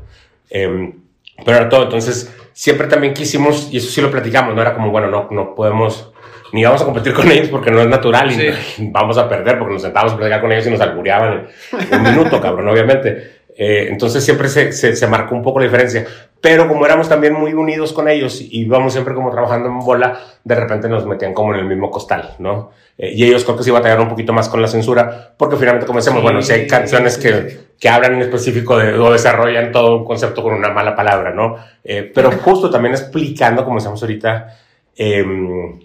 Em, 0.50 1.05
pero 1.44 1.58
era 1.58 1.70
todo. 1.70 1.84
Entonces, 1.84 2.34
siempre 2.54 2.88
también 2.88 3.14
quisimos, 3.14 3.70
y 3.72 3.78
eso 3.78 3.90
sí 3.90 4.02
lo 4.02 4.12
platicamos, 4.12 4.56
¿no? 4.56 4.62
Era 4.62 4.74
como, 4.74 4.92
bueno, 4.92 5.08
no, 5.08 5.28
no 5.32 5.56
podemos, 5.56 6.14
ni 6.54 6.64
vamos 6.64 6.82
a 6.82 6.86
competir 6.86 7.14
con 7.14 7.30
ellos 7.30 7.50
porque 7.50 7.72
no 7.72 7.82
es 7.82 7.88
natural 7.88 8.32
y 8.32 8.36
Sí. 8.36 8.50
vamos 8.92 9.18
a 9.18 9.28
perder 9.28 9.58
porque 9.58 9.74
nos 9.74 9.82
sentábamos 9.82 10.14
a 10.14 10.18
platicar 10.18 10.42
con 10.42 10.52
ellos 10.52 10.68
y 10.68 10.72
nos 10.72 10.82
albureaban 10.82 11.48
en 11.92 12.00
un 12.00 12.04
minuto, 12.04 12.40
cabrón, 12.40 12.68
obviamente. 12.70 13.35
Eh, 13.58 13.88
entonces 13.90 14.24
siempre 14.24 14.50
se, 14.50 14.72
se, 14.74 14.96
se 14.96 15.08
marcó 15.08 15.34
un 15.34 15.42
poco 15.42 15.60
la 15.60 15.66
diferencia. 15.66 16.06
Pero 16.42 16.68
como 16.68 16.86
éramos 16.86 17.10
también 17.10 17.34
muy 17.34 17.54
unidos 17.54 17.94
con 17.94 18.08
ellos 18.08 18.40
y 18.42 18.62
íbamos 18.62 18.94
siempre 18.94 19.16
como 19.16 19.32
trabajando 19.32 19.68
en 19.70 19.80
bola, 19.80 20.20
de 20.44 20.56
repente 20.56 20.88
nos 20.90 21.06
metían 21.06 21.34
como 21.34 21.54
en 21.54 21.62
el 21.62 21.66
mismo 21.66 21.90
costal, 21.90 22.36
¿no? 22.40 22.72
Eh, 22.98 23.14
y 23.16 23.24
ellos 23.26 23.44
creo 23.44 23.58
que 23.58 23.64
sí 23.64 23.72
batallaron 23.72 24.04
un 24.04 24.10
poquito 24.10 24.32
más 24.32 24.48
con 24.48 24.62
la 24.62 24.68
censura, 24.68 25.34
porque 25.38 25.56
finalmente, 25.56 25.88
como 25.88 26.00
decíamos, 26.00 26.22
Sí, 26.22 26.24
bueno, 26.24 26.42
si 26.42 26.54
hay 26.54 26.68
canciones 26.68 27.16
sí, 27.16 27.22
que, 27.22 27.50
sí. 27.50 27.58
que 27.80 27.90
hablan 27.90 28.14
en 28.14 28.22
específico 28.22 28.78
de, 28.78 28.94
o 28.94 29.12
desarrollan 29.12 29.72
todo 29.72 29.98
un 29.98 30.06
concepto 30.06 30.44
con 30.44 30.54
una 30.54 30.70
mala 30.70 30.96
palabra, 30.96 31.32
¿no? 31.32 31.56
Eh, 31.84 32.12
pero 32.14 32.32
justo 32.32 32.70
también 32.70 32.94
explicando, 32.94 33.64
como 33.64 33.78
decíamos 33.78 34.02
ahorita, 34.02 34.56
em, 34.96 35.80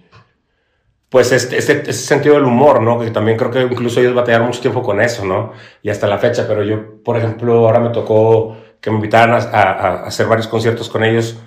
pues 1.10 1.32
este, 1.32 1.58
este, 1.58 1.82
ese 1.90 1.92
sentido 2.06 2.36
del 2.36 2.44
humor, 2.44 2.80
¿no? 2.80 2.98
Que 2.98 3.10
también 3.10 3.36
creo 3.36 3.50
que 3.50 3.60
incluso 3.62 4.00
ellos 4.00 4.14
batallaron 4.14 4.46
mucho 4.46 4.60
tiempo 4.60 4.82
con 4.82 5.00
eso, 5.00 5.24
¿no? 5.24 5.52
Y 5.82 5.90
hasta 5.90 6.06
la 6.06 6.16
fecha, 6.18 6.46
pero 6.48 6.62
yo, 6.62 7.02
por 7.04 7.16
ejemplo, 7.18 7.52
ahora 7.66 7.80
me 7.80 7.90
tocó 7.90 8.56
que 8.80 8.90
me 8.90 8.96
invitaran 8.96 9.32
a, 9.32 9.36
a- 9.36 9.72
a 9.72 10.06
hacer 10.06 10.26
varios 10.26 10.46
conciertos 10.46 10.88
con 10.88 11.04
ellos. 11.04 11.42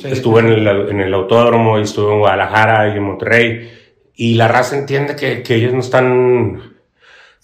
Sí. 0.00 0.08
estuve 0.08 0.40
en 0.40 0.46
el, 0.48 0.66
en 0.90 1.00
el 1.00 1.12
autódromo 1.14 1.78
y 1.78 1.82
estuve 1.82 2.12
en 2.12 2.18
Guadalajara 2.20 2.88
y 2.88 2.96
en 2.96 3.02
Monterrey. 3.02 3.70
Y 4.14 4.34
la 4.34 4.48
raza 4.48 4.76
entiende 4.76 5.14
que, 5.16 5.42
que 5.42 5.54
ellos 5.56 5.72
no 5.72 5.80
están 5.80 6.74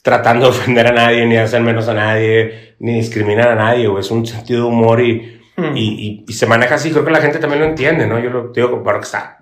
tratando 0.03 0.47
de 0.47 0.51
ofender 0.59 0.87
a 0.89 0.93
nadie, 0.93 1.27
ni 1.27 1.37
hacer 1.37 1.61
menos 1.63 1.89
a 1.89 1.95
nadie, 1.95 2.75
ni 2.81 2.95
discriminar 2.95 3.49
a 3.49 3.55
nadie, 3.55 3.87
o 3.89 3.99
es 3.99 4.11
un 4.11 4.27
sentido 4.27 4.63
de 4.63 4.69
humor 4.69 5.01
y, 5.01 5.39
Hmm. 5.55 5.77
y, 5.77 5.83
y- 5.83 6.25
y 6.27 6.33
se 6.33 6.47
maneja 6.47 6.77
así. 6.77 6.91
Creo 6.91 7.05
que 7.05 7.11
la 7.11 7.21
gente 7.21 7.39
también 7.39 7.61
lo 7.61 7.69
entiende, 7.69 8.07
¿no? 8.07 8.19
Yo 8.19 8.31
lo 8.31 8.49
digo, 8.49 8.83
para 8.83 8.99
que 8.99 9.05
está 9.05 9.39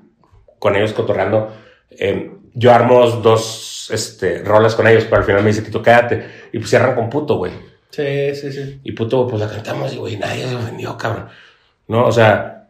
con 0.58 0.74
ellos 0.74 0.92
cotorreando. 0.92 1.52
Eh, 1.90 2.31
yo 2.55 2.72
armo 2.72 3.07
dos 3.07 3.88
este, 3.92 4.42
rolas 4.42 4.74
con 4.74 4.87
ellos, 4.87 5.05
pero 5.05 5.18
al 5.18 5.24
final 5.24 5.42
me 5.42 5.48
dice, 5.48 5.62
Tito, 5.62 5.83
quédate. 5.83 6.24
Y 6.53 6.59
pues 6.59 6.70
cierran 6.70 6.94
con 6.94 7.09
puto, 7.11 7.37
güey. 7.37 7.53
Sí, 7.90 8.35
sí, 8.35 8.53
sí. 8.53 8.81
Y 8.85 8.92
puto, 8.92 9.26
pues 9.26 9.40
la 9.40 9.48
cantamos 9.48 9.92
y, 9.92 9.96
güey, 9.96 10.16
nadie 10.16 10.46
se 10.46 10.55
ofendió, 10.55 10.96
cabrón. 10.96 11.29
¿No? 11.88 12.07
O 12.07 12.12
sea, 12.12 12.68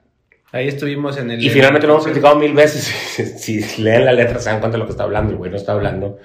Ahí 0.53 0.67
estuvimos 0.67 1.17
en 1.17 1.31
el. 1.31 1.45
y 1.45 1.49
finalmente 1.49 1.87
lo 1.87 1.93
hemos 1.93 2.05
platicado 2.05 2.35
mil 2.37 2.53
veces. 2.55 2.85
si, 3.39 3.63
si 3.63 3.83
leen 3.83 4.05
la 4.05 4.13
letra, 4.13 4.39
se 4.41 4.51
dan 4.51 4.59
cuenta 4.61 4.77
de 4.77 4.81
lo 4.81 4.87
que 4.87 4.93
está 4.93 5.05
hablando. 5.05 5.31
El 5.33 5.39
güey 5.39 5.51
no 5.51 5.57
está 5.57 5.73
hablando 5.73 6.19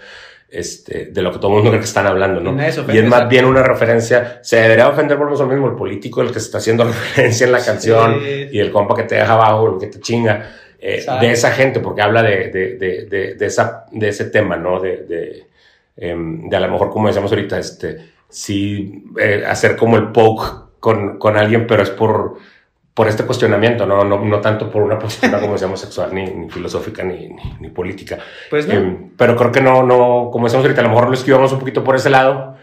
este, 0.49 1.07
de 1.07 1.21
lo 1.21 1.31
que 1.31 1.37
todo 1.37 1.49
el 1.49 1.53
mundo 1.55 1.69
cree 1.69 1.79
que 1.81 1.85
están 1.85 2.07
hablando, 2.07 2.39
¿no? 2.39 2.55
Y 2.91 2.97
es 2.97 3.05
más 3.05 3.27
bien 3.27 3.45
una 3.45 3.61
referencia. 3.61 4.39
Se 4.41 4.57
debería 4.57 4.87
ofender, 4.87 5.17
volvemos 5.17 5.41
al 5.41 5.47
mismo, 5.47 5.67
el 5.67 5.75
político, 5.75 6.21
el 6.21 6.27
que 6.31 6.39
se 6.39 6.45
está 6.45 6.57
haciendo 6.59 6.83
referencia 6.85 7.45
en 7.45 7.51
la 7.51 7.63
canción 7.63 8.19
Sí. 8.23 8.47
y 8.51 8.59
el 8.59 8.71
compa 8.71 8.95
que 8.95 9.03
te 9.03 9.15
deja 9.15 9.33
abajo, 9.33 9.73
el 9.73 9.79
que 9.79 9.87
te 9.87 9.99
chinga. 9.99 10.49
Eh, 10.87 11.03
de 11.19 11.31
esa 11.31 11.49
gente, 11.49 11.79
porque 11.79 12.03
habla 12.03 12.21
de, 12.21 12.49
de, 12.51 12.75
de, 12.75 13.33
de, 13.33 13.45
esa, 13.47 13.87
de 13.91 14.09
ese 14.09 14.25
tema, 14.25 14.55
¿no? 14.55 14.79
De, 14.79 14.97
de, 14.97 15.47
em, 15.97 16.47
de 16.47 16.55
a 16.55 16.59
lo 16.59 16.71
mejor, 16.71 16.91
como 16.91 17.07
decíamos 17.07 17.31
ahorita, 17.31 17.57
este, 17.57 18.11
sí, 18.29 19.03
eh, 19.19 19.43
hacer 19.47 19.75
como 19.77 19.97
el 19.97 20.11
poke 20.11 20.45
con, 20.79 21.17
con 21.17 21.37
alguien, 21.37 21.65
pero 21.65 21.81
es 21.81 21.89
por, 21.89 22.35
por 22.93 23.07
este 23.07 23.23
cuestionamiento, 23.23 23.87
¿no? 23.87 24.03
No, 24.03 24.23
no 24.23 24.39
tanto 24.41 24.69
por 24.69 24.83
una 24.83 24.99
postura, 24.99 25.39
como 25.39 25.53
decíamos, 25.53 25.79
sexual, 25.79 26.13
ni, 26.13 26.23
ni 26.23 26.51
filosófica, 26.51 27.01
ni, 27.01 27.29
ni, 27.29 27.57
ni 27.61 27.69
política. 27.69 28.19
Pues 28.51 28.67
no. 28.67 28.75
Em, 28.75 29.09
pero 29.17 29.35
creo 29.35 29.51
que 29.51 29.61
no, 29.61 29.81
no, 29.81 30.29
como 30.31 30.45
decíamos 30.45 30.65
ahorita, 30.65 30.81
a 30.81 30.83
lo 30.83 30.91
mejor 30.91 31.07
lo 31.07 31.15
esquivamos 31.15 31.51
un 31.51 31.57
poquito 31.57 31.83
por 31.83 31.95
ese 31.95 32.11
lado. 32.11 32.57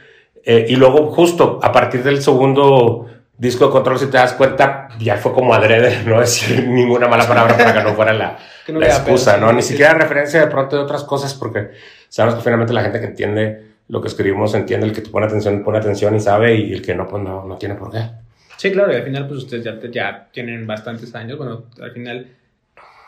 Eh, 0.45 0.67
y 0.69 0.77
luego, 0.77 1.11
justo 1.11 1.59
a 1.61 1.73
partir 1.73 2.05
del 2.05 2.23
segundo 2.23 3.09
disco 3.43 3.67
de 3.67 3.73
control, 3.73 3.99
si 3.99 4.07
te 4.07 4.19
das 4.19 4.35
cuenta, 4.35 4.89
ya 5.01 5.17
fue 5.17 5.33
como 5.33 5.53
adrede 5.53 6.03
no 6.07 6.21
decir 6.21 6.69
ninguna 6.69 7.09
mala 7.09 7.27
palabra 7.27 7.57
para 7.57 7.75
que 7.75 7.83
no 7.83 7.95
fuera 7.95 8.13
la, 8.13 8.39
no 8.69 8.79
la 8.79 8.87
excusa, 8.87 9.35
pedo, 9.35 9.47
¿no? 9.47 9.53
Ni 9.53 9.63
sí, 9.63 9.71
siquiera 9.71 9.95
referencia 9.95 10.41
de 10.41 10.47
pronto 10.47 10.77
de 10.77 10.83
otras 10.83 11.03
cosas, 11.03 11.35
porque 11.35 11.73
sabemos 12.09 12.37
que 12.37 12.45
finalmente 12.45 12.73
la 12.73 12.83
gente 12.83 13.01
que 13.01 13.07
entiende 13.07 13.73
lo 13.89 14.01
que 14.01 14.07
escribimos 14.07 14.55
entiende, 14.55 14.87
el 14.87 14.93
que 14.93 15.01
te 15.01 15.11
pone 15.11 15.27
atención, 15.27 15.65
pone 15.65 15.79
atención 15.79 16.15
y 16.15 16.21
sabe, 16.21 16.55
y 16.55 16.73
el 16.73 16.83
que 16.83 16.95
no, 16.95 17.09
pues 17.09 17.21
no, 17.21 17.45
no 17.45 17.59
tiene 17.59 17.75
por 17.75 17.91
qué. 17.91 18.11
Sí, 18.57 18.71
claro, 18.71 18.93
y 18.93 18.95
al 18.95 19.03
final, 19.03 19.27
pues 19.27 19.39
ustedes 19.41 19.65
ya, 19.65 19.77
ya 19.91 20.29
tienen 20.33 20.65
bastantes 20.65 21.13
años. 21.17 21.37
Bueno, 21.37 21.65
al 21.81 21.91
final, 21.91 22.29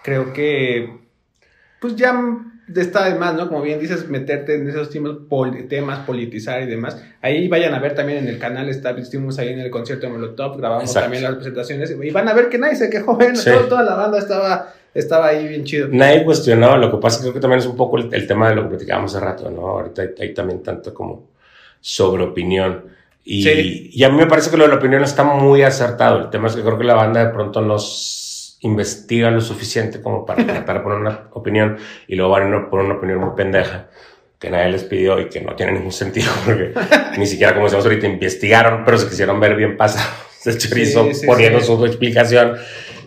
creo 0.03 0.33
que, 0.33 0.99
pues 1.81 1.95
ya 1.95 2.13
está 2.75 3.09
de 3.09 3.19
más, 3.19 3.35
¿no? 3.35 3.49
Como 3.49 3.63
bien 3.63 3.79
dices, 3.81 4.09
meterte 4.09 4.55
en 4.55 4.69
esos 4.69 4.91
temas, 4.91 5.13
pol- 5.29 5.67
temas 5.69 6.01
politizar 6.01 6.63
y 6.63 6.67
demás. 6.67 7.03
Ahí 7.23 7.49
vayan 7.49 7.75
a 7.75 7.79
ver 7.79 7.95
también 7.95 8.19
en 8.21 8.29
el 8.29 8.39
canal, 8.39 8.69
está, 8.69 8.91
estuvimos 8.93 9.39
ahí 9.39 9.49
en 9.51 9.61
el 9.61 9.71
concierto 9.71 10.07
de 10.07 10.13
Molotov, 10.13 10.57
grabamos 10.59 10.85
Exacto. 10.85 11.05
también 11.05 11.23
las 11.25 11.35
presentaciones 11.35 11.91
y 12.03 12.11
van 12.11 12.29
a 12.29 12.33
ver 12.35 12.49
que 12.49 12.59
nadie 12.59 12.77
se 12.77 12.89
quejó, 12.91 13.17
bueno, 13.17 13.37
Sí. 13.37 13.51
todo- 13.51 13.65
toda 13.69 13.83
la 13.83 13.95
banda 13.95 14.19
estaba, 14.19 14.73
estaba 14.95 15.27
ahí 15.29 15.47
bien 15.49 15.65
chido. 15.65 15.89
Nadie 15.91 16.25
cuestionó, 16.25 16.77
lo 16.77 16.91
que 16.91 16.97
pasa 16.99 17.21
creo 17.21 17.33
que 17.35 17.41
también 17.41 17.59
es 17.61 17.67
un 17.67 17.77
poco 17.77 17.99
el, 17.99 18.09
el 18.13 18.27
tema 18.27 18.49
de 18.49 18.55
lo 18.55 18.63
que 18.63 18.69
platicábamos 18.71 19.15
hace 19.15 19.25
rato, 19.25 19.51
¿no? 19.51 19.67
Ahorita 19.69 20.03
hay, 20.03 20.09
hay 20.21 20.35
también 20.35 20.63
tanto 20.63 20.93
como 20.95 21.29
sobre 21.81 22.23
opinión. 22.25 22.85
Y, 23.27 23.43
Sí. 23.43 23.91
y 23.93 24.05
a 24.05 24.11
mí 24.11 24.17
me 24.19 24.27
parece 24.27 24.51
que 24.51 24.57
lo 24.57 24.65
de 24.65 24.69
la 24.71 24.77
opinión 24.77 25.03
está 25.03 25.23
muy 25.25 25.63
acertado. 25.63 26.19
El 26.21 26.31
tema 26.31 26.49
es 26.49 26.55
que 26.57 26.63
creo 26.63 26.79
que 26.79 26.85
la 26.85 26.95
banda 26.95 27.25
de 27.25 27.33
pronto 27.33 27.61
nos 27.63 28.24
investiga 28.65 29.31
lo 29.31 29.41
suficiente 29.41 30.01
como 30.01 30.27
para 30.27 30.45
tratar 30.47 30.79
de 30.79 30.83
poner 30.83 30.99
una 30.99 31.29
opinión 31.33 31.77
y 32.09 32.17
luego 32.17 32.33
van 32.33 32.53
a 32.53 32.69
poner 32.69 32.87
una 32.87 32.97
opinión 32.97 33.21
muy 33.21 33.31
pendeja 33.37 33.87
que 34.39 34.51
nadie 34.51 34.73
les 34.73 34.85
pidió 34.85 35.21
y 35.21 35.29
que 35.29 35.41
no 35.41 35.55
tiene 35.55 35.73
ningún 35.73 35.93
sentido 35.93 36.31
porque 36.45 36.75
ni 37.19 37.27
siquiera 37.27 37.55
como 37.55 37.67
decíamos 37.67 37.87
ahorita 37.87 38.07
investigaron, 38.07 38.85
pero 38.85 38.99
se 38.99 39.09
quisieron 39.09 39.39
ver 39.41 39.57
bien 39.57 39.77
pasados 39.77 40.09
de 40.45 40.59
chorizo 40.59 41.05
Sí, 41.05 41.15
sí, 41.15 41.27
poniendo 41.27 41.61
sí. 41.61 41.67
su 41.67 41.87
explicación 41.87 42.55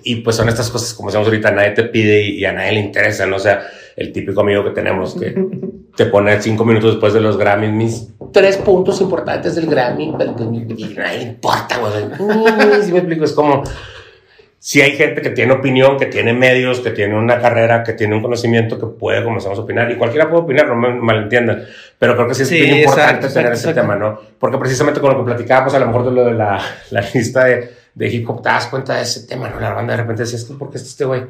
y 0.04 0.16
pues 0.18 0.36
son 0.36 0.48
estas 0.48 0.70
cosas, 0.70 0.94
como 0.94 1.10
decíamos 1.10 1.28
ahorita, 1.28 1.52
nadie 1.52 1.72
te 1.72 1.84
pide 1.84 2.22
y, 2.22 2.40
y 2.40 2.46
a 2.46 2.54
nadie 2.54 2.72
le 2.72 2.80
interesa, 2.80 3.26
¿no? 3.26 3.36
O 3.36 3.40
sea, 3.40 3.68
el 3.98 4.14
típico 4.14 4.40
amigo 4.42 4.64
que 4.64 4.70
tenemos 4.70 5.20
que 5.20 5.36
te 5.98 6.06
pone 6.06 6.40
cinco 6.42 6.64
minutos 6.64 6.92
después 6.92 7.14
de 7.14 7.20
los 7.20 7.38
Grammys, 7.38 7.72
mis 7.72 8.08
tres 8.32 8.58
puntos 8.58 9.02
importantes 9.02 9.56
del 9.56 9.66
Grammy, 9.66 10.14
pero 10.18 10.36
que 10.36 10.44
nadie 10.96 11.24
importa, 11.24 11.80
güey. 11.80 12.84
Si 12.84 12.92
me 12.92 13.00
explico, 13.00 13.26
es 13.26 13.34
como, 13.34 13.64
si 14.60 14.82
hay 14.82 14.98
gente 14.98 15.22
que 15.22 15.30
tiene 15.30 15.54
opinión, 15.54 15.98
que 15.98 16.08
tiene 16.08 16.34
medios, 16.34 16.80
que 16.80 16.92
tiene 16.92 17.18
una 17.18 17.40
carrera, 17.40 17.84
que 17.84 17.94
tiene 17.94 18.16
un 18.16 18.22
conocimiento, 18.22 18.80
que 18.80 18.88
puede 18.88 19.24
comenzar 19.24 19.54
a 19.54 19.56
opinar, 19.56 19.90
y 19.92 19.96
cualquiera 19.96 20.30
puede 20.30 20.44
opinar, 20.44 20.68
no 20.68 20.76
me 20.76 20.90
malentiendan, 20.94 21.64
pero 21.98 22.16
creo 22.16 22.28
que 22.28 22.34
sí 22.34 22.42
es 22.44 22.50
Sí, 22.50 22.62
bien 22.62 22.78
importante 22.78 23.28
exacto, 23.28 23.34
tener 23.34 23.52
exacto, 23.52 23.54
ese 23.54 23.70
exacto. 23.70 23.82
tema, 23.82 23.96
¿no? 23.96 24.20
Porque 24.40 24.58
precisamente 24.58 25.00
con 25.00 25.12
lo 25.12 25.20
que 25.20 25.26
platicábamos, 25.26 25.74
a 25.74 25.80
lo 25.80 25.88
mejor 25.88 26.06
de 26.06 26.12
lo 26.12 26.26
de 26.26 26.34
la, 26.34 26.62
la 26.92 27.02
lista 27.14 27.46
de, 27.46 27.72
de 27.94 28.08
hip 28.08 28.30
hop, 28.30 28.42
te 28.42 28.50
das 28.50 28.68
cuenta 28.68 28.96
de 28.96 29.04
ese 29.04 29.28
tema, 29.28 29.50
¿no? 29.50 29.60
La 29.60 29.74
banda 29.74 29.94
de 29.94 30.02
repente 30.02 30.24
decía, 30.24 30.38
¿esto 30.38 30.58
por 30.58 30.72
qué 30.72 30.78
está 30.78 30.90
este 30.90 31.06
güey? 31.06 31.24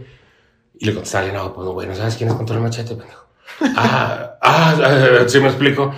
Y 0.79 0.85
le 0.85 0.93
contestaba, 0.93 1.27
no, 1.27 1.53
pues 1.53 1.67
güey, 1.67 1.87
¿no 1.87 1.95
sabes 1.95 2.15
quién 2.15 2.29
es 2.29 2.35
Control 2.35 2.61
Machete, 2.61 2.95
pendejo? 2.95 3.25
ah, 3.75 4.37
ah, 4.41 4.75
eh, 4.79 5.23
sí 5.27 5.39
me 5.39 5.47
explico. 5.47 5.93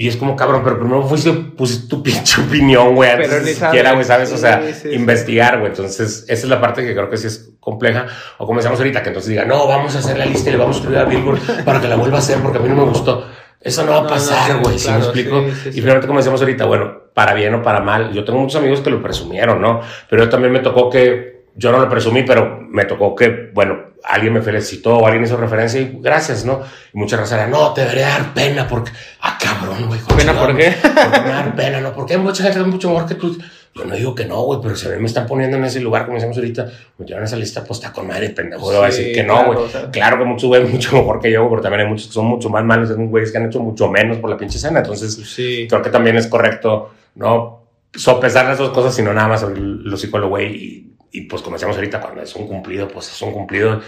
Y 0.00 0.08
es 0.08 0.16
como, 0.16 0.34
cabrón, 0.34 0.62
pero 0.64 0.78
primero 0.78 1.02
fuiste, 1.02 1.30
pusiste 1.30 1.86
tu 1.88 2.02
pinche 2.02 2.40
opinión, 2.48 2.94
güey, 2.94 3.10
antes 3.10 3.28
Pero 3.28 3.42
ni 3.44 3.52
siquiera, 3.52 3.92
güey, 3.92 4.04
sabes. 4.06 4.32
O 4.32 4.38
sea, 4.38 4.62
Sí, 4.62 4.72
sí, 4.72 4.88
sí. 4.88 4.94
investigar, 4.94 5.58
güey. 5.58 5.72
Entonces, 5.72 6.24
esa 6.26 6.32
es 6.32 6.48
la 6.48 6.58
parte 6.58 6.82
que 6.82 6.94
creo 6.94 7.10
que 7.10 7.18
sí 7.18 7.26
es 7.26 7.50
compleja. 7.60 8.06
O 8.38 8.46
como 8.46 8.60
decíamos 8.60 8.80
ahorita, 8.80 9.02
que 9.02 9.08
entonces 9.10 9.28
diga, 9.28 9.44
no, 9.44 9.66
vamos 9.68 9.94
a 9.94 9.98
hacer 9.98 10.16
la 10.16 10.24
lista 10.24 10.48
y 10.48 10.52
le 10.52 10.58
vamos 10.58 10.76
a 10.76 10.78
escribir 10.78 11.00
a 11.00 11.04
Billboard 11.04 11.64
para 11.66 11.82
que 11.82 11.88
la 11.88 11.96
vuelva 11.96 12.16
a 12.16 12.20
hacer 12.20 12.38
porque 12.38 12.56
a 12.56 12.62
mí 12.62 12.68
no 12.70 12.76
me 12.76 12.84
gustó. 12.84 13.26
Eso 13.60 13.84
no 13.84 13.90
va 13.92 13.98
a 13.98 14.00
No, 14.00 14.08
no, 14.08 14.14
pasar, 14.14 14.46
claro, 14.46 14.60
güey, 14.64 14.78
¿sí 14.78 14.90
me 14.90 14.96
explico? 14.96 15.44
sí, 15.44 15.50
sí, 15.64 15.68
y 15.68 15.72
sí. 15.74 15.80
finalmente, 15.82 16.06
como 16.06 16.18
decíamos 16.20 16.40
ahorita, 16.40 16.64
bueno, 16.64 16.94
para 17.12 17.34
bien 17.34 17.52
o 17.56 17.62
para 17.62 17.80
mal, 17.82 18.10
yo 18.14 18.24
tengo 18.24 18.38
muchos 18.38 18.58
amigos 18.58 18.80
que 18.80 18.88
lo 18.88 19.02
presumieron, 19.02 19.60
¿no? 19.60 19.82
Pero 20.08 20.24
yo 20.24 20.30
también 20.30 20.50
me 20.50 20.60
tocó 20.60 20.88
que, 20.88 21.44
yo 21.56 21.70
no 21.72 21.78
lo 21.78 21.90
presumí, 21.90 22.22
pero 22.22 22.58
me 22.70 22.86
tocó 22.86 23.14
que, 23.14 23.50
bueno, 23.52 23.89
alguien 24.04 24.32
me 24.32 24.42
felicitó 24.42 24.98
o 24.98 25.06
alguien 25.06 25.24
hizo 25.24 25.36
referencia 25.36 25.80
y 25.80 25.98
gracias, 26.00 26.44
¿no? 26.44 26.60
Y 26.92 26.98
muchas 26.98 27.30
era, 27.32 27.46
no, 27.46 27.72
te 27.72 27.82
debería 27.82 28.08
dar 28.08 28.34
pena 28.34 28.66
porque, 28.66 28.90
ah, 29.20 29.38
cabrón, 29.40 29.86
güey. 29.86 30.00
¿Pena 30.16 30.38
por 30.38 30.56
qué? 30.56 30.74
Porque 30.82 31.20
me 31.20 31.28
da 31.28 31.52
pena, 31.56 31.80
¿no? 31.80 31.92
Porque 31.92 32.14
hay 32.14 32.20
mucha 32.20 32.42
gente 32.42 32.60
mucho 32.62 32.88
amor 32.88 33.06
que 33.06 33.14
tú, 33.14 33.38
Yo 33.74 33.84
no 33.84 33.94
digo 33.94 34.14
que 34.14 34.24
no, 34.24 34.42
güey, 34.42 34.60
pero 34.62 34.76
si 34.76 34.86
a 34.86 34.90
mí 34.90 34.98
me 34.98 35.06
están 35.06 35.26
poniendo 35.26 35.56
en 35.56 35.64
ese 35.64 35.80
lugar, 35.80 36.04
como 36.04 36.14
decíamos 36.14 36.36
ahorita, 36.36 36.70
me 36.98 37.06
llevan 37.06 37.22
a 37.22 37.26
esa 37.26 37.36
lista, 37.36 37.64
pues 37.64 37.78
está 37.78 37.92
con 37.92 38.06
madre, 38.06 38.30
pendejo. 38.30 38.62
voy 38.62 38.76
a 38.76 38.86
decir 38.86 39.14
que 39.14 39.22
no, 39.22 39.44
güey. 39.44 39.58
Claro, 39.92 40.18
que 40.18 40.24
muchos 40.24 40.48
güeyes 40.48 40.70
mucho 40.72 40.96
mejor 40.96 41.20
que 41.20 41.30
yo, 41.30 41.48
pero 41.48 41.62
también 41.62 41.82
hay 41.82 41.88
muchos 41.88 42.08
que 42.08 42.12
son 42.12 42.26
mucho 42.26 42.48
más 42.48 42.64
malos, 42.64 42.90
hay 42.90 42.96
güeyes 42.96 43.30
que 43.30 43.38
han 43.38 43.46
hecho 43.46 43.60
mucho 43.60 43.88
menos 43.88 44.18
por 44.18 44.30
la 44.30 44.36
pinche 44.36 44.56
escena. 44.56 44.80
Entonces, 44.80 45.14
sí. 45.14 45.66
creo 45.68 45.82
que 45.82 45.90
también 45.90 46.16
es 46.16 46.26
correcto, 46.26 46.90
¿no? 47.14 47.60
Sopesar 47.94 48.46
las 48.46 48.58
dos 48.58 48.70
cosas, 48.70 48.94
sino 48.94 49.12
nada 49.12 49.28
más 49.28 49.42
lo 49.42 49.96
psicólogo, 49.96 50.30
güey. 50.30 50.89
Y, 51.12 51.22
pues 51.22 51.42
como 51.42 51.56
decíamos 51.56 51.76
ahorita, 51.76 52.00
cuando 52.00 52.22
es 52.22 52.34
un 52.36 52.46
cumplido, 52.46 52.88
pues 52.88 53.10
es 53.10 53.22
un 53.22 53.32
cumplido 53.32 53.80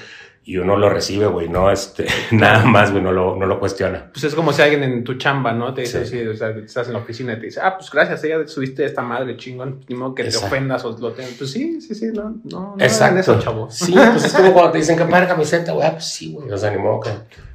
y 0.45 0.57
uno 0.57 0.77
lo 0.77 0.91
recibe, 0.91 1.27
güey, 1.27 1.49
no, 1.49 1.71
este, 1.71 2.07
nada 2.33 2.65
más, 2.65 2.91
güey, 2.91 3.03
no 3.03 3.13
lo, 3.13 3.37
no 3.37 3.47
lo 3.47 3.61
cuestiona. 3.61 4.11
Pues 4.13 4.25
es 4.25 4.35
como 4.35 4.53
si 4.53 4.61
alguien 4.61 4.83
en 4.83 5.05
tu 5.05 5.15
chamba, 5.15 5.53
¿no? 5.53 5.73
Te 5.73 5.83
dice, 5.83 6.05
sí. 6.05 6.21
o 6.27 6.35
sea, 6.37 6.51
estás 6.51 6.89
en 6.89 6.95
la 6.95 6.99
oficina 6.99 7.35
y 7.35 7.37
te 7.37 7.47
dice, 7.47 7.61
ah, 7.63 7.77
pues 7.79 7.91
gracias, 7.91 8.25
ella 8.25 8.47
subiste 8.49 8.85
esta 8.85 9.03
madre, 9.03 9.37
chingón, 9.37 9.85
ni 9.89 9.95
modo 9.95 10.15
que 10.15 10.25
te 10.25 10.37
ofendas 10.37 10.85
o 10.85 10.99
lo 10.99 11.13
tengas. 11.13 11.35
Pues 11.35 11.53
sí, 11.53 11.81
sí, 11.81 11.95
sí, 11.95 12.07
no, 12.13 12.41
no, 12.45 12.75
no 12.77 12.85
Exacto. 12.85 13.21
eso, 13.21 13.39
chavo. 13.39 13.71
Sí, 13.71 13.93
pues 13.93 14.25
es 14.25 14.33
como 14.33 14.53
cuando 14.53 14.73
te 14.73 14.79
dicen 14.79 14.99
que 14.99 15.05
para 15.05 15.29
camiseta, 15.29 15.73
güey, 15.73 15.87
ah, 15.87 15.93
pues 15.93 16.07
sí, 16.07 16.33
güey, 16.33 16.51
o 16.51 16.59
sea, 16.59 16.71
ni 16.73 16.79
modo 16.79 17.01
que 17.01 17.11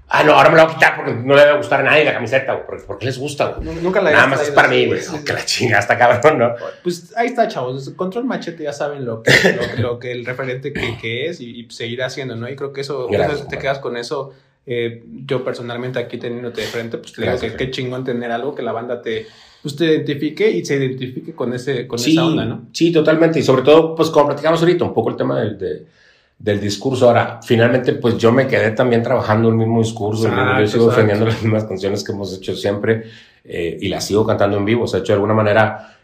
Ah, 0.09 0.23
no, 0.23 0.33
ahora 0.33 0.49
me 0.49 0.55
la 0.55 0.63
voy 0.63 0.71
a 0.71 0.75
quitar 0.75 0.95
porque 0.95 1.13
no 1.13 1.35
le 1.35 1.41
debe 1.41 1.57
gustar 1.57 1.81
a 1.81 1.83
nadie 1.83 2.05
la 2.05 2.13
camiseta, 2.13 2.53
güey. 2.53 2.65
Porque, 2.65 2.83
porque 2.87 3.05
les 3.05 3.17
gusta, 3.17 3.49
güey. 3.49 3.75
Nunca 3.81 4.01
la 4.01 4.11
Nada 4.11 4.27
más 4.27 4.41
es 4.41 4.51
para 4.51 4.69
mí, 4.69 4.85
güey. 4.85 5.01
Que 5.25 5.33
la 5.33 5.43
chinga 5.43 5.79
está 5.79 5.97
cabrón, 5.97 6.39
¿no? 6.39 6.53
Pues 6.81 7.13
ahí 7.17 7.27
está, 7.27 7.47
chavos. 7.49 7.89
Control 7.89 8.23
Machete 8.23 8.63
ya 8.63 8.71
saben 8.71 9.05
lo 9.05 9.21
que, 9.21 9.31
lo, 9.79 9.99
que 9.99 10.13
el 10.13 10.25
referente 10.25 10.71
que, 10.71 10.97
que 10.97 11.27
es 11.27 11.41
y, 11.41 11.59
y, 11.59 11.69
seguirá 11.69 12.05
haciendo, 12.05 12.37
¿no? 12.37 12.49
Y 12.49 12.55
creo 12.55 12.71
que 12.71 12.81
eso, 12.81 13.07
Gracias, 13.09 13.47
te 13.49 13.57
quedas 13.57 13.79
con 13.79 13.97
eso. 13.97 14.33
Eh, 14.65 15.03
yo 15.25 15.43
personalmente 15.43 15.99
aquí 15.99 16.17
teniéndote 16.17 16.61
de 16.61 16.67
frente, 16.67 16.97
pues 16.97 17.13
te 17.13 17.21
digo 17.21 17.39
que 17.39 17.55
qué 17.55 17.71
chingón 17.71 18.03
tener 18.03 18.31
algo 18.31 18.53
que 18.53 18.61
la 18.61 18.73
banda 18.73 19.01
te, 19.01 19.25
pues, 19.61 19.75
te 19.75 19.85
identifique 19.85 20.49
y 20.49 20.65
se 20.65 20.75
identifique 20.75 21.33
con, 21.33 21.53
ese, 21.53 21.85
con 21.85 21.99
esa 21.99 22.25
onda, 22.25 22.45
¿no? 22.45 22.67
Sí, 22.71 22.91
totalmente. 22.91 23.39
Y 23.39 23.43
sobre 23.43 23.61
todo, 23.61 23.95
pues 23.95 24.09
como 24.09 24.27
platicamos 24.27 24.61
ahorita, 24.61 24.85
un 24.85 24.93
poco 24.93 25.09
el 25.09 25.17
tema 25.17 25.39
del... 25.39 25.57
De, 25.57 25.97
del 26.39 26.59
discurso. 26.59 27.07
Ahora, 27.07 27.39
finalmente, 27.43 27.93
pues 27.93 28.17
yo 28.17 28.31
me 28.31 28.47
quedé 28.47 28.71
también 28.71 29.01
trabajando 29.01 29.49
el 29.49 29.55
mismo 29.55 29.79
discurso, 29.79 30.29
yo 30.59 30.67
sigo 30.67 30.89
defendiendo 30.89 31.25
las 31.25 31.41
mismas 31.41 31.65
canciones 31.65 32.03
que 32.03 32.11
hemos 32.11 32.35
hecho 32.35 32.55
siempre 32.55 33.05
eh, 33.43 33.77
y 33.79 33.87
las 33.87 34.05
sigo 34.05 34.25
cantando 34.25 34.57
en 34.57 34.65
vivo. 34.65 34.83
O 34.83 34.87
sea, 34.87 34.99
hecho 34.99 35.13
de 35.13 35.15
alguna 35.15 35.33
manera, 35.33 35.97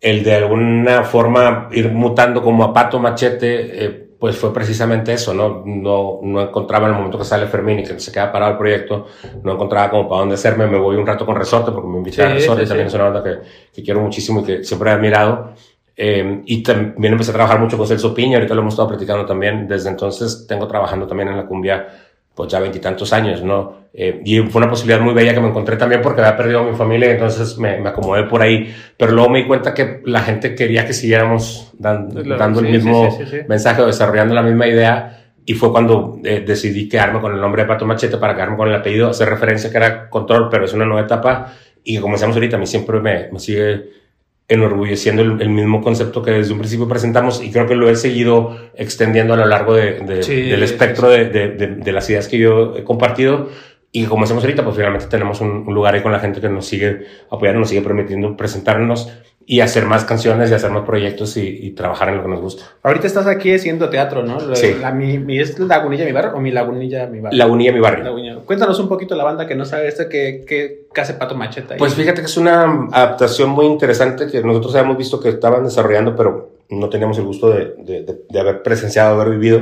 el 0.00 0.24
de 0.24 0.34
alguna 0.34 1.04
forma 1.04 1.68
ir 1.72 1.90
mutando 1.92 2.42
como 2.42 2.64
a 2.64 2.72
pato 2.72 2.98
machete, 2.98 3.84
eh, 3.84 4.06
pues 4.18 4.36
fue 4.36 4.52
precisamente 4.52 5.12
eso, 5.12 5.34
¿no? 5.34 5.62
¿no? 5.64 6.20
No 6.22 6.40
encontraba 6.40 6.86
en 6.86 6.92
el 6.92 6.98
momento 6.98 7.18
que 7.18 7.24
sale 7.24 7.46
Fermín 7.46 7.80
y 7.80 7.84
que 7.84 8.00
se 8.00 8.10
queda 8.10 8.32
parado 8.32 8.52
el 8.52 8.58
proyecto, 8.58 9.06
no 9.42 9.52
encontraba 9.52 9.90
como 9.90 10.08
para 10.08 10.20
dónde 10.20 10.36
hacerme, 10.36 10.66
me 10.66 10.78
voy 10.78 10.96
un 10.96 11.06
rato 11.06 11.26
con 11.26 11.36
Resorte 11.36 11.70
porque 11.70 11.88
me 11.88 11.98
invité 11.98 12.22
a 12.22 12.32
Resorte, 12.32 12.66
también 12.66 12.88
es 12.88 12.94
una 12.94 13.10
banda 13.10 13.22
que, 13.22 13.38
que 13.74 13.82
quiero 13.82 14.00
muchísimo 14.00 14.40
y 14.40 14.44
que 14.44 14.64
siempre 14.64 14.90
he 14.90 14.94
admirado. 14.94 15.52
Eh, 15.98 16.42
y 16.44 16.62
también 16.62 17.12
empecé 17.14 17.30
a 17.30 17.34
trabajar 17.34 17.58
mucho 17.58 17.78
con 17.78 17.86
Celso 17.86 18.12
Piña, 18.12 18.36
ahorita 18.36 18.54
lo 18.54 18.60
hemos 18.60 18.74
estado 18.74 18.88
platicando 18.88 19.24
también. 19.24 19.66
Desde 19.66 19.88
entonces 19.88 20.46
tengo 20.46 20.68
trabajando 20.68 21.06
también 21.06 21.30
en 21.30 21.36
la 21.36 21.46
cumbia, 21.46 21.86
pues 22.34 22.50
ya 22.50 22.60
veintitantos 22.60 23.12
años, 23.12 23.42
¿no? 23.42 23.86
Eh, 23.94 24.20
y 24.26 24.40
fue 24.40 24.60
una 24.60 24.68
posibilidad 24.68 25.00
muy 25.00 25.14
bella 25.14 25.32
que 25.32 25.40
me 25.40 25.48
encontré 25.48 25.76
también 25.76 26.02
porque 26.02 26.20
había 26.20 26.36
perdido 26.36 26.60
a 26.60 26.64
mi 26.64 26.76
familia, 26.76 27.10
entonces 27.10 27.56
me, 27.56 27.78
me, 27.80 27.88
acomodé 27.88 28.24
por 28.24 28.42
ahí. 28.42 28.74
Pero 28.94 29.12
luego 29.12 29.30
me 29.30 29.38
di 29.38 29.46
cuenta 29.46 29.72
que 29.72 30.02
la 30.04 30.20
gente 30.20 30.54
quería 30.54 30.86
que 30.86 30.92
siguiéramos 30.92 31.72
dando 31.78 32.60
el 32.60 32.68
mismo 32.68 33.18
mensaje 33.48 33.80
o 33.80 33.86
desarrollando 33.86 34.34
la 34.34 34.42
misma 34.42 34.66
idea. 34.66 35.22
Y 35.46 35.54
fue 35.54 35.70
cuando 35.70 36.18
eh, 36.24 36.44
decidí 36.46 36.88
quedarme 36.88 37.20
con 37.20 37.32
el 37.32 37.40
nombre 37.40 37.62
de 37.62 37.68
Pato 37.68 37.86
Machete 37.86 38.18
para 38.18 38.34
quedarme 38.34 38.56
con 38.56 38.68
el 38.68 38.74
apellido, 38.74 39.08
hacer 39.08 39.30
referencia 39.30 39.70
que 39.70 39.76
era 39.76 40.10
control, 40.10 40.48
pero 40.50 40.66
es 40.66 40.74
una 40.74 40.84
nueva 40.84 41.02
etapa. 41.02 41.54
Y 41.84 41.98
como 41.98 42.14
decíamos 42.14 42.36
ahorita, 42.36 42.56
a 42.56 42.58
mí 42.58 42.66
siempre 42.66 43.00
me, 43.00 43.28
me 43.32 43.38
sigue 43.38 44.05
enorgulleciendo 44.48 45.22
el, 45.22 45.40
el, 45.40 45.48
mismo 45.48 45.82
concepto 45.82 46.22
que 46.22 46.30
desde 46.30 46.52
un 46.52 46.58
principio 46.58 46.86
presentamos 46.88 47.42
y 47.42 47.50
creo 47.50 47.66
que 47.66 47.74
lo 47.74 47.90
he 47.90 47.96
seguido 47.96 48.56
extendiendo 48.74 49.34
a 49.34 49.36
lo 49.36 49.46
largo 49.46 49.74
de, 49.74 50.00
del 50.00 50.62
espectro 50.62 51.10
de, 51.10 51.26
de, 51.26 51.92
las 51.92 52.08
ideas 52.08 52.28
que 52.28 52.38
yo 52.38 52.76
he 52.76 52.84
compartido. 52.84 53.48
Y 53.90 54.04
como 54.04 54.24
hacemos 54.24 54.44
ahorita, 54.44 54.62
pues 54.62 54.76
finalmente 54.76 55.06
tenemos 55.06 55.40
un, 55.40 55.64
un, 55.66 55.74
lugar 55.74 55.94
ahí 55.94 56.02
con 56.02 56.12
la 56.12 56.20
gente 56.20 56.40
que 56.40 56.48
nos 56.48 56.66
sigue 56.66 57.06
apoyando, 57.30 57.60
nos 57.60 57.70
sigue 57.70 57.82
permitiendo 57.82 58.36
presentarnos 58.36 59.10
y 59.48 59.60
hacer 59.60 59.86
más 59.86 60.04
canciones 60.04 60.50
y 60.50 60.54
hacer 60.54 60.72
más 60.72 60.84
proyectos 60.84 61.36
y, 61.36 61.70
trabajar 61.70 62.08
en 62.08 62.16
lo 62.16 62.22
que 62.22 62.28
nos 62.28 62.40
gusta. 62.40 62.64
Ahorita 62.82 63.06
estás 63.06 63.28
aquí 63.28 63.54
haciendo 63.54 63.88
teatro, 63.88 64.24
¿no? 64.24 64.40
Sí. 64.56 64.74
La, 64.80 64.90
mi, 64.90 65.18
mi, 65.18 65.38
¿Es 65.38 65.56
Lagunilla 65.56 66.04
mi 66.04 66.10
barrio 66.10 66.32
o 66.34 66.40
mi 66.40 66.50
Lagunilla 66.50 67.06
mi 67.06 67.20
barrio? 67.20 67.38
Lagunilla 67.38 67.72
mi 67.72 67.78
barrio. 67.78 68.42
Cuéntanos 68.44 68.80
un 68.80 68.88
poquito 68.88 69.14
la 69.14 69.22
banda 69.22 69.46
que 69.46 69.54
no 69.54 69.64
sabe 69.64 69.86
esto, 69.86 70.08
que, 70.08 70.44
que, 70.46 70.86
hace 71.00 71.14
Pato 71.14 71.36
Macheta. 71.36 71.76
Pues 71.76 71.94
fíjate 71.94 72.22
que 72.22 72.26
es 72.26 72.36
una 72.36 72.88
adaptación 72.90 73.50
muy 73.50 73.66
interesante 73.66 74.26
que 74.26 74.42
nosotros 74.42 74.74
habíamos 74.74 74.98
visto 74.98 75.20
que 75.20 75.28
estaban 75.28 75.62
desarrollando, 75.62 76.16
pero 76.16 76.50
no 76.70 76.88
teníamos 76.88 77.16
el 77.18 77.24
gusto 77.24 77.50
de, 77.50 77.74
de, 77.78 78.24
de 78.28 78.40
haber 78.40 78.62
presenciado, 78.62 79.20
haber 79.20 79.38
vivido. 79.38 79.60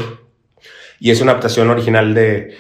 Y 0.99 1.11
es 1.11 1.21
una 1.21 1.33
adaptación 1.33 1.69
original 1.69 2.15
de 2.15 2.55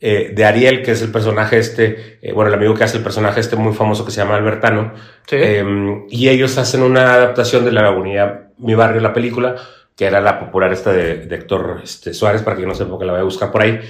eh, 0.00 0.30
de 0.32 0.44
Ariel, 0.44 0.82
que 0.82 0.92
es 0.92 1.02
el 1.02 1.10
personaje 1.10 1.58
este, 1.58 2.18
eh, 2.22 2.32
bueno, 2.32 2.48
el 2.48 2.54
amigo 2.54 2.72
que 2.72 2.84
hace 2.84 2.98
el 2.98 3.02
personaje 3.02 3.40
este 3.40 3.56
muy 3.56 3.74
famoso 3.74 4.04
que 4.04 4.12
se 4.12 4.20
llama 4.20 4.36
Albertano. 4.36 4.92
Em, 5.28 6.06
y 6.08 6.28
ellos 6.28 6.56
hacen 6.56 6.82
una 6.82 7.14
adaptación 7.14 7.64
de 7.64 7.72
La 7.72 7.82
Lagunilla, 7.82 8.50
Mi 8.58 8.76
Barrio, 8.76 9.00
la 9.00 9.12
película, 9.12 9.56
que 9.96 10.04
era 10.04 10.20
la 10.20 10.38
popular 10.38 10.72
esta 10.72 10.92
de, 10.92 11.26
Héctor 11.28 11.80
este, 11.82 12.14
Suárez, 12.14 12.42
para 12.42 12.56
que 12.56 12.64
no 12.64 12.74
sepa 12.76 12.96
que 12.96 13.04
la 13.06 13.12
voy 13.12 13.22
a 13.22 13.24
buscar 13.24 13.50
por 13.50 13.62
ahí. 13.62 13.80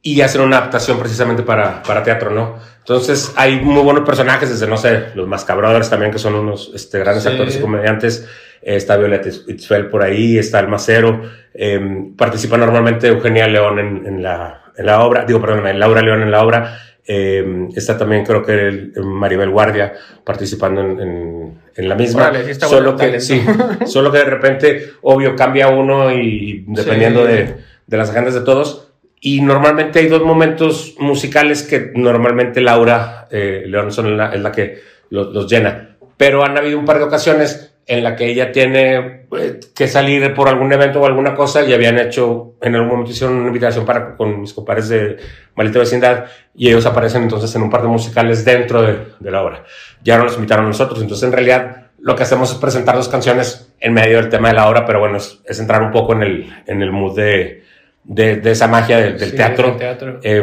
Y 0.00 0.20
hacen 0.20 0.42
una 0.42 0.58
adaptación 0.58 0.96
precisamente 0.96 1.42
para, 1.42 1.82
para 1.82 2.04
teatro, 2.04 2.30
¿no? 2.30 2.60
Entonces 2.78 3.32
hay 3.34 3.60
muy 3.60 3.82
buenos 3.82 4.04
personajes, 4.04 4.48
desde, 4.48 4.68
no 4.68 4.76
sé, 4.76 5.06
los 5.16 5.26
Mascabrothers 5.26 5.90
también, 5.90 6.12
que 6.12 6.20
son 6.20 6.36
unos 6.36 6.70
este, 6.72 7.00
grandes 7.00 7.26
actores 7.26 7.56
y 7.56 7.60
comediantes. 7.60 8.28
está 8.62 8.96
Violeta 8.96 9.28
Itzfeld 9.28 9.90
por 9.90 10.04
ahí, 10.04 10.38
está 10.38 10.60
El 10.60 10.68
Macero. 10.68 11.20
Em, 11.52 12.14
participa 12.14 12.56
normalmente 12.56 13.08
Eugenia 13.08 13.48
León 13.48 13.80
en, 13.80 14.06
en 14.06 14.22
la 14.22 14.67
en 14.78 14.86
la 14.86 15.04
obra, 15.04 15.24
digo, 15.24 15.40
perdón, 15.40 15.78
Laura 15.78 16.02
León 16.02 16.22
en 16.22 16.30
la 16.30 16.42
obra. 16.42 16.78
Eh, 17.10 17.68
está 17.74 17.96
también 17.96 18.24
creo 18.24 18.44
que 18.44 18.52
el, 18.52 18.92
Maribel 19.02 19.48
Guardia 19.48 19.94
participando 20.24 20.82
en, 20.82 21.58
en, 21.74 21.88
la 21.88 21.94
misma. 21.94 22.30
solo, 22.60 22.96
que, 22.96 23.18
sí, 23.18 23.42
solo 23.86 24.12
que 24.12 24.18
de 24.18 24.24
repente, 24.24 24.92
obvio, 25.02 25.34
cambia 25.34 25.68
uno 25.68 26.12
y 26.12 26.64
dependiendo 26.68 27.24
de, 27.24 27.56
de, 27.86 27.96
las 27.96 28.10
agendas 28.10 28.34
de 28.34 28.42
todos. 28.42 28.92
Y 29.20 29.40
normalmente 29.40 29.98
hay 29.98 30.06
dos 30.06 30.22
momentos 30.22 30.94
musicales 30.98 31.62
que 31.62 31.90
normalmente 31.94 32.60
Laura 32.60 33.26
eh, 33.30 33.64
León 33.66 33.90
son 33.90 34.16
la, 34.16 34.32
es 34.32 34.40
la 34.40 34.52
que 34.52 34.78
los, 35.10 35.32
los 35.32 35.50
llena. 35.50 35.96
Pero 36.16 36.44
han 36.44 36.56
habido 36.56 36.78
un 36.78 36.84
par 36.84 36.98
de 36.98 37.04
ocasiones 37.04 37.72
en 37.88 38.04
la 38.04 38.14
que 38.14 38.26
ella 38.26 38.52
tiene 38.52 39.24
eh, 39.32 39.60
que 39.74 39.88
salir 39.88 40.34
por 40.34 40.46
algún 40.46 40.70
evento 40.70 41.00
o 41.00 41.06
alguna 41.06 41.34
cosa 41.34 41.64
y 41.64 41.72
habían 41.72 41.98
hecho, 41.98 42.54
en 42.60 42.74
algún 42.74 42.90
momento 42.90 43.12
hicieron 43.12 43.36
una 43.36 43.46
invitación 43.46 43.86
para, 43.86 44.14
con 44.14 44.42
mis 44.42 44.52
compadres 44.52 44.90
de 44.90 45.16
Malita 45.56 45.78
Vecindad 45.78 46.26
y 46.54 46.68
ellos 46.68 46.84
aparecen 46.84 47.22
entonces 47.22 47.52
en 47.56 47.62
un 47.62 47.70
par 47.70 47.80
de 47.80 47.88
musicales 47.88 48.44
dentro 48.44 48.82
de, 48.82 49.06
de, 49.18 49.30
la 49.30 49.42
obra. 49.42 49.64
Ya 50.04 50.18
no 50.18 50.24
los 50.24 50.36
invitaron 50.36 50.66
a 50.66 50.68
nosotros, 50.68 51.00
entonces 51.00 51.26
en 51.26 51.32
realidad 51.32 51.86
lo 51.98 52.14
que 52.14 52.24
hacemos 52.24 52.52
es 52.52 52.58
presentar 52.58 52.94
dos 52.94 53.08
canciones 53.08 53.72
en 53.80 53.94
medio 53.94 54.18
del 54.18 54.28
tema 54.28 54.48
de 54.48 54.54
la 54.54 54.68
obra, 54.68 54.84
pero 54.84 55.00
bueno, 55.00 55.16
es, 55.16 55.58
entrar 55.58 55.82
un 55.82 55.90
poco 55.90 56.12
en 56.12 56.22
el, 56.22 56.54
en 56.66 56.82
el 56.82 56.92
mood 56.92 57.16
de, 57.16 57.64
de, 58.04 58.36
de 58.36 58.50
esa 58.50 58.66
magia 58.66 58.98
del 58.98 59.34
teatro. 59.34 59.76
teatro. 59.76 60.20
Eh, 60.22 60.42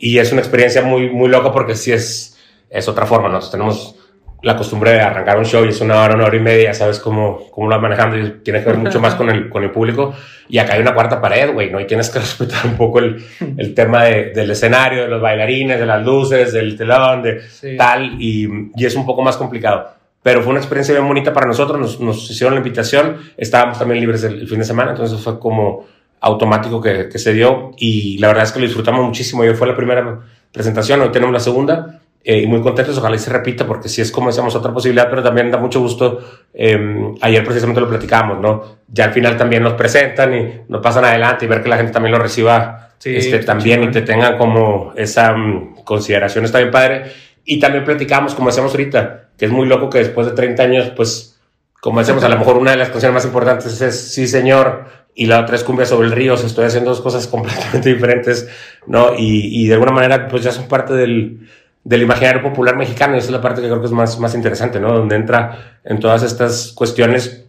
y 0.00 0.18
es 0.18 0.32
una 0.32 0.40
experiencia 0.40 0.82
muy, 0.82 1.10
muy 1.10 1.28
loca 1.28 1.52
porque 1.52 1.76
sí 1.76 1.92
es, 1.92 2.36
es 2.68 2.88
otra 2.88 3.06
forma, 3.06 3.28
nosotros 3.28 3.52
tenemos 3.52 4.01
la 4.42 4.56
costumbre 4.56 4.90
de 4.92 5.00
arrancar 5.00 5.38
un 5.38 5.44
show 5.44 5.64
y 5.64 5.68
es 5.68 5.80
una 5.80 6.02
hora, 6.02 6.16
una 6.16 6.24
hora 6.24 6.36
y 6.36 6.40
media, 6.40 6.74
sabes 6.74 6.98
cómo, 6.98 7.48
cómo 7.50 7.68
lo 7.68 7.76
vas 7.76 7.82
manejando 7.82 8.18
y 8.18 8.30
tiene 8.42 8.60
que 8.60 8.66
ver 8.66 8.76
mucho 8.76 9.00
más 9.00 9.14
con 9.14 9.30
el, 9.30 9.48
con 9.50 9.62
el 9.62 9.70
público. 9.70 10.14
Y 10.48 10.58
acá 10.58 10.74
hay 10.74 10.80
una 10.80 10.94
cuarta 10.94 11.20
pared, 11.20 11.52
güey, 11.52 11.70
¿no? 11.70 11.80
Y 11.80 11.86
tienes 11.86 12.10
que 12.10 12.18
respetar 12.20 12.66
un 12.66 12.76
poco 12.76 12.98
el, 12.98 13.24
el 13.56 13.74
tema 13.74 14.04
de, 14.04 14.30
del 14.30 14.50
escenario, 14.50 15.02
de 15.02 15.08
los 15.08 15.22
bailarines, 15.22 15.78
de 15.78 15.86
las 15.86 16.04
luces, 16.04 16.52
del 16.52 16.76
telón, 16.76 17.22
de 17.22 17.40
tal, 17.78 18.20
y, 18.20 18.70
y, 18.76 18.84
es 18.84 18.96
un 18.96 19.06
poco 19.06 19.22
más 19.22 19.36
complicado. 19.36 19.90
Pero 20.22 20.42
fue 20.42 20.50
una 20.50 20.60
experiencia 20.60 20.94
bien 20.94 21.06
bonita 21.06 21.32
para 21.32 21.46
nosotros, 21.46 21.80
nos, 21.80 22.00
nos 22.00 22.30
hicieron 22.30 22.54
la 22.54 22.60
invitación, 22.60 23.18
estábamos 23.36 23.78
también 23.78 24.00
libres 24.00 24.22
el, 24.24 24.46
fin 24.48 24.58
de 24.58 24.64
semana, 24.64 24.90
entonces 24.92 25.20
fue 25.20 25.38
como 25.38 25.86
automático 26.20 26.80
que, 26.80 27.08
que 27.08 27.18
se 27.18 27.32
dio 27.32 27.72
y 27.76 28.18
la 28.18 28.28
verdad 28.28 28.44
es 28.44 28.52
que 28.52 28.60
lo 28.60 28.66
disfrutamos 28.66 29.04
muchísimo. 29.04 29.44
Yo 29.44 29.54
fue 29.54 29.66
la 29.66 29.74
primera 29.74 30.20
presentación, 30.52 31.00
hoy 31.00 31.10
tenemos 31.10 31.32
la 31.32 31.40
segunda 31.40 32.01
eh, 32.24 32.40
y 32.40 32.46
muy 32.46 32.60
contentos, 32.60 32.96
ojalá 32.98 33.16
y 33.16 33.18
se 33.18 33.30
repita, 33.30 33.66
porque 33.66 33.88
si 33.88 34.00
es 34.00 34.12
como 34.12 34.28
decíamos 34.28 34.54
otra 34.54 34.72
posibilidad, 34.72 35.10
pero 35.10 35.22
también 35.22 35.50
da 35.50 35.58
mucho 35.58 35.80
gusto. 35.80 36.20
Eh, 36.54 37.14
ayer 37.20 37.44
precisamente 37.44 37.80
lo 37.80 37.88
platicábamos, 37.88 38.40
¿no? 38.40 38.78
Ya 38.88 39.06
al 39.06 39.12
final 39.12 39.36
también 39.36 39.62
nos 39.62 39.72
presentan 39.72 40.34
y 40.34 40.60
nos 40.68 40.80
pasan 40.80 41.04
adelante 41.04 41.44
y 41.44 41.48
ver 41.48 41.62
que 41.62 41.68
la 41.68 41.76
gente 41.76 41.92
también 41.92 42.12
lo 42.12 42.18
reciba 42.20 42.90
este, 43.04 43.40
también 43.40 43.82
y 43.82 43.90
te 43.90 44.02
tengan 44.02 44.38
como 44.38 44.92
esa 44.96 45.32
um, 45.32 45.74
consideración 45.82 46.44
está 46.44 46.58
bien 46.58 46.70
padre. 46.70 47.10
Y 47.44 47.58
también 47.58 47.84
platicamos, 47.84 48.34
como 48.34 48.48
decíamos 48.48 48.72
ahorita, 48.72 49.30
que 49.36 49.46
es 49.46 49.50
muy 49.50 49.66
loco 49.66 49.90
que 49.90 49.98
después 49.98 50.28
de 50.28 50.34
30 50.34 50.62
años, 50.62 50.92
pues, 50.94 51.40
como 51.80 51.98
decíamos, 51.98 52.22
a 52.22 52.28
lo 52.28 52.38
mejor 52.38 52.56
una 52.56 52.70
de 52.70 52.76
las 52.76 52.90
canciones 52.90 53.14
más 53.14 53.24
importantes 53.24 53.80
es 53.80 54.12
Sí, 54.12 54.28
Señor, 54.28 54.84
y 55.12 55.26
la 55.26 55.40
otra 55.40 55.56
es 55.56 55.64
Cumbia 55.64 55.84
sobre 55.84 56.06
el 56.06 56.12
Río, 56.12 56.34
o 56.34 56.36
sea, 56.36 56.46
estoy 56.46 56.66
haciendo 56.66 56.90
dos 56.90 57.00
cosas 57.00 57.26
completamente 57.28 57.92
diferentes, 57.92 58.48
¿no? 58.86 59.14
Y, 59.18 59.64
y 59.64 59.66
de 59.66 59.74
alguna 59.74 59.90
manera, 59.90 60.28
pues 60.28 60.44
ya 60.44 60.52
son 60.52 60.68
parte 60.68 60.94
del 60.94 61.48
del 61.84 62.02
imaginario 62.02 62.42
popular 62.42 62.76
mexicano. 62.76 63.14
Y 63.14 63.18
esa 63.18 63.28
es 63.28 63.32
la 63.32 63.40
parte 63.40 63.60
que 63.60 63.68
creo 63.68 63.80
que 63.80 63.86
es 63.86 63.92
más, 63.92 64.18
más 64.18 64.34
interesante, 64.34 64.80
¿no? 64.80 64.92
Donde 64.92 65.16
entra 65.16 65.80
en 65.84 65.98
todas 66.00 66.22
estas 66.22 66.72
cuestiones. 66.72 67.46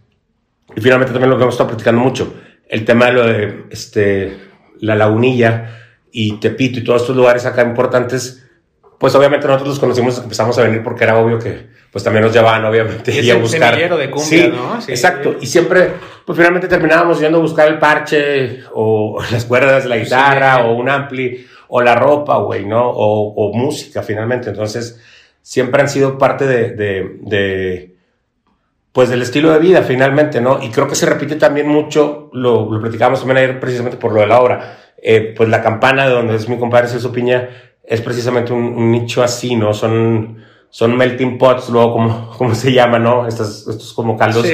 Y 0.74 0.80
finalmente 0.80 1.12
también 1.12 1.30
lo 1.30 1.36
que 1.36 1.42
hemos 1.42 1.54
estado 1.54 1.70
platicando 1.70 2.00
mucho, 2.00 2.34
el 2.68 2.84
tema 2.84 3.06
de 3.06 3.12
lo 3.12 3.26
de 3.26 3.64
este, 3.70 4.36
la 4.80 4.94
lagunilla 4.94 5.70
y 6.10 6.38
Tepito 6.40 6.78
y 6.78 6.84
todos 6.84 7.02
estos 7.02 7.16
lugares 7.16 7.46
acá 7.46 7.62
importantes, 7.62 8.46
pues 8.98 9.14
obviamente 9.14 9.46
nosotros 9.46 9.68
los 9.68 9.78
conocimos, 9.78 10.18
empezamos 10.18 10.58
a 10.58 10.62
venir 10.62 10.82
porque 10.82 11.04
era 11.04 11.18
obvio 11.18 11.38
que 11.38 11.68
pues 11.94 12.02
también 12.02 12.24
nos 12.24 12.34
llevaban 12.34 12.64
obviamente 12.64 13.22
y, 13.22 13.30
a 13.30 13.36
buscar. 13.36 13.76
de 13.76 14.10
cumbia, 14.10 14.24
sí, 14.24 14.48
¿no? 14.52 14.80
Sí, 14.80 14.90
exacto. 14.90 15.36
Y 15.40 15.46
siempre, 15.46 15.92
pues 16.24 16.36
finalmente 16.36 16.66
terminábamos 16.66 17.20
yendo 17.20 17.38
a 17.38 17.40
buscar 17.40 17.68
el 17.68 17.78
parche 17.78 18.64
o 18.72 19.22
las 19.30 19.44
cuerdas 19.44 19.84
de 19.84 19.90
la 19.90 19.98
guitarra 19.98 20.66
o 20.66 20.74
un 20.74 20.88
ampli 20.88 21.46
o 21.68 21.80
la 21.80 21.94
ropa, 21.94 22.38
güey, 22.38 22.66
¿no? 22.66 22.90
O, 22.90 23.52
música 23.54 24.02
finalmente. 24.02 24.50
Entonces, 24.50 25.00
siempre 25.40 25.82
han 25.82 25.88
sido 25.88 26.18
parte 26.18 26.48
de, 26.48 26.72
de, 27.20 27.94
pues 28.90 29.08
del 29.08 29.22
estilo 29.22 29.52
de 29.52 29.60
vida 29.60 29.82
finalmente, 29.82 30.40
¿no? 30.40 30.60
Y 30.64 30.70
creo 30.70 30.88
que 30.88 30.96
se 30.96 31.06
repite 31.06 31.36
también 31.36 31.68
mucho, 31.68 32.28
lo, 32.32 32.72
lo 32.72 32.80
platicábamos 32.80 33.20
también 33.20 33.36
ayer 33.36 33.60
precisamente 33.60 33.98
por 33.98 34.12
lo 34.12 34.20
de 34.20 34.26
la 34.26 34.40
obra, 34.40 34.78
eh, 35.00 35.32
pues 35.36 35.48
la 35.48 35.62
campana 35.62 36.08
de 36.08 36.14
donde 36.14 36.34
es 36.34 36.48
mi 36.48 36.58
compadre 36.58 36.88
Celso 36.88 37.12
Piña 37.12 37.50
es 37.84 38.00
precisamente 38.00 38.52
un 38.52 38.90
nicho 38.90 39.22
así, 39.22 39.54
¿no? 39.54 39.72
Son 39.72 40.42
son 40.74 40.96
melting 40.96 41.38
pots, 41.38 41.68
luego 41.68 41.92
como, 41.92 42.30
como 42.36 42.52
se 42.52 42.72
llama, 42.72 42.98
¿no? 42.98 43.28
Estos, 43.28 43.68
estos 43.68 43.92
como 43.92 44.16
caldos 44.16 44.44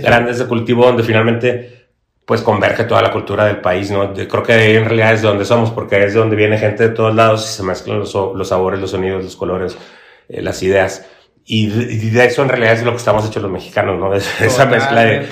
grandes 0.00 0.38
de 0.38 0.46
cultivo 0.46 0.86
donde 0.86 1.02
finalmente 1.02 1.88
pues 2.24 2.40
converge 2.40 2.84
toda 2.84 3.02
la 3.02 3.12
cultura 3.12 3.44
del 3.44 3.58
país, 3.58 3.90
¿no? 3.90 4.12
creo 4.14 4.42
que 4.42 4.74
en 4.74 4.86
realidad 4.86 5.12
es 5.12 5.22
de 5.22 5.28
donde 5.28 5.44
somos, 5.44 5.70
porque 5.70 6.02
es 6.02 6.14
de 6.14 6.18
donde 6.18 6.34
viene 6.34 6.56
gente 6.56 6.88
de 6.88 6.94
todos 6.94 7.14
lados 7.14 7.44
y 7.44 7.52
se 7.52 7.62
mezclan 7.62 7.98
los, 7.98 8.12
los 8.14 8.48
sabores, 8.48 8.80
los 8.80 8.90
sonidos, 8.90 9.22
los 9.22 9.36
colores, 9.36 9.76
eh, 10.30 10.40
las 10.40 10.60
ideas. 10.62 11.06
Y 11.44 11.66
de, 11.68 12.24
eso 12.24 12.42
en 12.42 12.48
realidad 12.48 12.72
es 12.72 12.82
lo 12.82 12.92
que 12.92 12.96
estamos 12.96 13.26
hechos 13.26 13.42
los 13.42 13.52
mexicanos, 13.52 13.98
¿no? 13.98 14.14
esa 14.14 14.64
mezcla 14.66 15.04
de, 15.04 15.28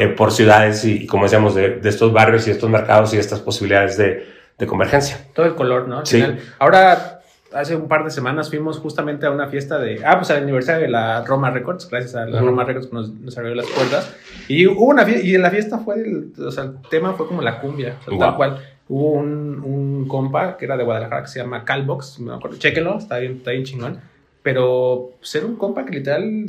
eh, 0.00 0.08
por 0.08 0.32
ciudades 0.32 0.84
y, 0.84 1.06
como 1.06 1.22
decíamos, 1.22 1.54
de, 1.54 1.76
de, 1.76 1.88
estos 1.88 2.12
barrios 2.12 2.46
y 2.48 2.50
estos 2.50 2.68
mercados 2.68 3.14
y 3.14 3.18
estas 3.18 3.38
posibilidades 3.40 3.96
de, 3.96 4.26
de 4.58 4.66
convergencia. 4.66 5.18
Todo 5.32 5.46
el 5.46 5.54
color, 5.54 5.88
¿no? 5.88 6.04
sí. 6.04 6.22
Ahora 6.58 7.13
hace 7.54 7.76
un 7.76 7.88
par 7.88 8.04
de 8.04 8.10
semanas 8.10 8.50
fuimos 8.50 8.78
justamente 8.78 9.26
a 9.26 9.30
una 9.30 9.48
fiesta 9.48 9.78
de, 9.78 10.04
ah, 10.04 10.18
pues 10.18 10.30
al 10.30 10.42
aniversario 10.42 10.82
de 10.82 10.90
la 10.90 11.24
Roma 11.24 11.50
Records, 11.50 11.88
gracias 11.88 12.14
a 12.16 12.26
la 12.26 12.40
Roma 12.40 12.64
Records 12.64 12.88
que 12.88 12.94
nos, 12.94 13.10
nos, 13.12 13.38
abrió 13.38 13.54
las 13.54 13.66
puertas. 13.66 14.14
Y 14.48 14.66
hubo 14.66 14.86
una 14.86 15.04
fiesta, 15.04 15.26
y 15.26 15.34
en 15.34 15.42
la 15.42 15.50
fiesta 15.50 15.78
fue, 15.78 15.96
el, 15.96 16.32
o 16.38 16.50
sea, 16.50 16.64
el 16.64 16.74
tema 16.90 17.14
fue 17.14 17.26
como 17.26 17.42
la 17.42 17.60
cumbia, 17.60 17.96
tal 18.04 18.36
cual. 18.36 18.58
Hubo 18.86 19.12
un, 19.12 19.62
un, 19.64 20.06
compa 20.08 20.58
que 20.58 20.66
era 20.66 20.76
de 20.76 20.84
Guadalajara 20.84 21.22
que 21.22 21.28
se 21.28 21.40
llama 21.40 21.64
Calbox, 21.64 22.20
me 22.20 22.34
acuerdo, 22.34 22.58
chéquenlo, 22.58 22.98
está 22.98 23.18
bien, 23.18 23.36
está 23.36 23.52
bien 23.52 23.64
chingón. 23.64 23.98
Pero 24.42 25.12
ser 25.22 25.40
pues, 25.40 25.52
un 25.52 25.56
compa 25.56 25.86
que 25.86 25.92
literal 25.92 26.44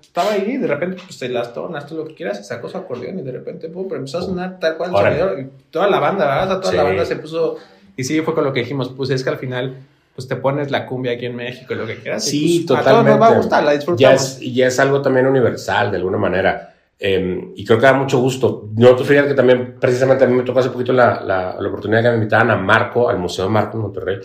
estaba 0.00 0.30
ahí 0.30 0.52
y 0.52 0.56
de 0.58 0.68
repente 0.68 1.02
pues 1.04 1.18
te 1.18 1.28
las 1.28 1.52
tonas, 1.52 1.84
todo 1.84 2.04
lo 2.04 2.04
que 2.06 2.14
quieras, 2.14 2.46
sacó 2.46 2.68
su 2.68 2.78
acordeón 2.78 3.18
y 3.18 3.22
de 3.22 3.32
repente 3.32 3.68
pum, 3.68 3.86
pero 3.88 3.96
empezó 3.96 4.18
a 4.18 4.22
sonar 4.22 4.60
tal 4.60 4.76
cual 4.76 4.92
y 5.40 5.48
toda 5.72 5.90
la 5.90 5.98
banda, 5.98 6.24
¿verdad? 6.24 6.60
toda 6.60 6.74
la 6.74 6.84
banda 6.84 7.04
se 7.04 7.16
puso... 7.16 7.56
Y 7.96 8.04
sí, 8.04 8.20
fue 8.20 8.32
con 8.32 8.44
lo 8.44 8.52
que 8.52 8.60
dijimos, 8.60 8.90
pues 8.90 9.10
es 9.10 9.24
que 9.24 9.30
al 9.30 9.38
final 9.38 9.74
pues 10.16 10.26
te 10.26 10.36
pones 10.36 10.70
la 10.70 10.86
cumbia 10.86 11.12
aquí 11.12 11.26
en 11.26 11.36
México, 11.36 11.74
lo 11.74 11.86
que 11.86 11.96
quieras. 11.96 12.24
Sí, 12.24 12.64
pues, 12.66 12.78
totalmente. 12.80 12.90
A 12.90 12.92
todos 12.92 13.04
nos 13.04 13.20
va 13.20 13.34
a 13.34 13.36
gustar, 13.36 13.64
la 13.64 13.72
disfrutamos. 13.72 13.98
Ya 14.00 14.14
es, 14.14 14.40
ya 14.40 14.66
es 14.66 14.80
algo 14.80 15.02
también 15.02 15.26
universal, 15.26 15.90
de 15.90 15.98
alguna 15.98 16.16
manera. 16.16 16.74
Em, 16.98 17.52
y 17.54 17.62
creo 17.66 17.78
que 17.78 17.84
da 17.84 17.92
mucho 17.92 18.18
gusto. 18.18 18.70
Yo, 18.74 18.96
fíjate 18.96 19.28
que 19.28 19.34
también, 19.34 19.76
precisamente, 19.78 20.24
a 20.24 20.26
mí 20.26 20.34
me 20.34 20.42
tocó 20.42 20.60
hace 20.60 20.70
poquito 20.70 20.94
la, 20.94 21.20
la, 21.20 21.56
la 21.60 21.68
oportunidad 21.68 22.02
que 22.02 22.08
me 22.08 22.14
invitaran 22.14 22.50
a 22.50 22.56
Marco, 22.56 23.10
al 23.10 23.18
Museo 23.18 23.50
Marco 23.50 23.76
en 23.76 23.82
Monterrey, 23.82 24.20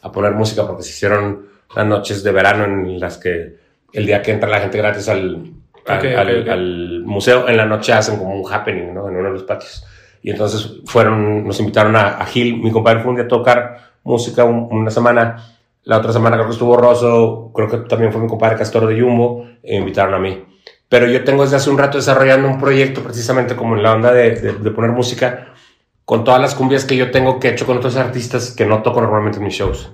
a 0.00 0.10
poner 0.10 0.32
música, 0.32 0.66
porque 0.66 0.82
se 0.82 0.90
hicieron 0.92 1.46
las 1.76 1.84
noches 1.84 2.22
de 2.22 2.32
verano 2.32 2.64
en 2.64 2.98
las 2.98 3.18
que 3.18 3.56
el 3.92 4.06
día 4.06 4.22
que 4.22 4.32
entra 4.32 4.48
la 4.48 4.60
gente 4.60 4.78
gratis 4.78 5.10
al, 5.10 5.52
al, 5.84 6.48
al, 6.48 7.02
museo, 7.04 7.46
en 7.46 7.56
la 7.58 7.66
noche 7.66 7.92
hacen 7.92 8.16
como 8.16 8.34
un 8.34 8.50
happening, 8.50 8.94
¿no? 8.94 9.10
En 9.10 9.16
uno 9.16 9.24
de 9.24 9.34
los 9.34 9.42
patios. 9.42 9.84
Y 10.22 10.30
entonces 10.30 10.80
fueron, 10.86 11.46
nos 11.46 11.60
invitaron 11.60 11.94
a, 11.96 12.16
a 12.16 12.24
Gil, 12.24 12.56
mi 12.56 12.70
compadre 12.70 13.00
fue 13.00 13.10
un 13.10 13.16
día 13.16 13.26
a 13.26 13.28
tocar 13.28 13.88
música 14.08 14.44
una 14.44 14.90
semana. 14.90 15.36
La 15.84 15.98
otra 15.98 16.12
semana 16.12 16.36
creo 16.36 16.46
que 16.46 16.52
estuvo 16.52 16.76
Rosso, 16.76 17.50
creo 17.54 17.68
que 17.68 17.76
también 17.88 18.12
fue 18.12 18.20
mi 18.20 18.28
compadre 18.28 18.56
Castor 18.56 18.86
de 18.86 19.00
Jumbo, 19.00 19.46
e 19.62 19.76
invitaron 19.76 20.14
a 20.14 20.18
mí. 20.18 20.44
Pero 20.88 21.06
yo 21.06 21.22
tengo 21.24 21.42
desde 21.42 21.56
hace 21.56 21.70
un 21.70 21.78
rato 21.78 21.98
desarrollando 21.98 22.48
un 22.48 22.58
proyecto 22.58 23.02
precisamente 23.02 23.54
como 23.54 23.76
en 23.76 23.82
la 23.82 23.92
onda 23.92 24.12
de, 24.12 24.32
de, 24.32 24.70
poner 24.70 24.90
música 24.90 25.48
con 26.04 26.24
todas 26.24 26.40
las 26.40 26.54
cumbias 26.54 26.84
que 26.84 26.96
yo 26.96 27.10
tengo 27.10 27.38
que 27.38 27.48
he 27.48 27.52
hecho 27.52 27.66
con 27.66 27.76
otros 27.76 27.96
artistas 27.96 28.52
que 28.52 28.64
no 28.64 28.82
toco 28.82 29.00
normalmente 29.00 29.38
en 29.38 29.44
mis 29.44 29.54
shows. 29.54 29.92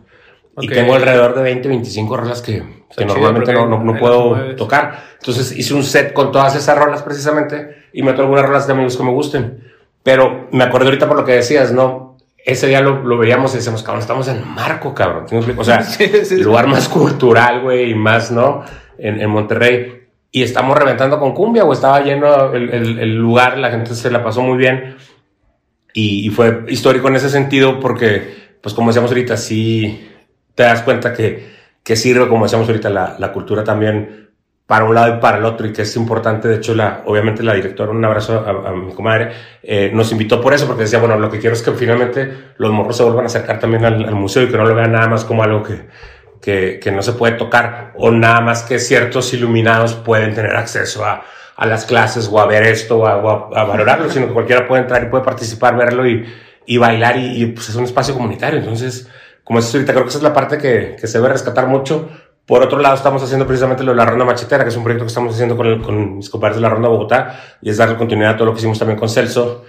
Y 0.61 0.69
tengo 0.69 0.95
alrededor 0.95 1.35
de 1.35 1.43
20, 1.43 1.69
25 1.69 2.17
rolas 2.17 2.41
que, 2.41 2.85
que 2.97 3.05
normalmente 3.05 3.53
no, 3.53 3.67
no, 3.67 3.99
puedo 3.99 4.55
tocar. 4.55 5.03
Entonces 5.19 5.51
hice 5.51 5.75
un 5.75 5.83
set 5.83 6.12
con 6.12 6.31
todas 6.31 6.55
esas 6.55 6.79
rolas 6.79 7.03
precisamente 7.03 7.87
y 7.93 8.03
meto 8.03 8.23
algunas 8.23 8.47
rolas 8.47 8.69
de 8.69 8.73
amigos 8.75 8.97
que 8.97 9.03
me 9.03 9.11
gusten. 9.11 9.65
Pero 10.05 10.49
me 10.53 10.62
acordé 10.62 10.87
ahorita 10.87 11.09
por 11.09 11.17
lo 11.17 11.25
que 11.25 11.33
decías, 11.33 11.73
¿no? 11.73 12.04
Ese 12.45 12.67
día 12.67 12.81
lo, 12.83 13.03
lo, 13.03 13.17
veíamos 13.17 13.55
y 13.55 13.57
decíamos, 13.57 13.83
cabrón, 13.83 14.03
estamos 14.03 14.29
en 14.29 14.47
Marco, 14.47 14.95
cabrón. 14.95 15.27
O 15.57 15.65
sea, 15.65 15.83
el 15.99 16.43
lugar 16.43 16.67
más 16.67 16.89
cultural, 16.89 17.63
güey, 17.63 17.91
y 17.91 17.95
más, 17.95 18.31
¿no? 18.31 18.63
En, 18.99 19.21
en, 19.21 19.31
Monterrey. 19.31 20.03
Y 20.31 20.43
estamos 20.43 20.77
reventando 20.77 21.19
con 21.19 21.33
cumbia, 21.33 21.65
o 21.65 21.73
estaba 21.73 22.01
lleno 22.01 22.53
el, 22.53 22.69
el, 22.71 22.99
el, 22.99 23.17
lugar, 23.17 23.57
la 23.57 23.71
gente 23.71 23.95
se 23.95 24.11
la 24.11 24.23
pasó 24.23 24.43
muy 24.43 24.59
bien. 24.59 24.97
Y, 25.95 26.27
y, 26.27 26.31
fue 26.31 26.65
histórico 26.69 27.09
en 27.09 27.17
ese 27.17 27.31
sentido 27.31 27.81
porque, 27.81 28.57
pues 28.61 28.75
como 28.75 28.89
decíamos 28.89 29.11
ahorita, 29.11 29.39
sí 29.39 30.11
te 30.55 30.65
das 30.65 30.83
cuenta 30.83 31.15
que, 31.15 31.55
que 31.83 31.97
sirve, 31.97 32.29
como 32.29 32.45
decíamos 32.45 32.69
ahorita, 32.69 32.91
la, 32.91 33.17
la 33.19 33.33
cultura 33.33 33.65
también 33.65 34.24
para 34.67 34.85
un 34.85 34.95
lado 34.95 35.17
y 35.17 35.21
para 35.21 35.39
el 35.39 35.45
otro 35.45 35.67
y 35.67 35.73
que 35.73 35.83
es 35.83 35.97
importante. 35.97 36.49
De 36.49 36.57
hecho, 36.57 36.75
la, 36.75 37.03
obviamente 37.07 37.43
la 37.43 37.55
directora, 37.55 37.91
un 37.91 38.05
abrazo 38.05 38.45
a, 38.47 38.73
mi 38.73 38.93
comadre, 38.95 39.33
eh, 39.62 39.91
nos 39.93 40.11
invitó 40.12 40.41
por 40.41 40.55
eso, 40.55 40.67
porque 40.67 40.85
decía, 40.85 40.99
bueno, 40.99 41.19
lo 41.19 41.31
que 41.31 41.39
quiero 41.39 41.55
es 41.55 41.62
que 41.62 41.73
finalmente 41.73 42.53
los 42.57 42.73
morros 42.73 42.97
se 42.97 43.03
vuelvan 43.03 43.25
a 43.25 43.27
acercar 43.27 43.59
también 43.59 43.85
al, 43.85 44.15
museo 44.15 44.43
y 44.43 44.49
que 44.49 44.57
no 44.57 44.65
lo 44.65 44.75
vean 44.75 44.93
nada 44.93 45.09
más 45.09 45.25
como 45.25 45.43
algo 45.43 45.62
que, 45.62 45.87
que, 46.41 46.81
que, 46.83 46.91
no 46.91 47.03
se 47.03 47.12
puede 47.12 47.35
tocar 47.35 47.93
o 47.97 48.11
nada 48.11 48.41
más 48.41 48.62
que 48.62 48.79
ciertos 48.79 49.35
iluminados 49.35 49.95
pueden 49.95 50.35
tener 50.35 50.57
acceso 50.57 51.05
a, 51.05 51.25
a 51.57 51.67
las 51.67 51.85
clases 51.85 52.29
o 52.31 52.41
a 52.41 52.47
ver 52.47 52.65
esto 52.65 52.99
o 52.99 53.07
a, 53.07 53.65
valorarlo, 53.65 54.11
sino 54.11 54.27
que 54.27 54.33
cualquiera 54.33 54.67
puede 54.67 54.83
entrar 54.83 55.03
y 55.05 55.07
puede 55.07 55.25
participar, 55.25 55.77
verlo 55.77 56.07
y, 56.07 56.25
y 56.67 56.79
bailar 56.79 57.17
y, 57.19 57.47
pues 57.47 57.69
es 57.69 57.77
un 57.77 57.85
espacio 57.85 58.15
comunitario. 58.15 58.59
Entonces, 58.59 59.09
como 59.45 59.59
es 59.59 59.73
ahorita, 59.75 59.93
creo 59.93 60.05
que 60.05 60.09
esa 60.09 60.19
es 60.19 60.25
la 60.25 60.33
parte 60.33 60.59
que, 60.59 60.97
que 60.99 61.07
se 61.07 61.19
debe 61.19 61.31
rescatar 61.31 61.67
mucho 61.67 62.11
por 62.47 62.63
otro 62.63 62.79
lado, 62.79 62.95
estamos 62.95 63.23
haciendo 63.23 63.47
precisamente 63.47 63.83
lo 63.85 63.93
de 63.93 63.97
la 63.97 64.05
Ronda 64.05 64.25
Machetera, 64.25 64.65
que 64.65 64.71
es 64.71 64.77
un 64.77 64.85
proyecto 64.85 65.05
que 65.05 65.09
estamos 65.09 65.33
haciendo 65.35 65.57
con, 65.57 65.83
con 65.83 66.17
mis 66.19 66.29
compañeros 66.29 66.59
de 66.59 66.63
la 66.63 66.69
Ronda 66.69 66.89
Bogotá, 66.89 67.41
y 67.63 67.71
es 67.71 67.79
darle 67.79 67.97
continuidad 67.97 68.33
a 68.33 68.37
todo 68.37 68.47
lo 68.47 68.53
que 68.53 68.59
hicimos 68.59 68.79
también 68.79 68.99
con 68.99 69.09
Celso. 69.09 69.65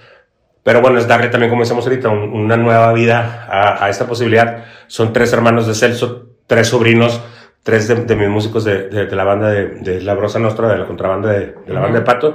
Pero 0.62 0.80
bueno, 0.80 0.98
es 0.98 1.06
darle 1.06 1.28
también, 1.28 1.48
como 1.48 1.62
decíamos 1.62 1.86
ahorita, 1.86 2.08
una 2.08 2.56
nueva 2.56 2.92
vida 2.92 3.46
a, 3.48 3.84
a, 3.84 3.88
esta 3.88 4.06
posibilidad. 4.06 4.64
Son 4.88 5.12
tres 5.12 5.32
hermanos 5.32 5.66
de 5.66 5.74
Celso, 5.74 6.26
tres 6.46 6.68
sobrinos, 6.68 7.20
tres 7.62 7.88
de, 7.88 7.94
de 8.04 8.16
mis 8.16 8.28
músicos 8.28 8.64
de, 8.64 8.88
de, 8.88 9.06
de, 9.06 9.16
la 9.16 9.24
banda 9.24 9.48
de, 9.48 10.00
La 10.02 10.14
Brosa 10.14 10.38
Nostra, 10.38 10.68
de 10.68 10.78
la 10.78 10.86
contrabanda 10.86 11.30
de, 11.30 11.54
la 11.68 11.80
banda 11.80 12.00
de 12.00 12.04
Pato. 12.04 12.34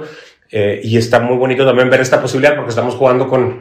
Eh, 0.50 0.80
y 0.82 0.96
está 0.96 1.20
muy 1.20 1.36
bonito 1.36 1.64
también 1.64 1.88
ver 1.88 2.00
esta 2.00 2.20
posibilidad 2.20 2.56
porque 2.56 2.70
estamos 2.70 2.94
jugando 2.96 3.28
con, 3.28 3.60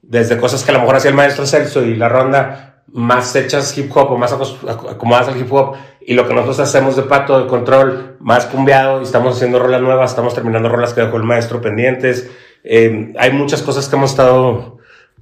desde 0.00 0.38
cosas 0.38 0.62
que 0.62 0.70
a 0.70 0.74
lo 0.74 0.80
mejor 0.80 0.96
hacía 0.96 1.10
el 1.10 1.16
maestro 1.16 1.44
Celso 1.44 1.84
y 1.84 1.94
la 1.96 2.08
Ronda, 2.08 2.82
más 2.88 3.34
hechas 3.36 3.76
hip 3.76 3.90
hop 3.94 4.12
o 4.12 4.18
más 4.18 4.32
acomodadas 4.32 5.28
al 5.28 5.40
hip 5.40 5.52
hop 5.52 5.76
y 6.06 6.14
lo 6.14 6.26
que 6.26 6.34
nosotros 6.34 6.60
hacemos 6.60 6.96
de 6.96 7.02
pato 7.02 7.40
de 7.40 7.46
control 7.46 8.16
más 8.20 8.46
cumbiado 8.46 9.00
y 9.00 9.04
estamos 9.04 9.36
haciendo 9.36 9.58
rolas 9.58 9.80
nuevas, 9.80 10.10
estamos 10.10 10.34
terminando 10.34 10.68
rolas 10.68 10.94
que 10.94 11.00
dejó 11.00 11.16
el 11.16 11.22
maestro 11.22 11.60
pendientes. 11.60 12.30
Eh, 12.62 13.12
hay 13.18 13.32
muchas 13.32 13.62
cosas 13.62 13.88
que 13.88 13.96
hemos 13.96 14.10
estado 14.10 14.78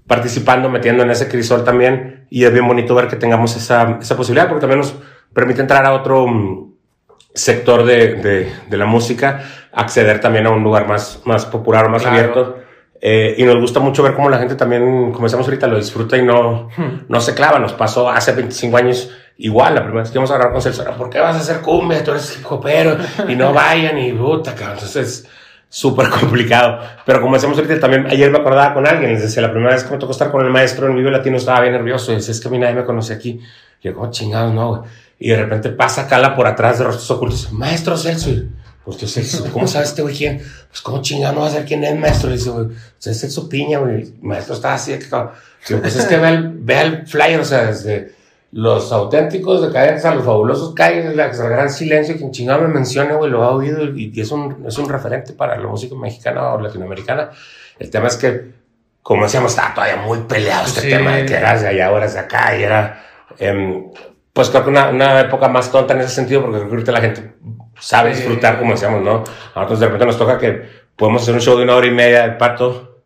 participando, 0.06 0.68
metiendo 0.68 1.02
en 1.02 1.10
ese 1.10 1.28
crisol 1.28 1.64
también 1.64 2.26
y 2.30 2.44
es 2.44 2.52
bien 2.52 2.66
bonito 2.66 2.94
ver 2.94 3.08
que 3.08 3.16
tengamos 3.16 3.56
esa, 3.56 3.98
esa 4.00 4.16
posibilidad 4.16 4.48
porque 4.48 4.60
también 4.60 4.80
nos 4.80 4.94
permite 5.32 5.60
entrar 5.60 5.84
a 5.86 5.92
otro 5.92 6.26
mm, 6.26 6.72
sector 7.34 7.84
de, 7.84 8.14
de, 8.14 8.52
de, 8.68 8.76
la 8.76 8.86
música, 8.86 9.42
acceder 9.72 10.20
también 10.20 10.46
a 10.46 10.50
un 10.50 10.62
lugar 10.62 10.86
más, 10.86 11.22
más 11.24 11.46
popular 11.46 11.86
o 11.86 11.88
más 11.88 12.04
abierto 12.04 12.62
eh, 13.04 13.34
y 13.36 13.42
nos 13.42 13.56
gusta 13.56 13.80
mucho 13.80 14.04
ver 14.04 14.14
cómo 14.14 14.30
la 14.30 14.38
gente 14.38 14.54
también, 14.54 15.10
como 15.10 15.24
decíamos 15.24 15.48
ahorita, 15.48 15.66
lo 15.66 15.76
disfruta 15.76 16.16
y 16.16 16.22
no, 16.22 16.68
hmm. 16.76 17.06
no 17.08 17.20
se 17.20 17.34
clava. 17.34 17.58
Nos 17.58 17.72
pasó 17.72 18.08
hace 18.08 18.30
25 18.30 18.76
años 18.76 19.10
igual, 19.42 19.74
la 19.74 19.82
primera 19.82 20.02
vez 20.02 20.10
que 20.10 20.18
íbamos 20.18 20.30
a 20.30 20.34
hablar 20.34 20.52
con 20.52 20.62
Celso, 20.62 20.84
¿por 20.96 21.10
qué 21.10 21.18
vas 21.18 21.36
a 21.36 21.40
hacer 21.40 21.60
cumbia? 21.60 22.02
Tú 22.04 22.12
eres 22.12 22.38
hip 22.38 22.46
y 23.28 23.34
no 23.34 23.52
vayan 23.52 23.98
y 23.98 24.12
puta, 24.12 24.54
cabrón. 24.54 24.78
Entonces, 24.78 25.26
súper 25.68 26.08
complicado. 26.10 26.78
Pero 27.04 27.20
como 27.20 27.34
decíamos 27.34 27.58
ahorita, 27.58 27.80
también 27.80 28.06
ayer 28.06 28.30
me 28.30 28.38
acordaba 28.38 28.72
con 28.72 28.86
alguien, 28.86 29.12
les 29.12 29.22
decía, 29.22 29.42
la 29.42 29.50
primera 29.50 29.74
vez 29.74 29.82
que 29.82 29.90
me 29.90 29.98
tocó 29.98 30.12
estar 30.12 30.30
con 30.30 30.44
el 30.44 30.52
maestro 30.52 30.86
en 30.86 30.94
Vivo 30.94 31.10
Latino 31.10 31.36
estaba 31.36 31.60
bien 31.60 31.72
nervioso. 31.72 32.12
Y 32.12 32.16
decía, 32.16 32.30
es 32.30 32.40
que 32.40 32.48
a 32.48 32.50
mí 32.52 32.58
nadie 32.58 32.74
me 32.74 32.84
conoce 32.84 33.14
aquí. 33.14 33.40
Y 33.82 33.88
yo, 33.88 33.94
oh, 33.98 34.10
chingados, 34.10 34.54
no, 34.54 34.68
güey. 34.68 34.82
Y 35.18 35.30
de 35.30 35.36
repente 35.36 35.70
pasa 35.70 36.06
Cala 36.06 36.36
por 36.36 36.46
atrás 36.46 36.78
de 36.78 36.84
rostros 36.84 37.10
ocultos, 37.10 37.52
maestro 37.52 37.96
Celso. 37.96 38.30
Pues 38.84 38.96
yo 38.98 39.06
sé, 39.06 39.24
¿cómo 39.52 39.68
sabes 39.68 39.90
este 39.90 40.02
güey 40.02 40.16
quién? 40.16 40.38
Pues 40.68 40.80
cómo 40.82 41.00
chingado 41.02 41.34
no 41.34 41.40
va 41.42 41.46
a 41.46 41.50
ser 41.50 41.64
quién 41.64 41.84
es 41.84 41.96
maestro. 41.96 42.28
Le 42.28 42.36
dice, 42.36 42.50
güey, 42.50 42.66
pues 43.02 43.22
es 43.22 43.32
su 43.32 43.48
piña, 43.48 43.78
güey. 43.78 44.12
maestro 44.22 44.54
está 44.54 44.74
así, 44.74 44.96
que 44.98 45.76
pues 45.76 45.96
es 45.96 46.06
que 46.06 46.16
ve 46.16 46.28
el, 46.28 46.48
ve 46.54 47.04
flyer, 47.06 47.40
o 47.40 47.44
sea, 47.44 47.66
desde 47.66 48.21
los 48.52 48.92
auténticos 48.92 49.62
decadentes 49.62 50.04
a 50.04 50.14
los 50.14 50.24
fabulosos 50.24 50.74
caen 50.74 51.06
el 51.06 51.16
gran 51.16 51.70
silencio, 51.70 52.16
quien 52.16 52.30
chingado 52.32 52.60
me 52.60 52.68
menciona, 52.68 53.14
güey, 53.14 53.30
lo 53.30 53.42
ha 53.42 53.50
oído 53.50 53.84
y, 53.96 54.12
es, 54.20 54.30
un, 54.30 54.64
es 54.66 54.76
un 54.76 54.90
referente 54.90 55.32
para 55.32 55.56
la 55.56 55.66
música 55.66 55.94
mexicana 55.96 56.52
o 56.52 56.60
latinoamericana. 56.60 57.30
El 57.78 57.88
tema 57.88 58.08
es 58.08 58.16
que, 58.16 58.50
como 59.02 59.22
decíamos, 59.24 59.52
estaba 59.52 59.74
todavía 59.74 59.96
muy 59.96 60.18
peleado 60.20 60.66
este 60.66 60.82
tema 60.82 61.16
de 61.16 61.24
que 61.24 61.34
eras 61.34 61.62
de 61.62 61.68
allá, 61.68 61.86
ahora 61.86 62.06
de 62.06 62.18
acá, 62.18 62.54
y 62.54 62.62
era, 62.62 63.02
em, 63.38 63.90
pues 64.34 64.50
creo 64.50 64.64
que 64.64 64.70
una, 64.70 64.90
una, 64.90 65.20
época 65.20 65.48
más 65.48 65.72
tonta 65.72 65.94
en 65.94 66.00
ese 66.00 66.14
sentido, 66.14 66.42
porque 66.42 66.58
creo 66.58 66.68
que 66.68 66.74
ahorita 66.74 66.92
la 66.92 67.00
gente 67.00 67.32
sabe 67.80 68.10
disfrutar, 68.10 68.58
como 68.58 68.72
decíamos, 68.72 69.00
¿no? 69.00 69.24
A 69.54 69.60
nosotros 69.60 69.80
de 69.80 69.86
repente 69.86 70.04
nos 70.04 70.18
toca 70.18 70.38
que 70.38 70.62
podemos 70.94 71.22
hacer 71.22 71.34
un 71.34 71.40
show 71.40 71.56
de 71.56 71.64
una 71.64 71.74
hora 71.74 71.86
y 71.86 71.90
media 71.90 72.22
del 72.22 72.36
pato 72.36 73.00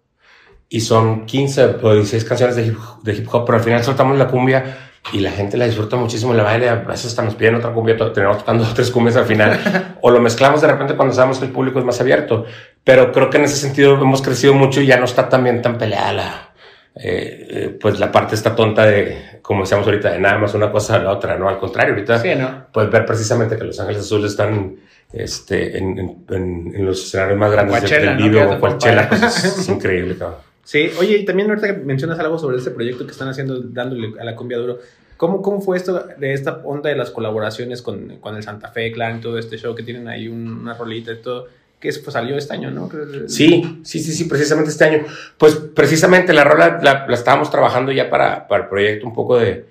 y 0.69 0.81
son 0.81 1.25
15 1.25 1.65
o 1.83 1.95
16 1.95 2.25
canciones 2.25 2.57
de 2.57 2.67
hip, 2.67 2.79
de 3.05 3.15
hip 3.15 3.29
hop, 3.33 3.45
pero 3.47 3.59
al 3.59 3.65
final 3.65 3.85
soltamos 3.85 4.19
la 4.19 4.27
cumbia 4.27 4.86
y 5.13 5.21
la 5.21 5.31
gente 5.31 5.57
la 5.57 5.67
disfruta 5.67 5.97
muchísimo, 5.97 6.35
la 6.35 6.43
baile, 6.43 6.69
a 6.69 6.77
veces 6.77 7.07
hasta 7.07 7.23
nos 7.23 7.35
piden 7.35 7.57
otra 7.57 7.73
cumbia, 7.73 7.97
tenemos 8.13 8.39
tocando 8.39 8.67
tres 8.75 8.91
cumbias 8.91 9.17
al 9.17 9.25
final, 9.25 9.97
o 10.01 10.11
lo 10.11 10.21
mezclamos 10.21 10.61
de 10.61 10.69
repente 10.69 10.95
cuando 10.95 11.15
sabemos 11.15 11.39
que 11.39 11.47
el 11.47 11.53
público 11.53 11.79
es 11.79 11.85
más 11.85 12.01
abierto, 12.01 12.45
pero 12.83 13.13
creo 13.13 13.31
que 13.31 13.39
en 13.39 13.45
ese 13.45 13.57
sentido 13.57 13.95
hemos 13.95 14.23
crecido 14.23 14.55
mucho 14.55 14.81
y 14.81 14.87
ya 14.87 14.99
no 14.99 15.05
está 15.05 15.29
tan 15.29 15.45
bien 15.45 15.63
tan 15.63 15.79
peleada 15.79 16.13
la, 16.13 16.55
eh, 16.95 17.47
eh, 17.51 17.79
pues 17.81 18.01
la 18.01 18.11
parte 18.11 18.35
está 18.35 18.57
tonta 18.57 18.87
de, 18.87 19.41
como 19.43 19.63
decíamos 19.63 19.87
ahorita, 19.87 20.13
de 20.13 20.19
nada 20.19 20.39
más 20.39 20.55
una 20.55 20.73
cosa 20.73 20.97
a 20.97 20.99
la 20.99 21.13
otra, 21.13 21.37
¿no? 21.37 21.49
Al 21.49 21.59
contrario, 21.59 21.95
ahorita 21.95 22.19
sí, 22.19 22.35
¿no? 22.35 22.67
puedes 22.73 22.91
ver 22.91 23.05
precisamente 23.05 23.57
que 23.57 23.65
Los 23.65 23.79
Ángeles 23.79 24.03
Azules 24.03 24.31
están 24.31 24.77
este, 25.13 25.77
en, 25.77 25.99
en, 25.99 26.73
en 26.75 26.87
los 26.87 27.05
escenarios 27.05 27.39
más 27.39 27.53
grandes 27.53 27.91
del 27.91 28.17
vivo 28.17 28.51
o 28.51 28.61
Coachella, 28.61 29.09
pues 29.09 29.23
es 29.23 29.69
increíble, 29.69 30.17
cabrón. 30.17 30.46
Sí, 30.67 30.91
oye, 30.99 31.19
y 31.19 31.25
también 31.25 31.49
ahorita 31.49 31.75
mencionas 31.85 32.19
algo 32.19 32.41
sobre 32.41 32.57
este 32.57 32.73
proyecto 32.73 33.07
que 33.07 33.13
están 33.13 33.29
haciendo, 33.29 33.61
dándole 33.61 34.21
a 34.21 34.25
la 34.25 34.35
cumbia 34.35 34.59
duro, 34.59 34.81
¿cómo, 35.17 35.41
cómo 35.41 35.61
fue 35.61 35.77
esto 35.77 36.09
de 36.19 36.33
esta 36.33 36.61
onda 36.65 36.91
de 36.91 36.97
las 36.97 37.13
colaboraciones 37.13 37.83
con, 37.83 38.17
con 38.17 38.35
el 38.35 38.43
Santa 38.43 38.73
Fe 38.73 38.91
Clan 38.91 39.21
todo 39.21 39.39
este 39.39 39.59
show 39.59 39.77
que 39.77 39.85
tienen 39.85 40.09
ahí 40.09 40.27
una 40.27 40.75
rolita 40.75 41.13
y 41.13 41.23
todo? 41.23 41.47
Que 41.79 41.93
pues, 41.93 42.13
salió 42.13 42.37
este 42.37 42.55
año, 42.55 42.73
¿no? 42.73 42.91
Sí, 43.29 43.81
sí, 43.85 44.01
sí, 44.01 44.11
sí, 44.11 44.25
precisamente 44.25 44.73
este 44.73 44.85
año. 44.87 45.05
Pues 45.39 45.55
precisamente 45.55 46.33
la 46.33 46.43
rola 46.43 46.81
la, 46.83 47.07
estábamos 47.15 47.49
trabajando 47.49 47.93
ya 47.93 48.11
para, 48.11 48.49
para, 48.49 48.65
el 48.65 48.69
proyecto 48.69 49.07
un 49.07 49.15
poco 49.15 49.39
de, 49.39 49.67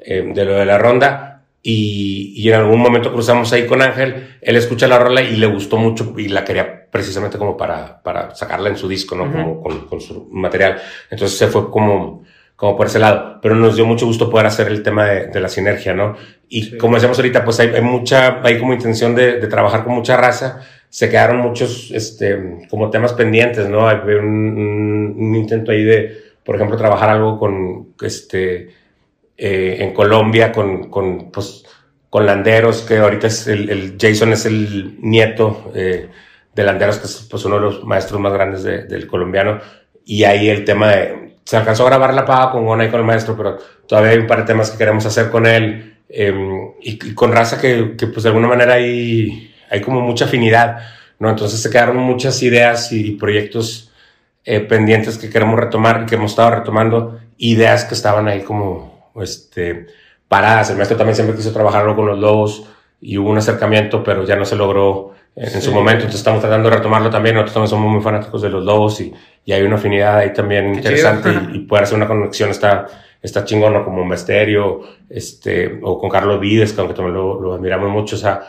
eh, 0.00 0.32
de 0.34 0.44
lo 0.46 0.54
de 0.54 0.64
la 0.64 0.78
ronda 0.78 1.37
y, 1.70 2.32
y, 2.34 2.48
en 2.48 2.54
algún 2.54 2.80
momento 2.80 3.12
cruzamos 3.12 3.52
ahí 3.52 3.66
con 3.66 3.82
Ángel, 3.82 4.38
él 4.40 4.56
escucha 4.56 4.88
la 4.88 4.98
rola 4.98 5.20
y 5.20 5.36
le 5.36 5.46
gustó 5.48 5.76
mucho 5.76 6.14
y 6.16 6.28
la 6.28 6.42
quería 6.42 6.86
precisamente 6.90 7.36
como 7.36 7.58
para, 7.58 8.02
para 8.02 8.34
sacarla 8.34 8.70
en 8.70 8.78
su 8.78 8.88
disco, 8.88 9.14
¿no? 9.14 9.30
Como 9.30 9.62
con, 9.62 9.80
con, 9.86 10.00
su 10.00 10.30
material. 10.32 10.80
Entonces 11.10 11.36
se 11.36 11.48
fue 11.48 11.70
como, 11.70 12.24
como 12.56 12.74
por 12.74 12.86
ese 12.86 12.98
lado, 12.98 13.38
pero 13.42 13.54
nos 13.54 13.76
dio 13.76 13.84
mucho 13.84 14.06
gusto 14.06 14.30
poder 14.30 14.46
hacer 14.46 14.68
el 14.68 14.82
tema 14.82 15.04
de, 15.10 15.26
de 15.26 15.40
la 15.40 15.50
sinergia, 15.50 15.92
¿no? 15.92 16.16
Y 16.48 16.78
como 16.78 16.94
decíamos 16.94 17.18
ahorita, 17.18 17.44
pues 17.44 17.60
hay, 17.60 17.68
hay, 17.68 17.82
mucha, 17.82 18.40
hay 18.42 18.58
como 18.58 18.72
intención 18.72 19.14
de, 19.14 19.38
de, 19.38 19.46
trabajar 19.46 19.84
con 19.84 19.92
mucha 19.92 20.16
raza, 20.16 20.62
se 20.88 21.10
quedaron 21.10 21.36
muchos, 21.36 21.90
este, 21.90 22.66
como 22.70 22.88
temas 22.88 23.12
pendientes, 23.12 23.68
¿no? 23.68 23.86
Hay 23.86 23.98
un, 23.98 24.24
un, 24.24 25.16
un 25.18 25.34
intento 25.34 25.70
ahí 25.70 25.84
de, 25.84 26.16
por 26.42 26.56
ejemplo, 26.56 26.78
trabajar 26.78 27.10
algo 27.10 27.38
con, 27.38 27.88
este, 28.00 28.70
eh, 29.38 29.76
en 29.80 29.94
Colombia 29.94 30.50
con, 30.50 30.90
con, 30.90 31.30
pues, 31.30 31.64
con 32.10 32.26
Landeros, 32.26 32.82
que 32.82 32.98
ahorita 32.98 33.28
es 33.28 33.46
el, 33.46 33.70
el 33.70 33.96
Jason 33.98 34.32
es 34.32 34.46
el 34.46 34.98
nieto 35.00 35.70
eh, 35.74 36.08
de 36.54 36.64
Landeros, 36.64 36.98
que 36.98 37.06
es 37.06 37.26
pues, 37.30 37.44
uno 37.44 37.54
de 37.54 37.60
los 37.60 37.84
maestros 37.84 38.20
más 38.20 38.32
grandes 38.32 38.64
de, 38.64 38.84
del 38.84 39.06
colombiano. 39.06 39.60
Y 40.04 40.24
ahí 40.24 40.48
el 40.48 40.64
tema 40.64 40.88
de. 40.88 41.36
Se 41.44 41.56
alcanzó 41.56 41.84
a 41.84 41.90
grabar 41.90 42.12
la 42.12 42.26
paga 42.26 42.50
con 42.50 42.66
Gona 42.66 42.84
y 42.84 42.90
con 42.90 43.00
el 43.00 43.06
maestro, 43.06 43.36
pero 43.36 43.58
todavía 43.86 44.10
hay 44.10 44.18
un 44.18 44.26
par 44.26 44.40
de 44.40 44.44
temas 44.44 44.70
que 44.70 44.78
queremos 44.78 45.06
hacer 45.06 45.30
con 45.30 45.46
él. 45.46 45.98
Eh, 46.08 46.34
y, 46.82 47.08
y, 47.08 47.14
con 47.14 47.32
raza 47.32 47.60
que, 47.60 47.94
que, 47.96 48.06
pues 48.08 48.22
de 48.24 48.30
alguna 48.30 48.48
manera 48.48 48.74
hay, 48.74 49.54
hay 49.70 49.80
como 49.80 50.00
mucha 50.00 50.24
afinidad, 50.24 50.78
¿no? 51.18 51.30
Entonces 51.30 51.60
se 51.62 51.70
quedaron 51.70 51.96
muchas 51.98 52.42
ideas 52.42 52.92
y 52.92 53.12
proyectos 53.12 53.88
eh, 54.44 54.60
pendientes 54.60 55.18
que 55.18 55.28
queremos 55.28 55.60
retomar 55.60 56.02
y 56.02 56.06
que 56.06 56.14
hemos 56.14 56.30
estado 56.30 56.50
retomando, 56.50 57.20
ideas 57.36 57.84
que 57.84 57.94
estaban 57.94 58.28
ahí 58.28 58.40
como 58.40 58.97
este, 59.22 59.86
paradas. 60.28 60.70
El 60.70 60.76
maestro 60.76 60.96
también 60.96 61.14
siempre 61.14 61.36
quiso 61.36 61.52
trabajarlo 61.52 61.96
con 61.96 62.06
los 62.06 62.18
lobos 62.18 62.64
y 63.00 63.18
hubo 63.18 63.30
un 63.30 63.38
acercamiento, 63.38 64.02
pero 64.02 64.24
ya 64.24 64.36
no 64.36 64.44
se 64.44 64.56
logró 64.56 65.14
en, 65.36 65.62
su 65.62 65.72
momento. 65.72 66.00
Entonces 66.00 66.20
estamos 66.20 66.40
tratando 66.40 66.68
de 66.68 66.76
retomarlo 66.76 67.10
también. 67.10 67.34
Nosotros 67.34 67.54
también 67.54 67.70
somos 67.70 67.92
muy 67.92 68.02
fanáticos 68.02 68.42
de 68.42 68.48
los 68.48 68.64
lobos 68.64 69.00
y, 69.00 69.12
y 69.44 69.52
hay 69.52 69.62
una 69.62 69.76
afinidad 69.76 70.18
ahí 70.18 70.32
también 70.32 70.74
interesante 70.74 71.30
y, 71.30 71.56
y, 71.56 71.58
poder 71.66 71.84
hacer 71.84 71.96
una 71.96 72.08
conexión 72.08 72.50
está, 72.50 72.86
está 73.22 73.44
chingón, 73.44 73.72
¿no? 73.72 73.84
como 73.84 74.02
un 74.02 74.08
misterio, 74.08 74.80
este, 75.08 75.78
o 75.82 75.98
con 75.98 76.10
Carlos 76.10 76.40
Vides, 76.40 76.72
que 76.72 76.80
aunque 76.80 76.94
también 76.94 77.14
lo, 77.14 77.40
lo 77.40 77.54
admiramos 77.54 77.90
mucho, 77.90 78.16
o 78.16 78.18
sea, 78.18 78.42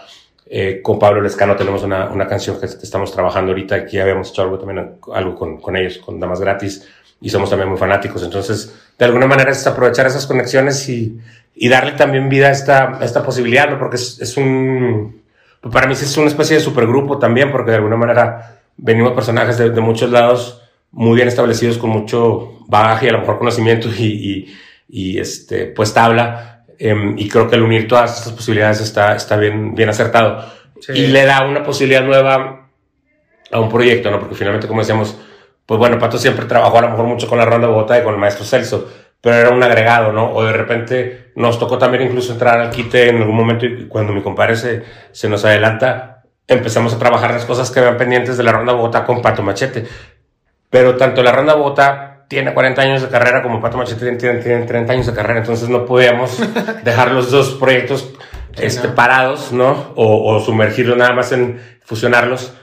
eh, 0.52 0.82
con 0.82 0.98
Pablo 0.98 1.22
Lescano 1.22 1.56
tenemos 1.56 1.84
una, 1.84 2.10
una 2.10 2.28
canción 2.28 2.60
que, 2.60 2.66
estamos 2.66 3.12
trabajando 3.12 3.52
ahorita, 3.52 3.86
que 3.86 4.02
habíamos 4.02 4.32
hecho 4.32 4.42
algo 4.42 4.58
también, 4.58 4.96
algo 5.14 5.36
con, 5.36 5.62
con 5.62 5.76
ellos, 5.76 6.00
con 6.00 6.20
Damas 6.20 6.42
Gratis, 6.42 6.88
y 7.22 7.30
somos 7.30 7.52
también 7.52 7.70
muy 7.70 7.78
fanáticos. 7.78 8.24
Entonces, 8.24 8.74
de 8.98 9.06
alguna 9.06 9.28
manera 9.28 9.52
es 9.52 9.68
aprovechar 9.68 10.08
esas 10.08 10.26
conexiones 10.26 10.90
y, 10.90 11.20
y 11.54 11.70
darle 11.70 11.92
también 11.92 12.30
vida 12.30 12.48
a 12.48 12.52
esta, 12.52 12.98
a 13.00 13.06
esta 13.06 13.24
posibilidad, 13.24 13.70
¿no? 13.70 13.78
Porque 13.78 13.98
es, 13.98 14.20
es, 14.20 14.38
un, 14.38 15.22
para 15.72 15.86
mí 15.86 15.94
es 15.94 16.18
una 16.18 16.28
especie 16.28 16.56
de 16.58 16.64
supergrupo 16.64 17.20
también, 17.20 17.52
porque 17.52 17.70
de 17.70 17.78
alguna 17.78 17.98
manera 17.98 18.62
venimos 18.76 19.14
personajes 19.14 19.58
de, 19.60 19.70
de 19.70 19.82
muchos 19.82 20.10
lados 20.10 20.64
muy 20.92 21.16
bien 21.16 21.28
establecidos, 21.28 21.78
con 21.78 21.92
mucho 21.92 22.60
bagaje 22.68 23.10
a 23.10 23.12
lo 23.12 23.20
mejor 23.20 23.38
conocimiento 23.38 23.88
y, 23.88 24.04
y, 24.04 24.56
y 24.88 25.20
este, 25.20 25.68
pues 25.68 25.94
tabla. 25.94 26.59
Eh, 26.80 27.14
y 27.18 27.28
creo 27.28 27.50
que 27.50 27.58
el 27.58 27.62
unir 27.62 27.88
todas 27.88 28.18
estas 28.18 28.34
posibilidades 28.34 28.80
está, 28.80 29.16
está 29.16 29.36
bien, 29.36 29.76
bien 29.76 29.90
acertado. 29.90 30.46
Sí. 30.80 30.94
Y 30.94 31.08
le 31.08 31.26
da 31.26 31.46
una 31.46 31.62
posibilidad 31.62 32.04
nueva 32.04 32.70
a 33.52 33.60
un 33.60 33.70
proyecto, 33.70 34.10
¿no? 34.10 34.20
Porque 34.20 34.36
finalmente, 34.36 34.68
como 34.68 34.80
decíamos, 34.80 35.18
pues 35.66 35.78
bueno, 35.78 36.00
Pato 36.00 36.18
siempre 36.18 36.46
trabajó 36.46 36.78
a 36.78 36.82
lo 36.82 36.90
mejor 36.90 37.06
mucho 37.06 37.28
con 37.28 37.38
la 37.38 37.46
Ronda 37.46 37.68
de 37.68 37.74
Bogotá 37.74 38.00
y 38.00 38.04
con 38.04 38.14
el 38.14 38.20
maestro 38.20 38.46
Celso, 38.46 38.90
pero 39.22 39.36
era 39.36 39.50
un 39.50 39.62
agregado, 39.62 40.12
¿no? 40.14 40.34
O 40.34 40.44
de 40.44 40.54
repente 40.54 41.32
nos 41.36 41.60
tocó 41.60 41.78
también 41.78 42.04
incluso 42.04 42.32
entrar 42.32 42.60
al 42.60 42.70
quite 42.70 43.10
en 43.10 43.18
algún 43.18 43.36
momento 43.36 43.66
y 43.66 43.88
cuando 43.88 44.14
mi 44.14 44.22
compadre 44.22 44.56
se, 44.56 44.84
se 45.12 45.30
nos 45.30 45.44
adelanta, 45.44 46.24
empezamos 46.48 46.94
a 46.94 47.00
trabajar 47.00 47.32
las 47.32 47.46
cosas 47.46 47.70
que 47.70 47.80
habían 47.80 47.98
pendientes 47.98 48.38
de 48.38 48.44
la 48.44 48.52
Ronda 48.52 48.72
de 48.72 48.78
Bogotá 48.78 49.06
con 49.06 49.22
Pato 49.22 49.44
Machete. 49.44 49.86
Pero 50.70 50.96
tanto 50.96 51.22
la 51.22 51.32
Ronda 51.32 51.54
de 51.54 51.60
Bogotá 51.60 52.09
tiene 52.30 52.54
40 52.54 52.82
años 52.82 53.02
de 53.02 53.10
carrera 53.10 53.42
como 53.42 53.60
Pato 53.60 53.78
Machete 53.78 54.16
tiene, 54.16 54.40
tiene 54.40 54.66
30 54.66 54.94
años 54.94 55.08
de 55.08 55.14
carrera, 55.14 55.40
entonces 55.40 55.68
no 55.68 55.86
podíamos 55.86 56.40
dejar 56.84 57.12
los 57.12 57.32
dos 57.32 57.56
proyectos 57.56 58.14
este, 58.56 58.88
no. 58.88 58.96
parados, 58.96 59.52
¿no? 59.52 59.94
O, 59.96 60.36
o 60.36 60.40
sumergirlos 60.40 60.96
nada 60.96 61.14
más 61.14 61.32
en 61.32 61.60
fusionarlos 61.84 62.54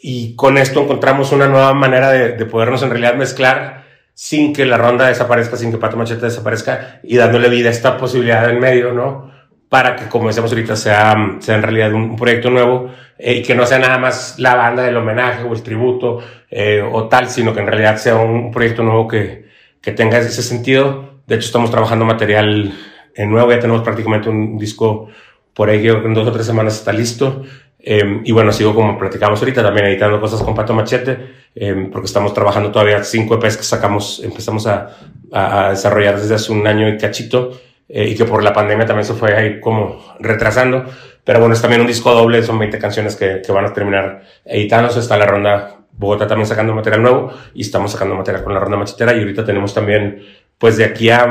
y 0.00 0.36
con 0.36 0.56
esto 0.56 0.80
encontramos 0.80 1.32
una 1.32 1.48
nueva 1.48 1.74
manera 1.74 2.10
de, 2.10 2.32
de, 2.32 2.46
podernos 2.46 2.82
en 2.82 2.90
realidad 2.90 3.16
mezclar 3.16 3.84
sin 4.14 4.52
que 4.52 4.64
la 4.64 4.78
ronda 4.78 5.08
desaparezca, 5.08 5.56
sin 5.56 5.72
que 5.72 5.78
Pato 5.78 5.96
Machete 5.96 6.26
desaparezca 6.26 7.00
y 7.02 7.16
dándole 7.16 7.48
vida 7.48 7.68
a 7.68 7.72
esta 7.72 7.98
posibilidad 7.98 8.48
en 8.48 8.60
medio, 8.60 8.92
¿no? 8.92 9.30
Para 9.68 9.96
que, 9.96 10.06
como 10.06 10.28
decíamos 10.28 10.52
ahorita, 10.52 10.76
sea, 10.76 11.16
sea 11.40 11.56
en 11.56 11.62
realidad 11.62 11.92
un, 11.92 12.02
un 12.10 12.16
proyecto 12.16 12.48
nuevo 12.48 12.90
eh, 13.20 13.34
y 13.34 13.42
que 13.42 13.54
no 13.54 13.66
sea 13.66 13.78
nada 13.78 13.98
más 13.98 14.38
la 14.38 14.54
banda 14.54 14.82
del 14.82 14.96
homenaje 14.96 15.44
o 15.44 15.52
el 15.52 15.62
tributo 15.62 16.18
eh, 16.50 16.82
o 16.82 17.08
tal, 17.08 17.28
sino 17.28 17.52
que 17.52 17.60
en 17.60 17.66
realidad 17.66 17.96
sea 17.96 18.16
un 18.16 18.50
proyecto 18.50 18.82
nuevo 18.82 19.06
que, 19.06 19.46
que 19.80 19.92
tenga 19.92 20.18
ese 20.18 20.42
sentido. 20.42 21.20
De 21.26 21.36
hecho, 21.36 21.46
estamos 21.46 21.70
trabajando 21.70 22.04
material 22.04 22.72
nuevo, 23.18 23.50
ya 23.50 23.58
tenemos 23.58 23.82
prácticamente 23.82 24.30
un 24.30 24.56
disco 24.56 25.08
por 25.54 25.68
ahí 25.68 25.82
que 25.82 25.88
en 25.88 26.14
dos 26.14 26.26
o 26.26 26.32
tres 26.32 26.46
semanas 26.46 26.78
está 26.78 26.92
listo. 26.92 27.44
Eh, 27.82 28.20
y 28.24 28.32
bueno, 28.32 28.52
sigo 28.52 28.74
como 28.74 28.98
platicamos 28.98 29.40
ahorita, 29.40 29.62
también 29.62 29.86
editando 29.86 30.20
cosas 30.20 30.42
con 30.42 30.54
Pato 30.54 30.74
Machete, 30.74 31.18
eh, 31.54 31.88
porque 31.90 32.06
estamos 32.06 32.34
trabajando 32.34 32.70
todavía 32.70 33.02
cinco 33.02 33.34
EPs 33.34 33.56
que 33.56 33.62
sacamos, 33.62 34.20
empezamos 34.22 34.66
a, 34.66 34.90
a, 35.32 35.70
desarrollar 35.70 36.20
desde 36.20 36.34
hace 36.34 36.52
un 36.52 36.66
año 36.66 36.88
y 36.88 36.98
cachito, 36.98 37.52
eh, 37.88 38.08
y 38.08 38.14
que 38.14 38.24
por 38.24 38.42
la 38.42 38.52
pandemia 38.52 38.86
también 38.86 39.06
se 39.06 39.14
fue 39.14 39.34
ahí 39.34 39.60
como 39.60 39.98
retrasando. 40.18 40.84
Pero 41.24 41.40
bueno, 41.40 41.54
es 41.54 41.62
también 41.62 41.80
un 41.80 41.86
disco 41.86 42.12
doble, 42.12 42.42
son 42.42 42.58
20 42.58 42.78
canciones 42.78 43.16
que, 43.16 43.42
que 43.44 43.52
van 43.52 43.66
a 43.66 43.72
terminar 43.72 44.22
editándose. 44.44 45.00
Está 45.00 45.16
la 45.16 45.26
ronda 45.26 45.76
Bogotá 45.92 46.26
también 46.26 46.46
sacando 46.46 46.74
material 46.74 47.02
nuevo, 47.02 47.32
y 47.54 47.60
estamos 47.60 47.92
sacando 47.92 48.14
material 48.14 48.42
con 48.42 48.54
la 48.54 48.60
ronda 48.60 48.78
machetera, 48.78 49.14
y 49.14 49.20
ahorita 49.20 49.44
tenemos 49.44 49.74
también, 49.74 50.22
pues 50.58 50.76
de 50.76 50.84
aquí 50.84 51.10
a 51.10 51.26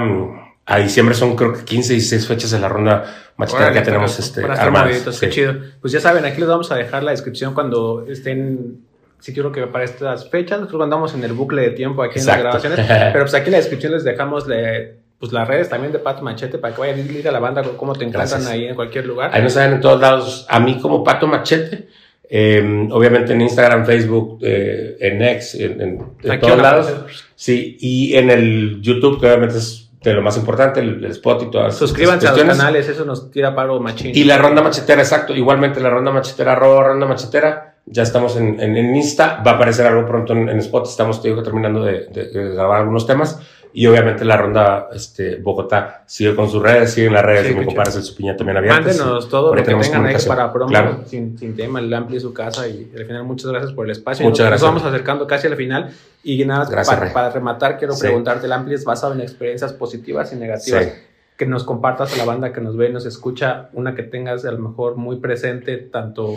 a 0.70 0.78
diciembre 0.78 1.16
son 1.16 1.36
creo 1.36 1.52
que 1.52 1.64
15 1.64 1.94
y 1.94 1.96
16 1.96 2.28
fechas 2.28 2.52
de 2.52 2.60
la 2.60 2.70
ronda 2.70 3.32
machetera 3.38 3.74
que 3.74 3.82
tenemos 3.82 4.12
para, 4.12 4.24
este, 4.24 4.42
para 4.42 4.62
armadas. 4.62 5.16
Sí. 5.16 5.30
Chido. 5.30 5.56
Pues 5.82 5.92
ya 5.92 6.00
saben, 6.00 6.24
aquí 6.26 6.40
les 6.40 6.48
vamos 6.48 6.72
a 6.72 6.76
dejar 6.76 7.02
la 7.02 7.10
descripción 7.10 7.56
cuando 7.56 8.06
estén, 8.08 8.82
si 9.20 9.34
quiero 9.34 9.52
que 9.52 9.66
para 9.66 9.84
estas 9.84 10.30
fechas, 10.30 10.60
nosotros 10.60 10.84
andamos 10.84 11.16
en 11.16 11.24
el 11.24 11.34
bucle 11.34 11.64
de 11.64 11.72
tiempo 11.72 12.04
aquí 12.04 12.20
Exacto. 12.20 12.42
en 12.42 12.54
las 12.54 12.62
grabaciones, 12.62 13.10
pero 13.14 13.24
pues 13.24 13.34
aquí 13.34 13.48
en 13.48 13.54
la 13.54 13.58
descripción 13.58 13.94
les 13.94 14.04
dejamos 14.04 14.46
le, 14.46 15.00
pues 15.20 15.34
las 15.34 15.48
redes 15.48 15.70
también 15.70 15.92
de 15.92 16.00
Pato 16.00 16.22
Machete 16.24 16.58
para 16.58 16.74
que 16.74 16.82
vayan 16.82 17.00
a 17.00 17.02
ir 17.02 17.28
a 17.28 17.32
la 17.32 17.40
banda, 17.40 17.62
cómo 17.76 17.94
te 17.94 18.06
encuentran 18.06 18.48
ahí 18.48 18.66
en 18.66 18.76
cualquier 18.76 19.06
lugar. 19.06 19.32
Ahí 19.34 19.44
nos 19.44 19.54
saben 19.54 19.74
en 19.74 19.82
todos 19.82 20.00
lados, 20.00 20.46
a 20.50 20.60
mí 20.60 20.80
como 20.80 21.04
Pato 21.04 21.28
Machete, 21.28 21.90
eh, 22.30 22.88
obviamente 22.92 23.34
en 23.34 23.42
Instagram, 23.42 23.86
Facebook, 23.86 24.40
eh, 24.42 24.96
en 25.00 25.22
X, 25.22 25.56
en, 25.56 25.82
en, 25.82 26.02
en 26.24 26.40
todos 26.40 26.58
lados. 26.58 26.94
Sí, 27.36 27.78
y 27.80 28.16
en 28.16 28.30
el 28.30 28.82
YouTube, 28.82 29.20
que 29.20 29.26
obviamente 29.26 29.58
es 29.58 29.90
de 30.02 30.14
lo 30.14 30.22
más 30.22 30.38
importante, 30.38 30.80
el, 30.80 31.04
spot 31.06 31.44
y 31.44 31.52
todas 31.52 31.76
Suscríbanse 31.76 32.28
a 32.28 32.32
los 32.32 32.44
canales, 32.44 32.88
eso 32.88 33.04
nos 33.04 33.30
tira 33.32 33.54
paro 33.54 33.80
machín. 33.82 34.12
Y 34.16 34.24
la 34.24 34.38
ronda 34.38 34.62
machetera, 34.62 35.02
exacto. 35.02 35.36
Igualmente 35.36 35.82
la 35.82 35.90
ronda 35.90 36.12
machetera, 36.12 36.54
arroba 36.54 36.84
ronda 36.84 37.06
machetera. 37.06 37.76
Ya 37.86 38.04
estamos 38.04 38.38
en, 38.38 38.60
en, 38.62 38.96
Insta. 38.96 39.42
Va 39.46 39.52
a 39.52 39.54
aparecer 39.56 39.86
algo 39.88 40.06
pronto 40.06 40.34
en, 40.34 40.48
Spot. 40.60 40.86
Estamos, 40.88 41.22
te 41.22 41.30
digo, 41.30 41.44
terminando 41.44 41.84
de, 41.84 42.06
de 42.06 42.30
grabar 42.54 42.82
algunos 42.82 43.08
temas. 43.08 43.42
Y 43.72 43.86
obviamente 43.86 44.26
la 44.26 44.36
ronda 44.36 44.90
este, 44.94 45.36
Bogotá 45.36 46.04
sigue 46.08 46.36
con 46.36 46.50
sus 46.50 46.62
redes, 46.62 46.92
sigue 46.92 47.08
en 47.08 47.14
las 47.14 47.24
redes, 47.24 47.48
sí, 47.48 47.54
mi 47.54 47.66
compadre 47.66 47.92
el 47.96 48.04
Supiña 48.04 48.36
también 48.36 48.58
abierto. 48.58 48.82
Mándenos 48.82 49.30
todo 49.30 49.54
lo 49.54 49.64
que 49.64 49.64
tengan 49.64 50.06
ahí 50.06 50.16
para 50.28 50.52
promo, 50.52 51.06
sin, 51.06 51.38
sin, 51.38 51.56
tema, 51.56 51.80
el 51.80 51.94
amplio 51.94 52.20
su 52.20 52.34
casa 52.34 52.68
y 52.68 52.92
al 52.98 53.06
final 53.06 53.24
muchas 53.26 53.52
gracias 53.52 53.72
por 53.74 53.86
el 53.86 53.92
espacio. 53.92 54.26
Muchas 54.26 54.40
nos, 54.40 54.50
gracias. 54.50 54.72
Nos 54.72 54.82
vamos 54.82 54.94
acercando 54.94 55.28
casi 55.28 55.48
al 55.48 55.56
final 55.56 55.92
y 56.24 56.44
nada, 56.46 56.66
para, 56.66 57.14
para, 57.14 57.30
rematar 57.30 57.78
quiero 57.78 57.94
sí. 57.94 58.02
preguntarte, 58.02 58.48
el 58.48 58.54
amplio 58.54 58.76
es 58.76 58.84
basado 58.84 59.14
en 59.14 59.22
experiencias 59.22 59.74
positivas 59.74 60.34
y 60.34 60.38
negativas. 60.38 60.92
Que 61.38 61.46
nos 61.46 61.64
compartas 61.64 62.14
a 62.14 62.18
la 62.18 62.26
banda 62.26 62.52
que 62.52 62.60
nos 62.60 62.76
ve 62.76 62.90
y 62.90 62.92
nos 62.92 63.06
escucha, 63.06 63.70
una 63.72 63.96
que 63.96 64.04
tengas 64.04 64.44
a 64.46 64.52
lo 64.52 64.60
mejor 64.60 64.98
muy 64.98 65.18
presente, 65.18 65.78
tanto 65.78 66.34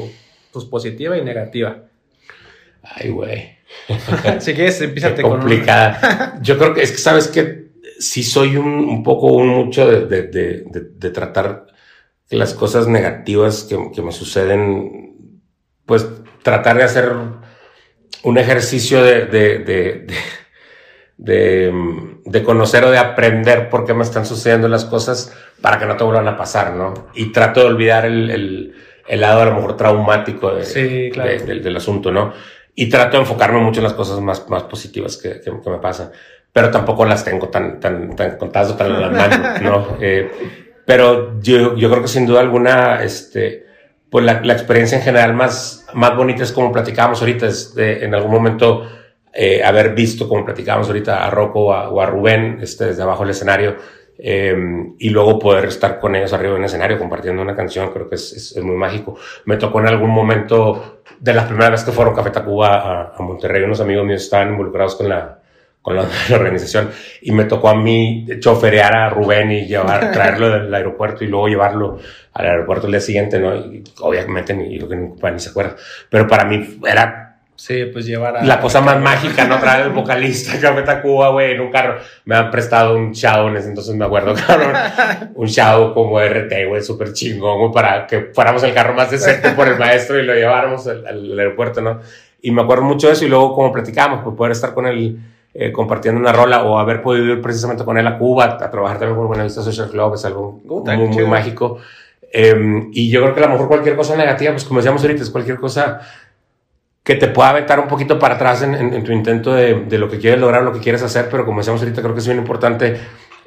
pues, 0.53 0.65
positiva 0.67 1.17
y 1.17 1.25
negativa. 1.25 1.79
Ay, 2.83 3.11
güey. 3.11 3.62
Si 4.41 4.55
quieres, 4.55 4.81
empieza 4.81 5.15
complicada. 5.21 6.33
Con 6.33 6.43
Yo 6.43 6.59
creo 6.59 6.75
que 6.75 6.83
es 6.83 6.93
que 6.93 6.99
sabes 6.99 7.29
que 7.29 7.73
sí 7.99 8.23
soy 8.23 8.57
un, 8.57 8.69
un 8.69 9.03
poco 9.03 9.27
un 9.27 9.49
mucho 9.49 9.89
de, 9.89 10.07
de, 10.07 10.23
de, 10.29 10.65
de, 10.67 11.11
tratar 11.11 11.67
las 12.31 12.55
cosas 12.55 12.89
negativas 12.89 13.65
que, 13.65 13.91
que, 13.95 14.03
me 14.03 14.13
suceden, 14.13 15.17
pues 15.87 16.07
tratar 16.43 16.77
de 16.79 16.85
hacer 16.85 17.13
un 18.25 18.39
ejercicio 18.39 19.03
de, 19.03 19.27
de, 21.17 22.43
conocer 22.45 22.85
o 22.85 22.91
de 22.91 22.99
aprender 22.99 23.69
por 23.69 23.85
qué 23.87 23.95
me 23.95 24.03
están 24.03 24.27
sucediendo 24.27 24.69
las 24.69 24.85
cosas 24.85 25.33
para 25.61 25.79
que 25.79 25.87
no 25.87 25.97
te 25.97 26.05
vuelvan 26.05 26.29
a 26.29 26.37
pasar, 26.37 26.75
¿no? 26.75 27.09
Y 27.15 27.33
trato 27.33 27.61
de 27.61 27.67
olvidar 27.67 28.05
el, 28.05 28.31
el, 28.31 28.75
el 29.07 29.21
lado 29.21 29.43
a 29.43 29.45
lo 29.47 29.55
mejor 29.55 29.77
traumático 29.77 30.61
sí, 30.63 31.11
claro. 31.13 31.45
del 31.45 31.77
asunto, 31.77 32.11
¿no? 32.11 32.33
Y 32.75 32.89
trato 32.89 33.17
de 33.17 33.23
enfocarme 33.23 33.61
mucho 33.61 33.81
en 33.81 33.85
las 33.85 33.93
cosas 33.93 34.21
más, 34.21 34.49
más 34.49 34.65
positivas 34.65 35.17
que, 35.17 35.41
que, 35.41 35.53
que 35.61 35.71
me 35.71 35.79
pasan, 35.79 36.11
pero 36.53 36.71
tampoco 36.71 37.05
las 37.05 37.25
tengo 37.25 37.49
tan, 37.49 37.81
tan, 37.81 38.15
tan 38.17 38.37
contadas 38.37 38.71
o 38.71 38.77
tan 38.77 38.91
en 38.91 39.01
las 39.01 39.13
manos, 39.31 39.63
¿no? 39.63 39.97
Eh, 40.01 40.31
pero 40.85 41.41
yo, 41.41 41.77
yo 41.77 41.91
creo 41.91 42.03
que 42.03 42.09
sin 42.09 42.27
duda 42.27 42.41
alguna, 42.41 43.03
este, 43.03 43.67
pues 44.11 44.25
la, 44.25 44.41
la, 44.43 44.53
experiencia 44.53 44.99
en 44.99 45.05
general 45.05 45.35
más, 45.35 45.87
más 45.95 46.17
bonita 46.17 46.43
es 46.43 46.53
como 46.53 46.73
platicábamos 46.73 47.21
ahorita, 47.21 47.47
es 47.47 47.75
de, 47.75 48.05
en 48.05 48.15
algún 48.15 48.33
momento 48.33 48.89
eh, 49.33 49.63
haber 49.65 49.95
visto, 49.95 50.29
como 50.29 50.45
platicábamos 50.45 50.89
ahorita, 50.89 51.25
a 51.25 51.31
Rocco 51.31 51.67
o 51.67 51.73
a, 51.73 51.89
o 51.89 52.01
a 52.01 52.07
Rubén, 52.07 52.59
este, 52.61 52.87
desde 52.87 53.03
abajo 53.03 53.23
del 53.23 53.31
escenario, 53.31 53.77
eh, 54.25 54.55
y 55.01 55.11
luego 55.11 55.37
poder 55.37 55.65
estar 55.65 55.99
con 55.99 56.15
ellos 56.15 56.33
arriba 56.33 56.53
en 56.53 56.61
el 56.61 56.67
escenario 56.67 56.97
compartiendo 56.97 57.43
una 57.43 57.57
canción, 57.57 57.91
creo 57.91 58.09
que 58.09 58.15
es, 58.15 58.33
es, 58.33 58.57
es, 58.57 58.63
muy 58.63 58.77
mágico. 58.77 59.19
Me 59.47 59.57
tocó 59.57 59.81
en 59.81 59.89
algún 59.89 60.11
momento, 60.11 61.03
de 61.19 61.35
las 61.35 61.47
primeras 61.47 61.73
veces 61.73 61.87
que 61.87 61.91
fueron 61.93 62.15
Café 62.15 62.31
Tacuba 62.31 62.69
a, 62.77 63.17
a 63.17 63.23
Monterrey, 63.23 63.65
unos 63.65 63.81
amigos 63.81 64.07
míos 64.07 64.23
estaban 64.23 64.51
involucrados 64.51 64.95
con 64.95 65.09
la, 65.09 65.41
con 65.83 65.97
la, 65.97 66.07
la, 66.31 66.37
organización 66.37 66.91
y 67.21 67.33
me 67.33 67.47
tocó 67.47 67.69
a 67.69 67.75
mí 67.75 68.25
choferear 68.39 68.95
a 68.95 69.11
Rubén 69.11 69.51
y 69.51 69.67
llevar, 69.67 70.13
traerlo 70.13 70.51
del 70.51 70.73
aeropuerto 70.73 71.25
y 71.25 71.27
luego 71.27 71.49
llevarlo 71.49 71.99
al 72.33 72.47
aeropuerto 72.47 72.87
el 72.87 72.93
día 72.93 73.01
siguiente, 73.01 73.41
¿no? 73.41 73.57
Y 73.57 73.83
obviamente 74.03 74.55
ni, 74.55 74.79
yo 74.79 74.89
que 74.89 74.95
ni, 74.95 75.09
ni 75.09 75.41
se 75.41 75.51
acuerda, 75.51 75.75
pero 76.09 76.29
para 76.29 76.45
mí 76.45 76.79
era 76.89 77.32
Sí, 77.63 77.85
pues 77.93 78.07
llevar 78.07 78.39
a... 78.39 78.45
La 78.45 78.61
cosa 78.61 78.81
más 78.81 79.01
mágica, 79.01 79.47
¿no? 79.47 79.61
Traer 79.61 79.87
el 79.87 79.93
vocalista 79.93 80.59
Café 80.61 80.83
Tacuba, 80.83 81.29
güey, 81.29 81.53
en 81.53 81.61
un 81.61 81.71
carro. 81.71 82.01
Me 82.25 82.35
han 82.35 82.51
prestado 82.51 82.97
un 82.97 83.13
Shadow 83.13 83.47
en 83.47 83.57
ese 83.57 83.69
entonces, 83.69 83.95
me 83.95 84.05
acuerdo, 84.05 84.35
cabrón. 84.47 84.73
un 85.37 85.47
Shadow 85.47 85.95
como 85.95 86.19
RT, 86.19 86.67
güey, 86.67 86.83
súper 86.83 87.13
chingón, 87.13 87.61
güey, 87.61 87.73
para 87.73 88.05
que 88.09 88.33
fuéramos 88.35 88.65
el 88.65 88.75
carro 88.75 88.95
más 88.95 89.13
decente 89.13 89.51
por 89.51 89.69
el 89.69 89.79
maestro 89.79 90.19
y 90.19 90.25
lo 90.25 90.35
lleváramos 90.35 90.89
al, 90.89 91.07
al, 91.07 91.39
aeropuerto, 91.39 91.81
¿no? 91.81 92.01
Y 92.41 92.51
me 92.51 92.63
acuerdo 92.63 92.83
mucho 92.83 93.07
de 93.07 93.13
eso 93.13 93.25
y 93.27 93.29
luego 93.29 93.55
como 93.55 93.71
platicamos, 93.71 94.25
pues 94.25 94.35
poder 94.35 94.51
estar 94.51 94.75
con 94.75 94.89
él 94.89 95.21
eh, 95.55 95.71
compartiendo 95.71 96.21
una 96.21 96.33
rola 96.33 96.65
o 96.65 96.81
haber 96.81 97.01
podido 97.01 97.27
ir 97.27 97.41
precisamente 97.41 97.85
con 97.85 97.97
él 97.97 98.09
a 98.09 98.19
Cuba 98.19 98.59
a 98.61 98.71
trabajar 98.73 98.99
también 98.99 99.17
con 99.17 99.29
Buenavista 99.29 99.63
Social 99.63 99.89
Club 99.89 100.15
es 100.15 100.25
algo 100.25 100.61
Puta, 100.67 100.97
muy, 100.97 101.07
muy 101.07 101.27
mágico. 101.27 101.79
Eh, 102.33 102.89
y 102.93 103.09
yo 103.09 103.21
creo 103.23 103.35
que 103.35 103.41
a 103.41 103.47
lo 103.47 103.53
mejor 103.53 103.69
cualquier 103.69 103.95
cosa 103.95 104.17
negativa, 104.17 104.51
pues 104.51 104.65
como 104.65 104.81
decíamos 104.81 105.03
ahorita, 105.03 105.23
es 105.23 105.31
cualquier 105.31 105.59
cosa 105.59 106.01
que 107.05 107.17
te 107.17 107.29
pueda 107.29 107.51
aventar 107.51 107.81
un 107.81 107.89
poquito 107.89 108.19
para 108.19 108.37
atrás 108.37 108.63
en, 108.63 108.75
en, 108.75 109.03
tu 109.03 109.13
intento 109.13 109.53
de, 109.53 109.85
de, 109.87 109.99
lo 109.99 110.09
que 110.09 110.19
quieres 110.19 110.41
lograr, 110.41 110.63
lo 110.63 110.73
que 110.73 110.81
quieres 110.81 111.03
hacer, 111.03 111.29
pero 111.31 111.45
como 111.45 111.59
decíamos 111.59 111.83
ahorita, 111.83 112.01
creo 112.01 112.15
que 112.15 112.21
es 112.21 112.27
bien 112.27 112.39
importante 112.39 112.97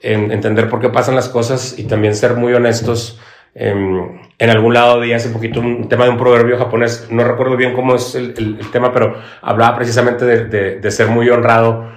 en, 0.01 0.32
entender 0.32 0.70
por 0.70 0.80
qué 0.80 0.89
pasan 0.89 1.16
las 1.16 1.30
cosas 1.30 1.78
y 1.78 1.86
también 1.86 2.16
ser 2.16 2.36
muy 2.36 2.53
honestos. 2.53 3.20
En, 3.53 4.22
en 4.38 4.49
algún 4.49 4.74
lado 4.74 4.99
vi 4.99 5.14
hace 5.14 5.30
poquito 5.30 5.62
un 5.62 5.88
tema 5.88 6.03
de 6.03 6.10
un 6.10 6.18
proverbio 6.18 6.58
japonés, 6.58 7.08
no 7.10 7.24
recuerdo 7.24 7.56
bien 7.56 7.74
cómo 7.74 7.95
es 7.95 8.14
el, 8.16 8.34
el, 8.38 8.70
tema, 8.72 8.91
pero 8.91 9.16
hablaba 9.41 9.78
precisamente 9.78 10.26
de, 10.26 10.80
de, 10.80 10.91
ser 10.91 11.08
muy 11.08 11.30
honrado 11.30 11.89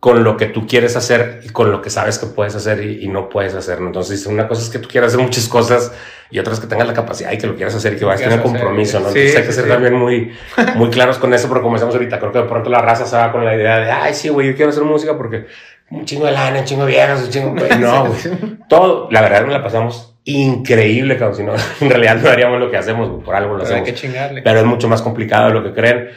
con 0.00 0.22
lo 0.22 0.36
que 0.36 0.46
tú 0.46 0.66
quieres 0.66 0.94
hacer 0.96 1.40
y 1.44 1.48
con 1.48 1.72
lo 1.72 1.82
que 1.82 1.90
sabes 1.90 2.18
que 2.18 2.26
puedes 2.26 2.54
hacer 2.54 2.84
y, 2.84 3.04
y 3.04 3.08
no 3.08 3.28
puedes 3.28 3.54
hacer. 3.54 3.78
Entonces, 3.78 4.24
una 4.26 4.46
cosa 4.46 4.62
es 4.62 4.70
que 4.70 4.78
tú 4.78 4.88
quieras 4.88 5.12
hacer 5.12 5.24
muchas 5.24 5.48
cosas 5.48 5.92
y 6.30 6.38
otras 6.38 6.60
que 6.60 6.68
tengas 6.68 6.86
la 6.86 6.94
capacidad 6.94 7.32
y 7.32 7.38
que 7.38 7.48
lo 7.48 7.56
quieras 7.56 7.74
hacer 7.74 7.94
y 7.94 7.96
que 7.96 8.04
vayas 8.04 8.22
a 8.22 8.24
tener 8.30 8.42
compromiso, 8.42 9.00
¿no? 9.00 9.08
Entonces, 9.08 9.32
sí, 9.32 9.36
hay 9.36 9.44
que 9.44 9.52
ser 9.52 9.64
sí. 9.64 9.70
también 9.70 9.94
muy, 9.94 10.32
muy 10.76 10.90
claros 10.90 11.18
con 11.18 11.34
eso, 11.34 11.48
pero 11.48 11.62
como 11.62 11.74
decíamos 11.74 11.96
ahorita, 11.96 12.20
creo 12.20 12.30
que 12.30 12.38
de 12.38 12.44
pronto 12.44 12.70
la 12.70 12.80
raza 12.80 13.06
se 13.06 13.16
va 13.16 13.32
con 13.32 13.44
la 13.44 13.56
idea 13.56 13.80
de, 13.80 13.90
ay, 13.90 14.14
sí, 14.14 14.28
güey, 14.28 14.48
yo 14.48 14.54
quiero 14.54 14.70
hacer 14.70 14.84
música 14.84 15.16
porque 15.16 15.46
un 15.90 16.04
chingo 16.04 16.26
de 16.26 16.32
lana, 16.32 16.60
un 16.60 16.64
chingo 16.64 16.84
de 16.84 16.92
viejas, 16.92 17.22
un 17.24 17.30
chingo, 17.30 17.54
güey, 17.54 17.78
no, 17.78 18.06
güey. 18.06 18.18
Todo, 18.68 19.08
la 19.10 19.20
verdad, 19.22 19.42
nos 19.42 19.52
la 19.52 19.62
pasamos 19.62 20.14
increíble, 20.24 21.16
cabrón. 21.16 21.36
Si 21.36 21.42
no, 21.42 21.54
en 21.80 21.90
realidad 21.90 22.16
no 22.22 22.28
haríamos 22.28 22.60
lo 22.60 22.70
que 22.70 22.76
hacemos, 22.76 23.24
por 23.24 23.34
algo 23.34 23.54
lo 23.54 23.64
pero 23.64 23.64
hacemos. 23.64 23.88
Hay 23.88 23.94
que 23.94 23.98
chingarle. 23.98 24.42
Pero 24.42 24.60
es 24.60 24.66
mucho 24.66 24.88
más 24.88 25.02
complicado 25.02 25.48
de 25.48 25.54
lo 25.54 25.64
que 25.64 25.72
creen. 25.72 26.10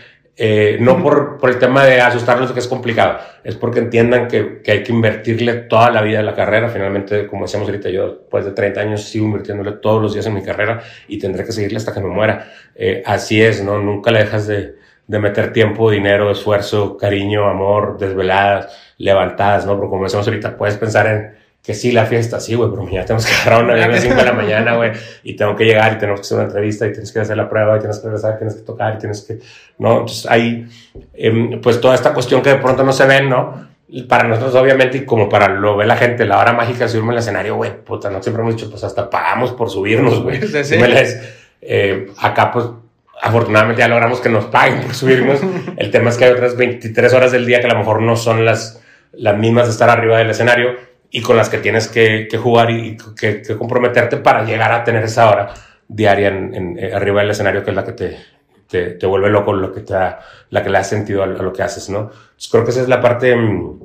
Eh, 0.43 0.77
no 0.79 1.03
por, 1.03 1.37
por 1.37 1.51
el 1.51 1.59
tema 1.59 1.85
de 1.85 2.01
asustarlos 2.01 2.47
de 2.47 2.55
que 2.55 2.61
es 2.61 2.67
complicado, 2.67 3.19
es 3.43 3.55
porque 3.55 3.77
entiendan 3.77 4.27
que, 4.27 4.63
que, 4.63 4.71
hay 4.71 4.81
que 4.81 4.91
invertirle 4.91 5.53
toda 5.53 5.91
la 5.91 6.01
vida 6.01 6.17
de 6.17 6.23
la 6.23 6.33
carrera. 6.33 6.67
Finalmente, 6.67 7.27
como 7.27 7.43
decíamos 7.45 7.69
ahorita, 7.69 7.89
yo 7.91 8.07
después 8.07 8.45
de 8.45 8.51
30 8.51 8.81
años 8.81 9.03
sigo 9.03 9.27
invirtiéndole 9.27 9.73
todos 9.73 10.01
los 10.01 10.15
días 10.15 10.25
en 10.25 10.33
mi 10.33 10.41
carrera 10.41 10.81
y 11.07 11.19
tendré 11.19 11.45
que 11.45 11.51
seguirle 11.51 11.77
hasta 11.77 11.93
que 11.93 11.99
me 11.99 12.07
muera. 12.07 12.51
Eh, 12.73 13.03
así 13.05 13.39
es, 13.39 13.63
¿no? 13.63 13.79
Nunca 13.79 14.09
le 14.09 14.17
dejas 14.17 14.47
de, 14.47 14.77
de 15.05 15.19
meter 15.19 15.53
tiempo, 15.53 15.91
dinero, 15.91 16.31
esfuerzo, 16.31 16.97
cariño, 16.97 17.47
amor, 17.47 17.99
desveladas, 17.99 18.75
levantadas, 18.97 19.67
¿no? 19.67 19.73
Porque 19.75 19.91
como 19.91 20.05
decíamos 20.05 20.27
ahorita, 20.27 20.57
puedes 20.57 20.75
pensar 20.75 21.05
en 21.05 21.35
que 21.63 21.75
sí, 21.75 21.91
la 21.91 22.05
fiesta, 22.05 22.39
sí, 22.39 22.55
güey, 22.55 22.71
pero 22.71 22.89
ya 22.89 23.05
tenemos 23.05 23.25
que 23.25 23.33
agarrar 23.41 23.63
una 23.63 23.73
avión 23.73 23.89
a 23.89 23.93
las 23.93 24.01
5 24.01 24.15
de 24.15 24.25
la 24.25 24.33
mañana, 24.33 24.75
güey, 24.75 24.91
y 25.23 25.35
tengo 25.35 25.55
que 25.55 25.65
llegar 25.65 25.93
y 25.93 25.97
tenemos 25.97 26.21
que 26.21 26.25
hacer 26.25 26.37
una 26.37 26.47
entrevista 26.47 26.87
y 26.87 26.91
tienes 26.91 27.11
que 27.11 27.19
hacer 27.19 27.37
la 27.37 27.47
prueba 27.47 27.77
y 27.77 27.79
tienes 27.79 27.99
que 27.99 28.05
regresar, 28.05 28.37
tienes 28.37 28.55
que 28.55 28.61
tocar 28.61 28.95
y 28.95 28.97
tienes 28.97 29.21
que, 29.21 29.39
¿no? 29.77 29.99
Entonces 29.99 30.25
hay, 30.29 30.67
eh, 31.13 31.59
pues 31.61 31.79
toda 31.79 31.95
esta 31.95 32.13
cuestión 32.13 32.41
que 32.41 32.49
de 32.49 32.55
pronto 32.55 32.83
no 32.83 32.91
se 32.91 33.05
ven, 33.05 33.29
¿no? 33.29 33.69
Para 34.07 34.23
nosotros, 34.23 34.55
obviamente, 34.55 34.99
y 34.99 35.05
como 35.05 35.27
para 35.27 35.49
lo 35.49 35.75
ve 35.75 35.85
la 35.85 35.97
gente, 35.97 36.25
la 36.25 36.39
hora 36.39 36.53
mágica 36.53 36.85
de 36.85 36.89
subirme 36.89 37.11
al 37.11 37.19
escenario, 37.19 37.57
güey, 37.57 37.83
puta, 37.83 38.09
no 38.09 38.23
siempre 38.23 38.41
hemos 38.41 38.55
dicho, 38.55 38.69
pues 38.69 38.83
hasta 38.83 39.09
pagamos 39.09 39.51
por 39.51 39.69
subirnos, 39.69 40.23
güey. 40.23 40.41
Sí, 40.41 40.63
sí. 40.63 40.77
Eh, 41.61 42.07
acá, 42.17 42.51
pues, 42.51 42.65
afortunadamente 43.21 43.81
ya 43.81 43.87
logramos 43.87 44.19
que 44.19 44.29
nos 44.29 44.45
paguen 44.45 44.81
por 44.81 44.95
subirnos. 44.95 45.41
El 45.77 45.91
tema 45.91 46.09
es 46.09 46.17
que 46.17 46.25
hay 46.25 46.31
otras 46.31 46.55
23 46.55 47.13
horas 47.13 47.31
del 47.33 47.45
día 47.45 47.59
que 47.59 47.67
a 47.67 47.73
lo 47.73 47.77
mejor 47.77 48.01
no 48.01 48.15
son 48.15 48.45
las, 48.45 48.81
las 49.11 49.37
mismas 49.37 49.65
de 49.67 49.73
estar 49.73 49.89
arriba 49.89 50.17
del 50.17 50.29
escenario 50.29 50.90
y 51.11 51.21
con 51.21 51.35
las 51.35 51.49
que 51.49 51.57
tienes 51.57 51.89
que, 51.89 52.27
que 52.29 52.37
jugar 52.37 52.71
y 52.71 52.97
que, 53.19 53.41
que, 53.41 53.57
comprometerte 53.57 54.17
para 54.17 54.43
llegar 54.43 54.71
a 54.71 54.83
tener 54.83 55.03
esa 55.03 55.29
hora 55.29 55.53
diaria 55.87 56.29
en, 56.29 56.55
en, 56.55 56.79
eh, 56.79 56.93
arriba 56.93 57.21
del 57.21 57.31
escenario, 57.31 57.63
que 57.63 57.71
es 57.71 57.75
la 57.75 57.83
que 57.83 57.91
te, 57.91 58.17
te, 58.67 58.91
te, 58.91 59.05
vuelve 59.05 59.29
loco, 59.29 59.51
lo 59.51 59.73
que 59.73 59.81
te 59.81 59.93
da, 59.93 60.19
la 60.49 60.63
que 60.63 60.69
le 60.69 60.77
da 60.77 60.83
sentido 60.85 61.21
a, 61.21 61.27
lo 61.27 61.51
que 61.51 61.61
haces, 61.61 61.89
¿no? 61.89 61.99
Entonces 61.99 62.49
creo 62.49 62.63
que 62.63 62.71
esa 62.71 62.81
es 62.81 62.87
la 62.87 63.01
parte, 63.01 63.35
mm, 63.35 63.79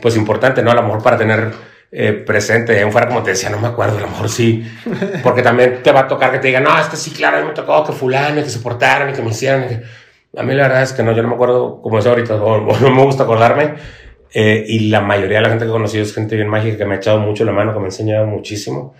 pues, 0.00 0.16
importante, 0.16 0.62
¿no? 0.62 0.70
A 0.70 0.74
lo 0.74 0.84
mejor 0.84 1.02
para 1.02 1.18
tener 1.18 1.50
eh, 1.90 2.12
presente, 2.12 2.80
en 2.80 2.92
fuera 2.92 3.08
como 3.08 3.24
te 3.24 3.30
decía, 3.30 3.50
no 3.50 3.58
me 3.58 3.66
acuerdo, 3.66 3.98
a 3.98 4.02
lo 4.02 4.08
mejor 4.08 4.28
sí, 4.28 4.64
porque 5.24 5.42
también 5.42 5.82
te 5.82 5.90
va 5.90 6.00
a 6.00 6.06
tocar 6.08 6.30
que 6.30 6.38
te 6.38 6.46
digan, 6.46 6.62
no, 6.62 6.78
este 6.78 6.96
sí, 6.96 7.10
claro, 7.10 7.38
a 7.38 7.40
mí 7.40 7.48
me 7.48 7.54
tocó 7.54 7.82
que 7.82 7.92
fulano, 7.92 8.40
que 8.40 8.50
se 8.50 8.60
portaron, 8.60 9.10
y 9.10 9.14
que 9.14 9.22
me 9.22 9.30
hicieron, 9.30 9.64
y 9.64 9.68
que... 9.68 9.82
a 10.36 10.44
mí 10.44 10.54
la 10.54 10.68
verdad 10.68 10.82
es 10.82 10.92
que 10.92 11.02
no, 11.02 11.10
yo 11.10 11.22
no 11.22 11.28
me 11.28 11.34
acuerdo 11.34 11.82
como 11.82 11.98
es 11.98 12.06
ahorita, 12.06 12.36
o, 12.36 12.68
o 12.68 12.78
no 12.78 12.90
me 12.90 13.02
gusta 13.02 13.24
acordarme, 13.24 13.74
eh, 14.32 14.64
y 14.66 14.88
la 14.90 15.00
mayoría 15.00 15.38
de 15.38 15.42
la 15.42 15.48
gente 15.50 15.64
que 15.64 15.70
he 15.70 15.72
conocido 15.72 16.02
es 16.02 16.14
gente 16.14 16.36
bien 16.36 16.48
mágica 16.48 16.76
que 16.76 16.84
me 16.84 16.94
ha 16.94 16.98
echado 16.98 17.18
mucho 17.18 17.44
la 17.44 17.52
mano, 17.52 17.72
que 17.72 17.78
me 17.78 17.86
ha 17.86 17.88
enseñado 17.88 18.26
muchísimo. 18.26 18.94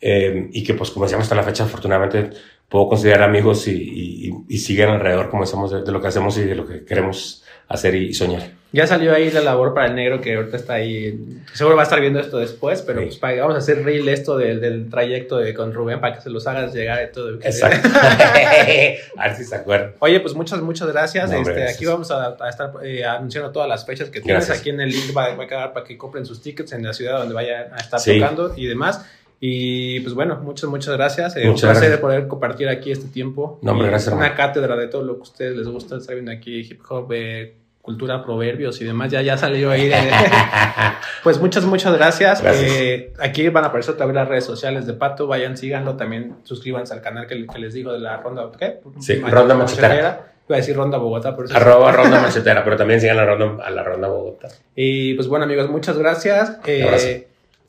Eh, 0.00 0.48
y 0.52 0.64
que, 0.64 0.74
pues, 0.74 0.90
como 0.90 1.04
decíamos 1.04 1.26
hasta 1.26 1.36
la 1.36 1.44
fecha, 1.44 1.64
afortunadamente 1.64 2.30
puedo 2.68 2.88
considerar 2.88 3.22
amigos 3.22 3.68
y, 3.68 3.72
y, 3.72 4.32
y 4.48 4.58
siguen 4.58 4.88
alrededor, 4.88 5.30
como 5.30 5.44
decíamos, 5.44 5.70
de, 5.70 5.82
de, 5.82 5.92
lo 5.92 6.00
que 6.00 6.08
hacemos 6.08 6.36
y 6.38 6.42
de 6.42 6.54
lo 6.56 6.66
que 6.66 6.84
queremos 6.84 7.44
hacer 7.68 7.94
y, 7.94 8.08
y 8.08 8.14
soñar. 8.14 8.61
Ya 8.72 8.86
salió 8.86 9.14
ahí 9.14 9.30
la 9.30 9.42
labor 9.42 9.74
para 9.74 9.86
el 9.88 9.94
negro 9.94 10.20
que 10.22 10.34
ahorita 10.34 10.56
está 10.56 10.74
ahí. 10.74 11.18
Seguro 11.52 11.76
va 11.76 11.82
a 11.82 11.84
estar 11.84 12.00
viendo 12.00 12.18
esto 12.20 12.38
después, 12.38 12.80
pero 12.82 13.00
Sí. 13.00 13.06
pues 13.06 13.18
para- 13.18 13.40
vamos 13.42 13.54
a 13.56 13.58
hacer 13.58 13.84
reel 13.84 14.08
esto 14.08 14.38
del, 14.38 14.60
del 14.62 14.88
trayecto 14.88 15.36
de 15.36 15.52
con 15.52 15.74
Rubén 15.74 16.00
para 16.00 16.14
que 16.16 16.22
se 16.22 16.30
los 16.30 16.46
hagas 16.46 16.72
llegar 16.72 17.06
y 17.08 17.12
todo. 17.12 17.34
Exacto. 17.34 17.88
a 19.18 19.28
ver 19.28 19.36
si 19.36 19.44
se 19.44 19.56
acuerdan. 19.56 19.92
Oye, 19.98 20.20
pues 20.20 20.34
muchas, 20.34 20.60
muchas 20.62 20.88
gracias. 20.88 21.30
No, 21.30 21.36
hombre, 21.38 21.52
este, 21.52 21.60
gracias. 21.60 21.76
Aquí 21.78 21.86
vamos 21.86 22.10
a, 22.10 22.36
a 22.40 22.48
estar 22.48 22.72
eh, 22.82 23.04
anunciando 23.04 23.50
todas 23.52 23.68
las 23.68 23.84
fechas 23.84 24.08
que 24.10 24.20
tienes. 24.20 24.46
Gracias. 24.46 24.60
Aquí 24.60 24.70
en 24.70 24.80
el 24.80 24.88
link 24.90 25.16
va, 25.16 25.34
va 25.34 25.44
a 25.44 25.46
quedar 25.46 25.72
para 25.72 25.84
que 25.86 25.98
compren 25.98 26.24
sus 26.24 26.40
tickets 26.40 26.72
en 26.72 26.82
la 26.84 26.92
ciudad 26.92 27.18
donde 27.18 27.34
vayan 27.34 27.72
a 27.72 27.76
estar 27.76 28.00
Sí. 28.00 28.18
tocando 28.18 28.54
y 28.56 28.66
demás. 28.66 29.04
Y 29.44 30.00
pues 30.00 30.14
bueno, 30.14 30.38
muchas, 30.42 30.70
muchas 30.70 30.94
gracias. 30.96 31.36
Eh, 31.36 31.48
un 31.48 31.56
placer 31.56 31.74
gracias. 31.76 31.98
poder 32.00 32.28
compartir 32.28 32.68
aquí 32.68 32.92
este 32.92 33.08
tiempo. 33.08 33.58
No, 33.62 33.72
hombre, 33.72 33.88
gracias, 33.88 34.14
Una 34.14 34.26
hermano. 34.28 34.36
cátedra 34.40 34.76
de 34.76 34.86
todo 34.86 35.02
lo 35.02 35.14
que 35.16 35.20
a 35.20 35.22
ustedes 35.24 35.56
les 35.56 35.66
gusta. 35.66 35.96
Estar 35.96 36.14
viendo 36.14 36.30
aquí 36.30 36.60
hip 36.60 36.80
hop, 36.88 37.10
eh, 37.12 37.56
cultura, 37.82 38.24
proverbios 38.24 38.80
y 38.80 38.84
demás. 38.84 39.10
Ya, 39.10 39.20
ya 39.22 39.36
salió 39.36 39.70
ahí. 39.70 39.90
eh. 39.92 40.10
Pues 41.22 41.38
muchas, 41.38 41.64
muchas 41.64 41.94
gracias. 41.96 42.40
Gracias. 42.42 42.70
Eh, 42.72 43.12
aquí 43.20 43.48
van 43.48 43.64
a 43.64 43.68
aparecer 43.68 43.96
también 43.96 44.16
las 44.16 44.28
redes 44.28 44.44
sociales 44.44 44.86
de 44.86 44.94
Pato. 44.94 45.26
Vayan, 45.26 45.56
síganlo. 45.56 45.96
También 45.96 46.36
suscríbanse 46.44 46.94
al 46.94 47.00
canal 47.02 47.26
que, 47.26 47.46
que 47.46 47.58
les 47.58 47.74
digo 47.74 47.92
de 47.92 47.98
la 48.00 48.16
ronda. 48.16 48.50
¿Qué? 48.58 48.80
Sí, 49.00 49.16
Ronda 49.20 49.54
Machetera. 49.54 50.28
Iba 50.48 50.56
a 50.56 50.60
decir 50.60 50.74
Ronda 50.76 50.98
Bogotá, 50.98 51.36
por 51.36 51.44
eso. 51.44 51.56
Arroba 51.56 51.92
Ronda 51.92 52.20
Machetera, 52.22 52.64
pero 52.64 52.76
también 52.76 53.00
sigan 53.00 53.16
la 53.16 53.24
ronda, 53.24 53.64
a 53.64 53.70
la 53.70 53.82
Ronda 53.84 54.08
Bogotá. 54.08 54.48
Y 54.74 55.14
pues 55.14 55.28
bueno, 55.28 55.44
amigos, 55.44 55.68
muchas 55.70 55.96
gracias. 55.96 56.58
Eh, 56.66 57.28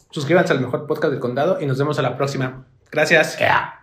suscríbanse 0.10 0.54
al 0.54 0.60
mejor 0.62 0.88
podcast 0.88 1.12
del 1.12 1.20
condado 1.20 1.60
y 1.62 1.66
nos 1.68 1.78
vemos 1.78 2.00
a 2.00 2.02
la 2.02 2.18
próxima. 2.18 2.66
Gracias. 2.92 3.38
Yeah. 3.38 3.83